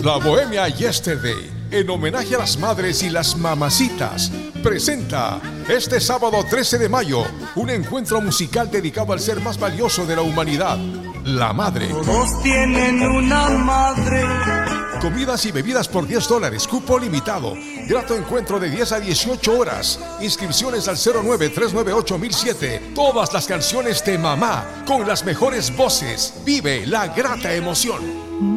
[0.04, 4.32] La Bohemia Yesterday, en homenaje a las madres y las mamacitas,
[4.62, 7.26] presenta este sábado 13 de mayo
[7.56, 10.78] un encuentro musical dedicado al ser más valioso de la humanidad,
[11.26, 11.88] la madre.
[11.90, 14.24] Todos tienen una madre.
[15.02, 17.54] Comidas y bebidas por 10 dólares, cupo limitado.
[17.88, 20.00] Grato encuentro de 10 a 18 horas.
[20.22, 22.94] Inscripciones al 09-398-1007.
[22.94, 26.42] Todas las canciones de mamá, con las mejores voces.
[26.46, 28.02] Vive la grata emoción.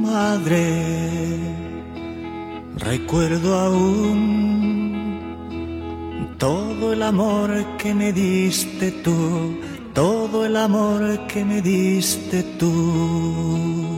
[0.03, 1.55] Madre,
[2.77, 4.99] recuerdo aún
[6.39, 9.59] todo el amor que me diste tú,
[9.99, 13.98] todo el amor que me diste tú.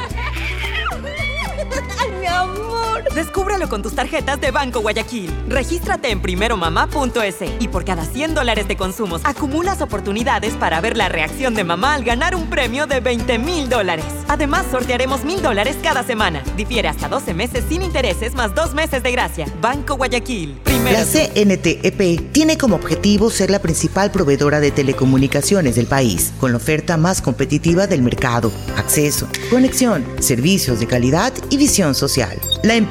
[2.41, 2.70] ¡Ay, mi amor!
[3.15, 5.29] Descúbralo con tus tarjetas de Banco Guayaquil.
[5.49, 11.09] Regístrate en primeromamá.es y por cada 100 dólares de consumos acumulas oportunidades para ver la
[11.09, 14.05] reacción de mamá al ganar un premio de 20 mil dólares.
[14.27, 16.41] Además, sortearemos mil dólares cada semana.
[16.55, 19.45] Difiere hasta 12 meses sin intereses más dos meses de gracia.
[19.61, 20.59] Banco Guayaquil.
[20.63, 26.51] Primero La CNTEP tiene como objetivo ser la principal proveedora de telecomunicaciones del país, con
[26.51, 32.39] la oferta más competitiva del mercado, acceso, conexión, servicios de calidad y visión social.
[32.63, 32.90] La empresa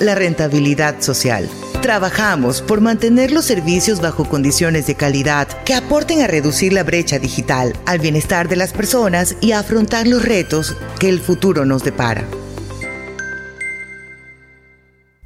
[0.00, 1.48] la rentabilidad social.
[1.82, 7.18] Trabajamos por mantener los servicios bajo condiciones de calidad que aporten a reducir la brecha
[7.18, 11.84] digital, al bienestar de las personas y a afrontar los retos que el futuro nos
[11.84, 12.24] depara.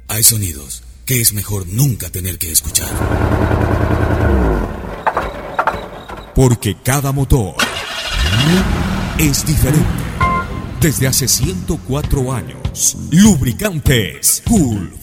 [0.07, 2.89] Hay sonidos que es mejor nunca tener que escuchar.
[6.35, 7.55] Porque cada motor
[9.17, 9.87] es diferente.
[10.79, 12.59] Desde hace 104 años,
[13.11, 15.02] lubricantes Cool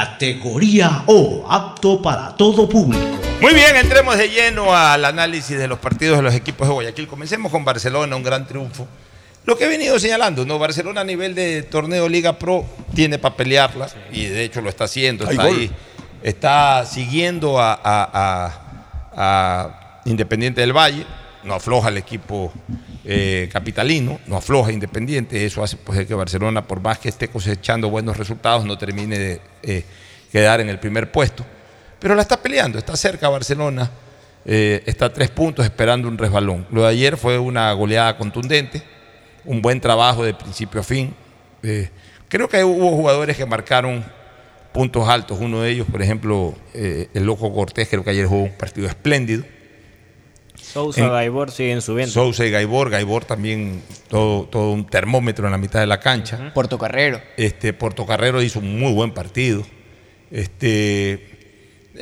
[0.00, 3.02] categoría O, apto para todo público.
[3.40, 7.06] Muy bien, entremos de lleno al análisis de los partidos de los equipos de Guayaquil.
[7.08, 8.86] Comencemos con Barcelona, un gran triunfo.
[9.46, 10.58] Lo que he venido señalando, ¿no?
[10.58, 14.84] Barcelona a nivel de torneo Liga Pro tiene para pelearla y de hecho lo está
[14.84, 15.70] haciendo, está ahí,
[16.22, 18.52] está siguiendo a, a- a-
[19.16, 21.06] a Independiente del Valle,
[21.44, 22.52] no afloja el equipo
[23.08, 27.88] eh, capitalino, no afloja Independiente, eso hace pues, que Barcelona, por más que esté cosechando
[27.88, 29.84] buenos resultados, no termine de eh,
[30.32, 31.46] quedar en el primer puesto.
[32.00, 33.88] Pero la está peleando, está cerca Barcelona,
[34.44, 36.66] eh, está a tres puntos esperando un resbalón.
[36.72, 38.82] Lo de ayer fue una goleada contundente,
[39.44, 41.14] un buen trabajo de principio a fin.
[42.28, 44.04] Creo que hubo jugadores que marcaron
[44.72, 48.56] puntos altos, uno de ellos, por ejemplo, el Loco Cortés, creo que ayer jugó un
[48.56, 49.44] partido espléndido.
[50.72, 52.12] Sousa, En- Gaibor siguen subiendo.
[52.12, 56.52] Sousa y Gaibor, Gaibor también todo, todo un termómetro en la mitad de la cancha.
[56.54, 57.20] Portocarrero.
[57.36, 59.62] Este, Portocarrero hizo un muy buen partido.
[60.30, 61.35] Este,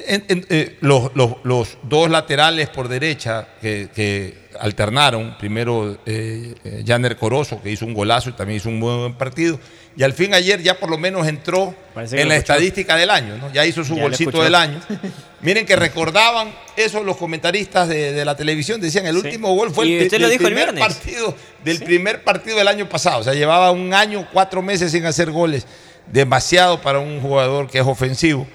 [0.07, 6.55] en- en- eh, los, los- los dos laterales por derecha que, que alternaron, primero eh,
[6.65, 9.59] eh, Janer Corozo, que hizo un golazo y también hizo un muy buen partido,
[9.97, 13.53] y al fin ayer ya por lo menos entró en la estadística del año, ¿no?
[13.53, 14.81] ya hizo su Ya bolsito del año.
[15.41, 19.27] Miren que recordaban eso los comentaristas de, de la televisión, decían el Sí.
[19.27, 22.89] último gol fue Y el, usted lo dijo primer partido del primer partido del año
[22.89, 25.67] pasado, o sea, llevaba un año, cuatro meses sin hacer goles,
[26.11, 28.47] demasiado para un jugador que es ofensivo.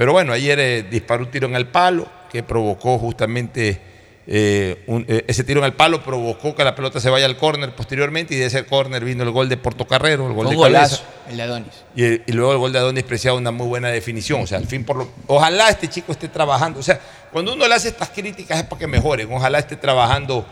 [0.00, 3.78] Pero bueno, ayer eh, disparó un tiro en el palo que provocó justamente
[4.26, 7.36] eh, un- eh, ese tiro en el palo provocó que la pelota se vaya al
[7.36, 10.56] córner posteriormente y de ese córner vino el gol de Portocarrero, el gol Un de
[10.56, 11.84] golazo, el de Adonis.
[11.94, 14.40] Y, y luego el gol de Adonis Preciado, una muy buena definición.
[14.40, 16.80] O sea, al fin, por lo, ojalá este chico esté trabajando.
[16.80, 16.98] O sea,
[17.30, 19.30] cuando uno le hace estas críticas es para que mejoren.
[19.30, 20.46] Ojalá esté trabajando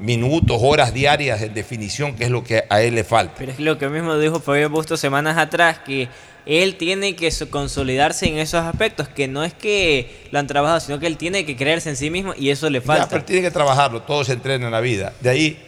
[0.00, 3.34] minutos, horas diarias en definición, que es lo que a él le falta.
[3.36, 6.08] Pero es lo que mismo dijo Fabio Busto semanas atrás, que
[6.46, 10.80] él tiene que so- consolidarse en esos aspectos, que no es que lo han trabajado,
[10.80, 13.08] sino que él tiene que creerse en sí mismo y eso le Ya, falta.
[13.08, 15.12] pero tiene que trabajarlo, todo se entrena en la vida.
[15.20, 15.58] De ahí,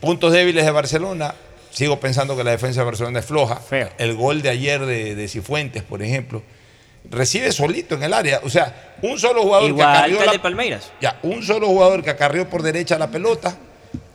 [0.00, 1.34] puntos débiles de Barcelona.
[1.72, 3.60] Sigo pensando que la defensa de Barcelona es floja.
[3.98, 6.42] El gol de ayer de, de Cifuentes, por ejemplo,
[7.08, 8.40] recibe solito en el área.
[8.44, 10.90] O sea, un solo jugador que Igual acarrió que la- de Palmeiras.
[11.00, 13.56] Ya, un solo jugador que acarrió por derecha la pelota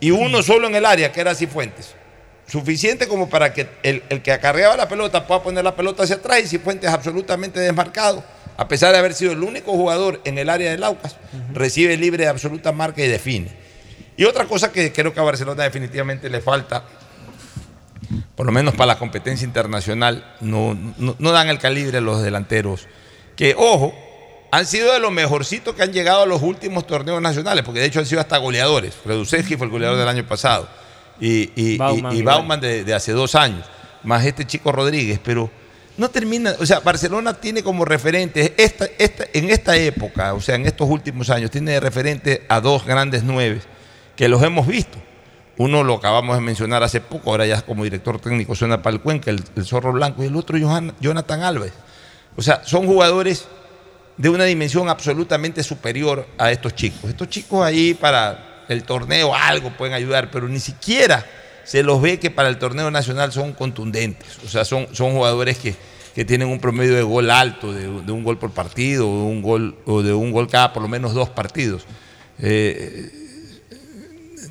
[0.00, 1.94] y uno solo en el área, que era Cifuentes.
[2.46, 6.16] Suficiente como para que el, el que acarreaba la pelota pueda poner la pelota hacia
[6.16, 8.22] atrás y Cifuentes absolutamente desmarcado,
[8.56, 11.16] a pesar de haber sido el único jugador en el área del Aucas,
[11.52, 13.50] recibe libre de absoluta marca y define.
[14.16, 16.84] Y otra cosa que creo que a Barcelona definitivamente le falta,
[18.34, 22.86] por lo menos para la competencia internacional, no, no- no dan el calibre los delanteros.
[23.34, 23.92] Que, ojo,
[24.52, 27.86] han sido de los mejorcitos que han llegado a los últimos torneos nacionales, porque de
[27.86, 28.94] hecho han sido hasta goleadores.
[29.04, 30.68] Redusewski fue el goleador del año pasado.
[31.20, 32.34] Y, y- Bauman y igual.
[32.36, 33.64] Bauman de, de hace dos años,
[34.04, 35.50] más este chico Rodríguez, pero
[35.96, 40.54] no termina, o sea, Barcelona tiene como referente, esta, esta, en esta época, o sea,
[40.56, 43.60] en estos últimos años, tiene de referente a dos grandes nueve
[44.14, 44.98] que los hemos visto.
[45.58, 49.00] Uno lo acabamos de mencionar hace poco, ahora ya como director técnico suena para el
[49.00, 51.72] Cuenca, el, el Zorro Blanco, y el otro Johan- Jonathan Alves.
[52.36, 53.46] O sea, son jugadores
[54.18, 57.08] de una dimensión absolutamente superior a estos chicos.
[57.08, 61.24] Estos chicos ahí para el torneo algo pueden ayudar, pero ni siquiera
[61.64, 64.38] se los ve que para el torneo nacional son contundentes.
[64.44, 65.74] O sea, son, son jugadores que,
[66.14, 69.42] que tienen un promedio de gol alto, de, un gol por partido, o de un
[69.42, 71.84] gol, o de un gol cada por lo menos dos partidos.
[72.38, 73.10] Eh,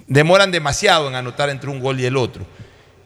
[0.07, 2.45] demoran demasiado en anotar entre un gol y el otro.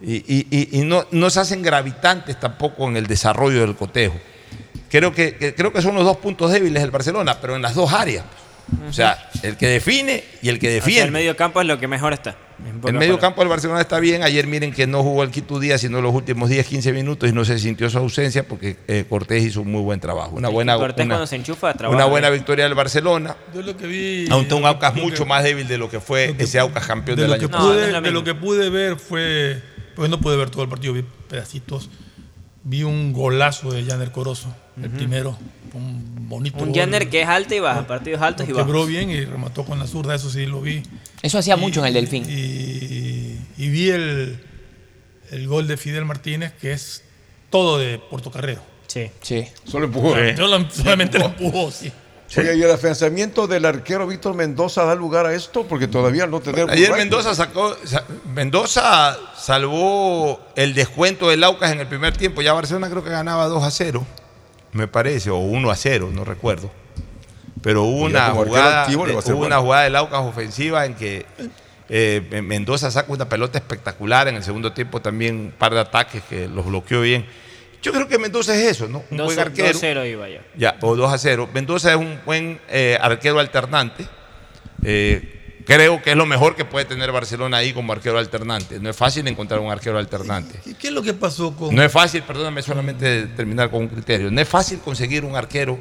[0.02, 4.15] Y, y- no, no se hacen gravitantes tampoco en el desarrollo del cotejo.
[4.90, 7.76] Creo que, que- creo que son los dos puntos débiles del Barcelona, pero en las
[7.76, 8.23] dos áreas.
[8.90, 11.06] O sea, el que define y el que O sea, defiende.
[11.06, 12.36] el medio campo es lo que mejor está.
[12.86, 14.22] El medio campo del Barcelona está bien.
[14.22, 17.32] Ayer miren que no jugó el Quito Díaz, sino los últimos 10, 15 minutos y
[17.34, 20.36] no se sintió su ausencia porque eh, Cortés hizo un muy buen trabajo.
[20.36, 23.38] Una buena, Cortés una, cuando se enchufa, trabaja una buena victoria del Barcelona.
[23.56, 24.28] Yo lo que vi.
[24.30, 27.22] Aunque un Aucas mucho que- más débil de lo que fue ese Aucas campeón de
[27.24, 27.74] del lo año que pasado.
[28.02, 29.62] de lo que pude ver fue.
[29.96, 31.90] Pues no pude ver todo el partido, vi pedacitos.
[32.64, 34.54] Vi un golazo de Janer Corozo,
[34.84, 35.38] el primero.
[35.74, 36.76] Un bonito Un gol.
[36.80, 38.88] Janner que es alto y baja, partidos altos y Lo quebró bajos.
[38.90, 40.82] bien y remató con la zurda, eso sí lo vi.
[41.22, 42.26] Eso hacía Y- mucho en el Delfín.
[42.28, 44.40] Y, y vi el,
[45.32, 47.04] el gol de Fidel Martínez, que es
[47.50, 48.62] todo de Portocarrero.
[48.88, 49.12] Sí.
[49.22, 49.46] Sí.
[49.66, 50.16] Solo empujó.
[50.36, 51.92] Solo- solamente lo empujó, sí.
[52.38, 56.40] Oye, y el afianzamiento del arquero Víctor Mendoza da lugar a esto, porque todavía no
[56.40, 56.72] tenemos.
[56.72, 62.42] Ayer Mendoza sacó, sa- Mendoza salvó el descuento del Aucas en el primer tiempo.
[62.44, 64.06] Ya Barcelona creo que ganaba 2 a 0,
[64.74, 66.72] me parece, o 1 a 0, no recuerdo.
[67.62, 71.26] Pero hubo una jugada, activo a ser hubo una jugada del Aucas ofensiva en que
[71.90, 74.28] eh, Mendoza saca una pelota espectacular.
[74.28, 77.26] En el segundo tiempo también un par de ataques que los bloqueó bien.
[77.82, 79.04] Yo creo que Mendoza es eso, ¿no?
[79.10, 79.78] Un Dos- buen arquero.
[79.78, 80.41] 2-0 iba ya.
[80.56, 81.50] Ya, o 2 a 0.
[81.54, 84.06] Mendoza es un buen eh, arquero alternante.
[84.84, 88.80] Eh, creo que es lo mejor que puede tener Barcelona ahí como arquero alternante.
[88.80, 90.60] No es fácil encontrar un arquero alternante.
[90.65, 91.73] ¿Y qué es lo que pasó con.?
[91.73, 94.31] No es fácil, perdóname solamente terminar con un criterio.
[94.31, 95.80] No es fácil conseguir un arquero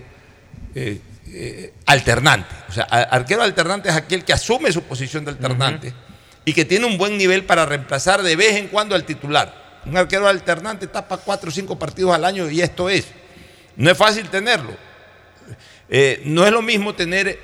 [0.74, 2.55] eh, eh, alternante.
[2.68, 5.92] O sea, arquero alternante es aquel que asume su posición de alternante
[6.44, 9.80] y que tiene un buen nivel para reemplazar de vez en cuando al titular.
[9.84, 13.06] Un arquero alternante tapa cuatro o cinco partidos al año y esto es.
[13.76, 14.72] No es fácil tenerlo.
[15.88, 17.38] Eh, no es lo mismo tener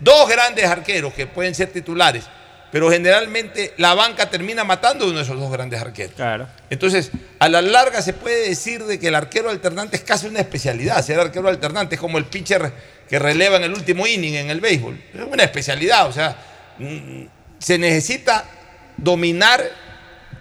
[0.00, 2.24] dos grandes arqueros que pueden ser titulares,
[2.72, 6.14] pero generalmente la banca termina matando a uno de esos dos grandes arqueros.
[6.14, 6.48] Claro.
[6.70, 10.40] Entonces, a la larga se puede decir de que el arquero alternante es casi una
[10.40, 11.04] especialidad.
[11.04, 12.72] Ser arquero alternante es como el pitcher
[13.08, 15.00] que releva en el último inning en el béisbol.
[15.12, 16.36] Es una especialidad, o sea,
[16.78, 17.24] mm,
[17.58, 18.44] se necesita
[18.96, 19.62] dominar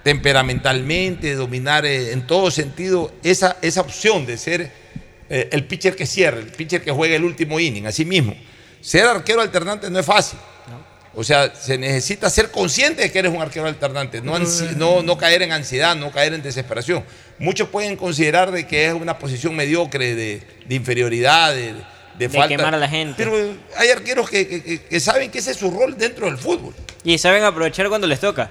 [0.04, 4.72] temperamentalmente, dominar eh, en todo sentido esa, esa opción de ser
[5.30, 8.36] eh, el pitcher que cierre, el pitcher que juegue el último inning, así mismo.
[8.82, 10.40] Ser arquero alternante no es fácil.
[11.16, 14.38] O sea, se necesita ser consciente de que eres un arquero alternante, no,
[14.78, 17.04] no, no caer en ansiedad, no caer en desesperación.
[17.40, 21.84] Muchos pueden considerar de que es una posición mediocre de, de inferioridad, de, de
[22.18, 22.48] De falta.
[22.56, 23.16] quemar a la gente.
[23.18, 23.34] Pero
[23.78, 26.74] hay arqueros que, que- que- que saben que ese es su rol dentro del fútbol.
[27.04, 28.50] Y saben aprovechar cuando les toca.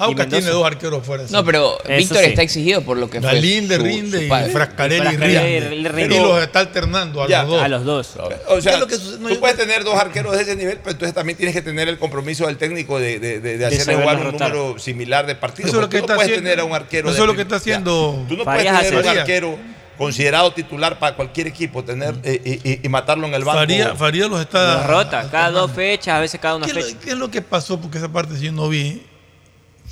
[0.00, 1.24] Aucas Mendoza- tiene dos arqueros fuera.
[1.30, 2.24] No, pero Eso Víctor sí.
[2.24, 3.28] está exigido por lo que fue.
[3.34, 4.52] Galíndez su- rinde su y padre.
[4.52, 6.16] Frascarelli rinde.
[6.16, 7.62] Y los está alternando a Ya, los dos.
[7.62, 8.16] A los dos.
[8.48, 11.54] O sea, tú yo- puedes tener dos arqueros de ese nivel, pero entonces también tienes
[11.54, 14.52] que tener el compromiso del técnico de, de, de- de hacerle saberlos jugar un rotar.
[14.54, 15.68] número similar de partidos.
[15.70, 17.08] Eso es lo porque que tú está no puedes haciendo- tener a un arquero.
[17.08, 18.28] eso de es lo que está haciendo Ya.
[18.28, 19.58] Tú no Farías puedes tener un hace- arquero
[19.98, 23.58] considerado titular para cualquier equipo tener eh, y, y- y matarlo en el banco.
[23.58, 24.76] Faría, Faría los está.
[24.78, 25.28] Los rota.
[25.30, 26.98] Cada dos fechas, a veces cada una ¿Qué, es lo- fecha.
[27.04, 27.78] qué es lo que pasó?
[27.78, 29.02] Porque esa parte sí yo no vi.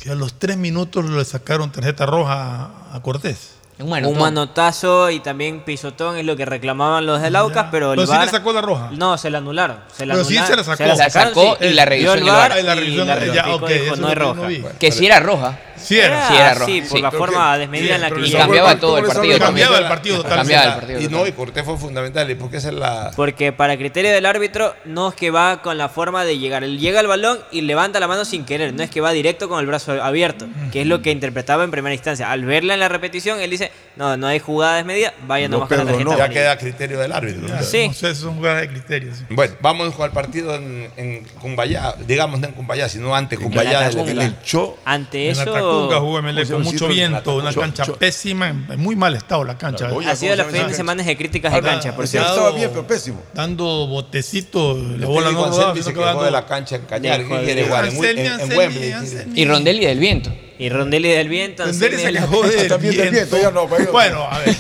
[0.03, 3.58] Que a los tres minutos le sacaron tarjeta roja a- Cortés.
[3.81, 4.15] Un manotón.
[4.17, 8.07] Un manotazo y también pisotón es lo que reclamaban los del Aucas, pero el Pero
[8.09, 8.91] sí VAR le sacó la roja.
[8.93, 9.79] No, se la anularon.
[9.97, 10.89] Se la Pero sí anularon, se la sacó.
[10.89, 11.67] La sacaron, sacó sí.
[11.67, 12.53] y la revisó el en el VAR.
[12.53, 14.47] Ah, la y revisión la ya, ratificó ok, eso dijo, es no no roja.
[14.49, 14.65] vi.
[14.81, 15.59] Que si era roja.
[15.77, 16.27] Sí era.
[16.27, 17.03] Sí, era roja, Sí, por sí.
[17.03, 18.39] la Pero forma que- desmedida en la que pero Y llegó.
[18.41, 19.67] cambiaba ¿cómo todo el le partido también.
[19.69, 20.53] Cambiaba el partido totalmente.
[20.55, 21.01] Cambiaba el partido.
[21.01, 22.29] Y no, y Cortés fue fundamental.
[22.29, 23.13] ¿Y por qué esa es la.
[23.15, 26.65] Porque para criterio del árbitro no es que va con la forma de llegar.
[26.65, 28.75] Él llega al balón y levanta la mano sin querer.
[28.75, 31.71] No es que va directo con el brazo abierto, que es lo que interpretaba en
[31.71, 32.29] primera instancia.
[32.33, 35.69] Al verla en la repetición, él dice, no, no hay jugada desmedida, vaya No nomás
[35.69, 36.41] con la tarjeta Ya amarilla".
[36.41, 37.49] queda a criterio del árbitro.
[37.49, 37.89] Ya, Sí.
[37.89, 39.13] No sé, son jugadas de criterio.
[39.13, 39.25] sí.
[39.31, 43.91] Bueno, vamos con el partido en, en Cumbayá, digamos no en Cumbayá, sino ante Cumbayá.
[43.91, 44.05] Tacunga.
[44.23, 47.97] del- Cho, Ante En eso, Tacunga jugó MLE ¿Cómo con mucho viento, una cancha Cho-
[47.97, 49.79] pésima, en en muy mal estado la cancha.
[49.87, 51.97] Claro, oye, ha sido la ¿cómo se fin de esa semana de críticas de cancha,
[51.97, 52.29] por cierto.
[52.31, 53.21] estaba bien, pero pésimo.
[53.35, 57.21] Dando botecito, la El bola no rodaba, que de la cancha en Cañar.
[57.21, 58.95] En, en- en Wembley.
[59.35, 60.31] Y Rondelli del viento.
[60.59, 61.63] Y Rondelli del viento.
[61.63, 63.37] Anselmi se de la- quejó de También del viento.
[63.37, 64.57] viento, ya no, pero- Bueno, a ver.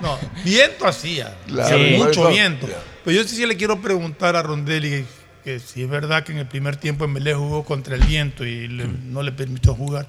[0.00, 1.36] No, viento hacía.
[1.46, 2.68] Claro, Sí, igual mucho viento.
[3.04, 5.04] Pero yo sí le quiero preguntar a Rondelli
[5.44, 8.66] que si es verdad que en el primer tiempo Emelec jugó contra el viento y
[8.66, 10.06] le- no le permitió jugar.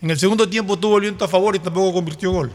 [0.00, 2.50] En el segundo tiempo tuvo el viento a favor y tampoco convirtió gol.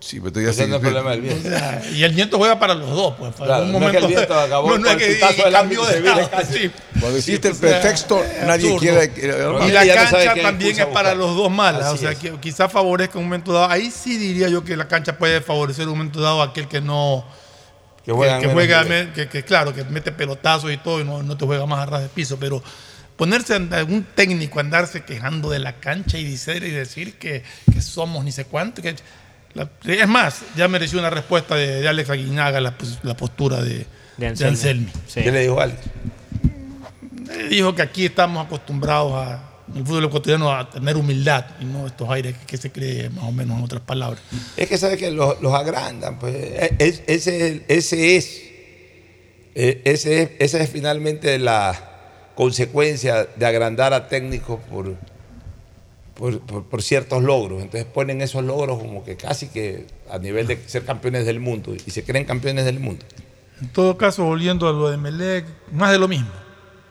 [0.00, 1.48] Sí, pero ya Ese no es el problema del viento.
[1.92, 3.34] Y el viento juega para los dos, pues.
[3.34, 5.84] Para Claro, un no es momento, que el viento acabó no, no es que cambió
[5.86, 6.70] de lado, sí.
[7.00, 8.78] Cuando existe el o sea, pretexto, nadie absurdo.
[8.78, 9.68] quiere.
[9.68, 11.86] Y la cancha también es para los dos malas.
[11.86, 12.18] Así o sea, es.
[12.18, 13.70] que quizás favorezca un momento dado.
[13.70, 16.80] Ahí sí diría yo que la cancha puede favorecer un momento dado a aquel que
[16.80, 17.24] no.
[18.04, 18.84] Que juega que, juega,
[19.44, 22.08] claro, que mete pelotazos y todo y no, no te juega más a ras de
[22.08, 22.38] piso.
[22.38, 22.62] Pero
[23.16, 27.82] ponerse algún técnico a andarse quejando de la cancha y decir, y decir que, que
[27.82, 28.80] somos ni sé cuánto.
[28.80, 28.94] Que,
[29.54, 33.60] la- es más, ya mereció una respuesta de, de Alex Aguinaga la, pos- la postura
[33.62, 34.88] de, De de Anselmi.
[35.06, 35.22] Sí.
[35.22, 35.78] ¿Qué le dijo Alex?
[37.50, 41.86] Dijo que aquí estamos acostumbrados a, en el fútbol ecuatoriano a tener humildad y no
[41.86, 44.20] estos aires que, que se cree más o menos en otras palabras.
[44.56, 48.42] Es que sabe que los, los agrandan, pues E- es- ese, es- ese es,
[49.54, 51.84] eh, ese es, esa es finalmente la
[52.34, 54.96] consecuencia de agrandar a técnicos por,
[56.18, 57.62] por, por- por ciertos logros.
[57.62, 61.74] Entonces ponen esos logros como que casi que a nivel de ser campeones del mundo
[61.74, 63.04] y se creen campeones del mundo.
[63.62, 66.28] En todo caso, volviendo a lo de Melec, más de lo mismo.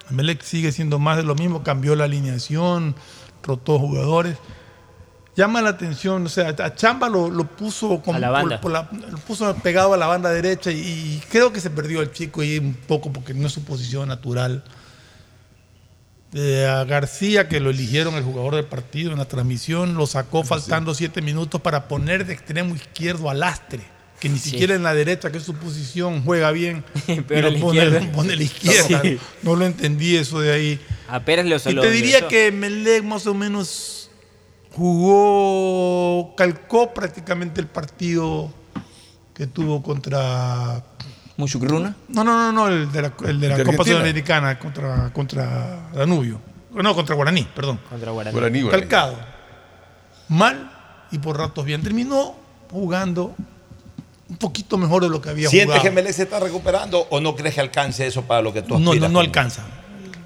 [0.09, 2.95] Melec sigue siendo más de lo mismo, cambió la alineación,
[3.43, 4.37] rotó jugadores.
[5.35, 8.61] Llama la atención, o sea, a Chamba lo, lo puso como A la por- banda.
[8.61, 12.01] por la- lo puso pegado a la banda derecha y, y creo que se perdió
[12.01, 14.63] el chico ahí un poco porque no es su posición natural.
[16.33, 20.43] Eh, a García, que lo eligieron el jugador del partido en la transmisión, lo sacó
[20.43, 23.79] faltando siete minutos para poner de extremo izquierdo a Lastre,
[24.19, 24.49] que ni Sí.
[24.49, 26.83] siquiera en la derecha, que es su posición, juega bien.
[27.27, 29.01] Pero lo pone, pone a la izquierda.
[29.01, 29.17] Sí.
[29.41, 30.79] No lo entendí eso de ahí.
[31.07, 34.09] A Pérez lo Y te diría que Melec más o menos
[34.75, 38.53] jugó, calcó prácticamente el partido
[39.33, 40.83] que tuvo contra...
[41.37, 41.95] ¿Muchucruna?
[42.09, 43.83] No, no, no, no, el de la, el de la ¿De Copa?
[43.83, 46.39] Sudamericana contra, contra Danubio.
[46.73, 47.79] No, contra Guaraní, perdón.
[47.89, 48.33] Contra Guaraní.
[48.33, 48.81] Guaraní, Guaraní.
[48.81, 49.17] Calcado.
[50.29, 50.71] Mal
[51.11, 51.81] y por ratos bien.
[51.83, 52.35] Terminó
[52.71, 53.35] jugando
[54.29, 55.83] un poquito mejor de lo que había ¿Sientes jugado.
[55.83, 58.77] que Melec se está recuperando o no crees que alcance eso para lo que tú
[58.79, 59.09] no, aspiras?
[59.09, 59.63] no, no alcanza.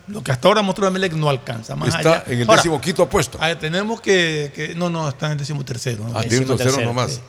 [0.07, 1.75] Lo que hasta ahora mostró Emelec no alcanza.
[1.75, 2.23] Más Está allá.
[2.27, 3.37] en el Ahora, décimo quinto puesto.
[3.59, 6.05] tenemos que, que- No, no, está en el décimo tercero.
[6.07, 6.17] ¿no?
[6.17, 7.21] Ah, tiene un tercero nomás.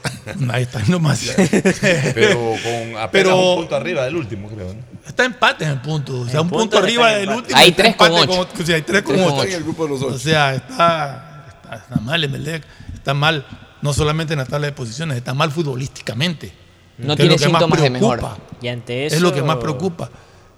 [0.50, 1.20] Ahí está, nomás.
[2.14, 4.74] Pero con apenas Pero- un punto arriba del último, creo.
[4.74, 4.80] ¿no?
[5.06, 6.20] Está empate en el punto.
[6.20, 7.38] O sea, un punto arriba del empate.
[7.40, 7.58] último.
[7.58, 8.48] Hay tres con ocho.
[8.60, 9.42] o sea, hay tres con Tres con ocho.
[9.44, 12.64] Está en el grupo de los O sea, está, está, está mal Emelec.
[12.94, 13.44] Está mal,
[13.82, 16.52] no solamente en la tabla de posiciones, está mal futbolísticamente.
[16.98, 18.20] No tiene lo que más síntomas de mejora.
[18.20, 18.42] preocupa.
[18.62, 19.16] Y ante eso.
[19.16, 20.10] Es lo que más preocupa.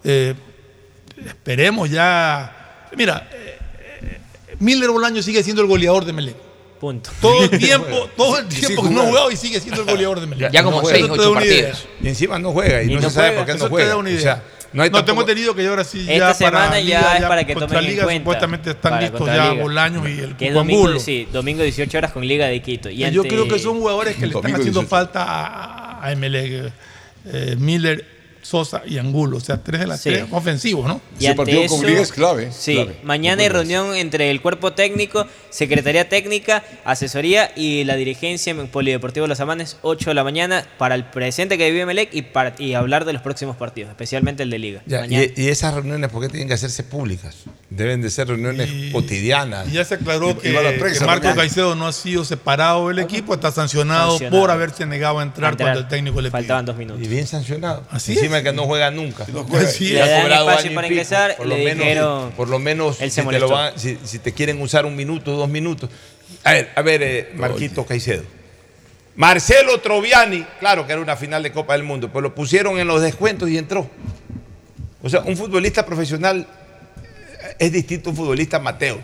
[0.04, 0.34] Eh,
[1.26, 2.86] esperemos ya.
[2.96, 3.58] Mira, eh,
[4.02, 4.18] eh,
[4.60, 6.36] Miller Bolaño sigue siendo el goleador de Melec.
[6.80, 7.10] Punto.
[7.20, 10.20] Todo el tiempo, todo el tiempo que no ha jugado y sigue siendo el goleador
[10.20, 10.52] de Melec.
[10.52, 11.86] Ya como Eso seis, te ocho partidos.
[12.02, 13.40] Y encima no juega y, Y no, no se sabe juega.
[13.40, 13.88] por qué Eso no te juega.
[13.90, 14.18] da una idea.
[14.18, 14.42] O sea,
[14.74, 16.84] no hay no, tampoco- tengo entendido que ya ahora sí Esta ya semana para ya
[16.98, 18.20] Liga, es para que tomen en Liga cuenta.
[18.22, 19.52] supuestamente están listos ya.
[19.52, 22.90] Bolaños y el Que domingo, sí, domingo 18 horas con Liga de Quito.
[22.90, 24.88] Y Yo ante- creo que son jugadores que le están haciendo 18.
[24.88, 26.72] falta a, a Emelec.
[27.32, 28.04] eh, Miller,
[28.44, 29.38] Sosa y Angulo.
[29.38, 30.10] O sea, tres de las Sí.
[30.10, 31.00] tres ofensivos, ¿no?
[31.18, 32.50] Y Ese partido con es clave.
[32.52, 32.96] Sí, clave.
[33.02, 39.26] mañana hay reunión entre el cuerpo técnico, secretaría técnica, asesoría y la dirigencia en Polideportivo
[39.26, 42.74] Los Amanes, 8 de la mañana, para el presente que vive Melec y, para, y
[42.74, 44.82] hablar de los próximos partidos, especialmente el de Liga.
[44.86, 45.24] Ya, Mañana.
[45.36, 47.36] y, y esas reuniones, ¿por qué tienen que hacerse públicas?
[47.70, 49.68] Deben de ser reuniones Y- cotidianas.
[49.68, 51.34] Y ya se aclaró Y- que, que Marco.
[51.34, 54.40] Caicedo no ha sido separado del equipo, está sancionado, Sancionado.
[54.40, 55.68] por haberse negado a entrar, Entrar.
[55.70, 56.32] cuando el técnico le pidió.
[56.40, 57.02] Faltaban dos minutos.
[57.02, 57.84] Y bien sancionado.
[57.90, 59.24] Así Encima que no juega nunca.
[59.32, 59.68] No juega.
[59.68, 60.92] Ha Le dan espacio para pico.
[60.92, 63.46] ingresar, por le lo menos, dijeron- por lo menos Él si te, molestó.
[63.48, 65.90] lo van- si, si te quieren usar un minuto, dos minutos.
[66.42, 68.24] A ver, a ver, eh, Marquito Caicedo.
[69.16, 72.88] Marcelo Troviani, claro que era una final de Copa del Mundo, pero lo pusieron en
[72.88, 73.88] los descuentos y entró.
[75.02, 76.46] O sea, un futbolista profesional
[77.42, 78.98] eh, es distinto a un futbolista amateur.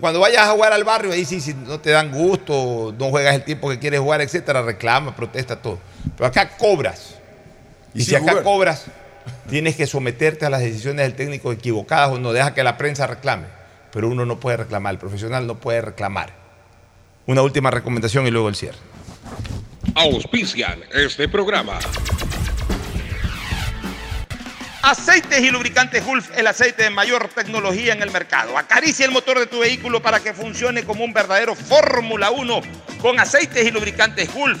[0.00, 3.34] Cuando vayas a jugar al barrio, ahí sí, si no te dan gusto, no juegas
[3.34, 5.80] el tiempo que quieres jugar, etcétera, reclama, protesta, todo.
[6.16, 7.16] Pero acá cobras.
[7.94, 8.44] Y, Y si acá jugar.
[8.44, 8.86] cobras,
[9.48, 13.06] tienes que someterte a las decisiones del técnico equivocadas o no deja que la prensa
[13.06, 13.46] reclame.
[13.92, 16.32] Pero uno no puede reclamar, el profesional no puede reclamar.
[17.26, 18.78] Una última recomendación y luego el cierre.
[19.94, 21.78] Auspician este programa.
[24.82, 28.58] Aceites y lubricantes Gulf, el aceite de mayor tecnología en el mercado.
[28.58, 32.60] Acaricia el motor de tu vehículo para que funcione como un verdadero Fórmula 1
[33.00, 34.60] con aceites y lubricantes Gulf.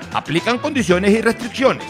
[0.13, 1.85] Aplican condiciones y restricciones.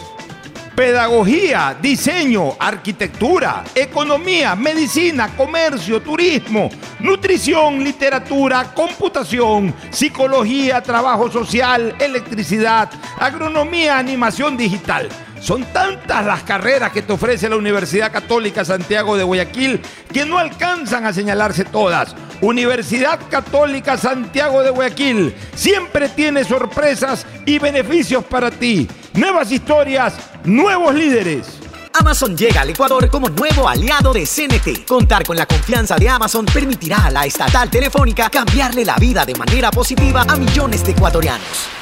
[0.74, 6.70] Pedagogía, diseño, arquitectura, economía, medicina, comercio, turismo,
[7.00, 12.88] nutrición, literatura, computación, psicología, trabajo social, electricidad,
[13.18, 15.10] agronomía, animación digital.
[15.42, 19.80] Son tantas las carreras que te ofrece la Universidad Católica Santiago de Guayaquil
[20.12, 22.14] que no alcanzan a señalarse todas.
[22.40, 28.88] Universidad Católica Santiago de Guayaquil siempre tiene sorpresas y beneficios para ti.
[29.14, 30.14] Nuevas historias,
[30.44, 31.58] nuevos líderes.
[31.98, 34.86] Amazon llega al Ecuador como nuevo aliado de CNT.
[34.86, 39.34] Contar con la confianza de Amazon permitirá a la estatal telefónica cambiarle la vida de
[39.34, 41.81] manera positiva a millones de ecuatorianos.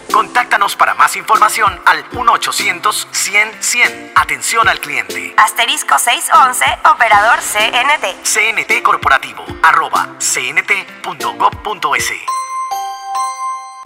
[0.11, 4.11] Contáctanos para más información al 1-800-100-100.
[4.15, 5.33] Atención al cliente.
[5.37, 8.21] Asterisco 611, operador CNT.
[8.23, 12.11] CNT Corporativo, arroba cnt.gov.es.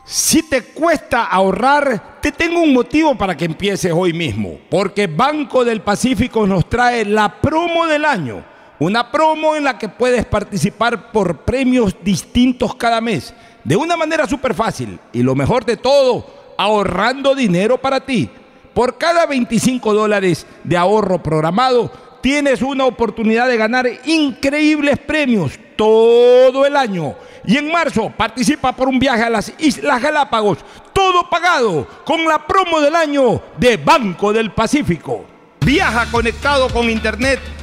[0.03, 4.57] Si te cuesta ahorrar, te tengo un motivo para que empieces hoy mismo.
[4.69, 8.43] Porque Banco del Pacífico nos trae la promo del año.
[8.80, 13.31] Una promo en la que puedes participar por premios distintos cada mes
[13.66, 16.26] de una manera súper fácil y lo mejor de todo,
[16.58, 18.30] ahorrando dinero para ti.
[18.74, 26.66] Por cada 25 dólares de ahorro programado, tienes una oportunidad de ganar increíbles premios todo
[26.66, 27.16] el año.
[27.46, 30.60] Y en marzo participa por un viaje a las Islas Galápagos,
[30.94, 35.26] todo pagado con la promo del año de Banco del Pacífico.
[35.62, 37.40] Viaja conectado con Internet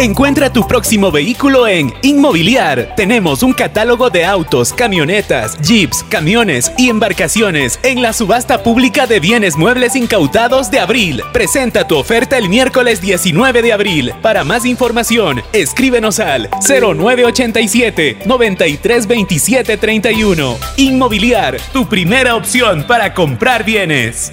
[0.00, 2.94] Encuentra tu próximo vehículo en Inmobiliar.
[2.96, 9.20] Tenemos un catálogo de autos, camionetas, jeeps, camiones y embarcaciones en la subasta pública de
[9.20, 11.22] bienes muebles incautados de abril.
[11.34, 14.14] Presenta tu oferta el miércoles 19 de abril.
[14.22, 20.56] Para más información, escríbenos al 0987 932731.
[20.78, 24.32] Inmobiliar, tu primera opción para comprar bienes.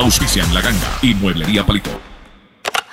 [0.01, 2.10] Auspician La Ganga y Mueblería Palito.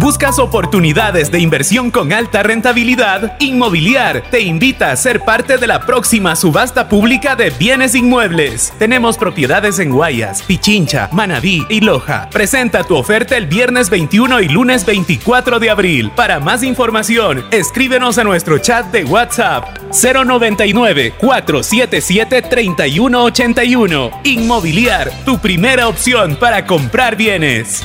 [0.00, 3.36] ¿Buscas oportunidades de inversión con alta rentabilidad?
[3.38, 8.72] Inmobiliar te invita a ser parte de la próxima subasta pública de bienes inmuebles.
[8.78, 12.30] Tenemos propiedades en Guayas, Pichincha, Manabí y Loja.
[12.30, 16.10] Presenta tu oferta el viernes 21 y lunes 24 de abril.
[16.16, 24.10] Para más información, escríbenos a nuestro chat de WhatsApp 099 477 3181.
[24.24, 27.84] Inmobiliar, tu primera opción para comprar bienes.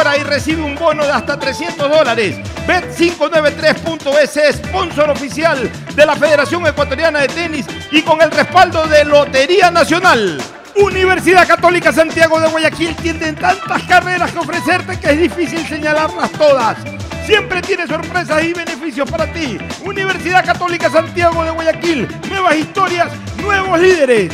[0.17, 2.37] y recibe un bono de hasta 300 dólares.
[2.67, 9.69] Bet593.es, sponsor oficial de la Federación Ecuatoriana de Tenis y con el respaldo de Lotería
[9.69, 10.41] Nacional.
[10.75, 16.77] Universidad Católica Santiago de Guayaquil tiene tantas carreras que ofrecerte que es difícil señalarlas todas.
[17.27, 19.59] Siempre tiene sorpresas y beneficios para ti.
[19.85, 22.07] Universidad Católica Santiago de Guayaquil.
[22.27, 24.33] Nuevas historias, nuevos líderes.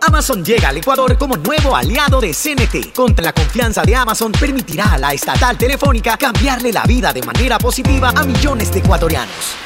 [0.00, 2.94] Amazon llega al Ecuador como nuevo aliado de CNT.
[2.94, 7.58] Con la confianza de Amazon permitirá a la estatal telefónica cambiarle la vida de manera
[7.58, 9.65] positiva a millones de ecuatorianos.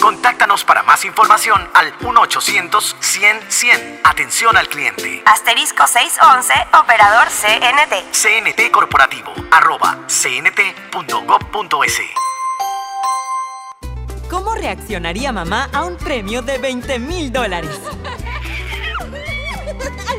[0.00, 4.00] Contáctanos para más información al 1-800-100-100.
[4.04, 5.22] Atención al cliente.
[5.26, 8.12] Asterisco 611, operador CNT.
[8.12, 12.00] CNT Corporativo, arroba cnt.gov.es.
[14.30, 17.80] ¿Cómo reaccionaría mamá a un premio de 20 mil dólares?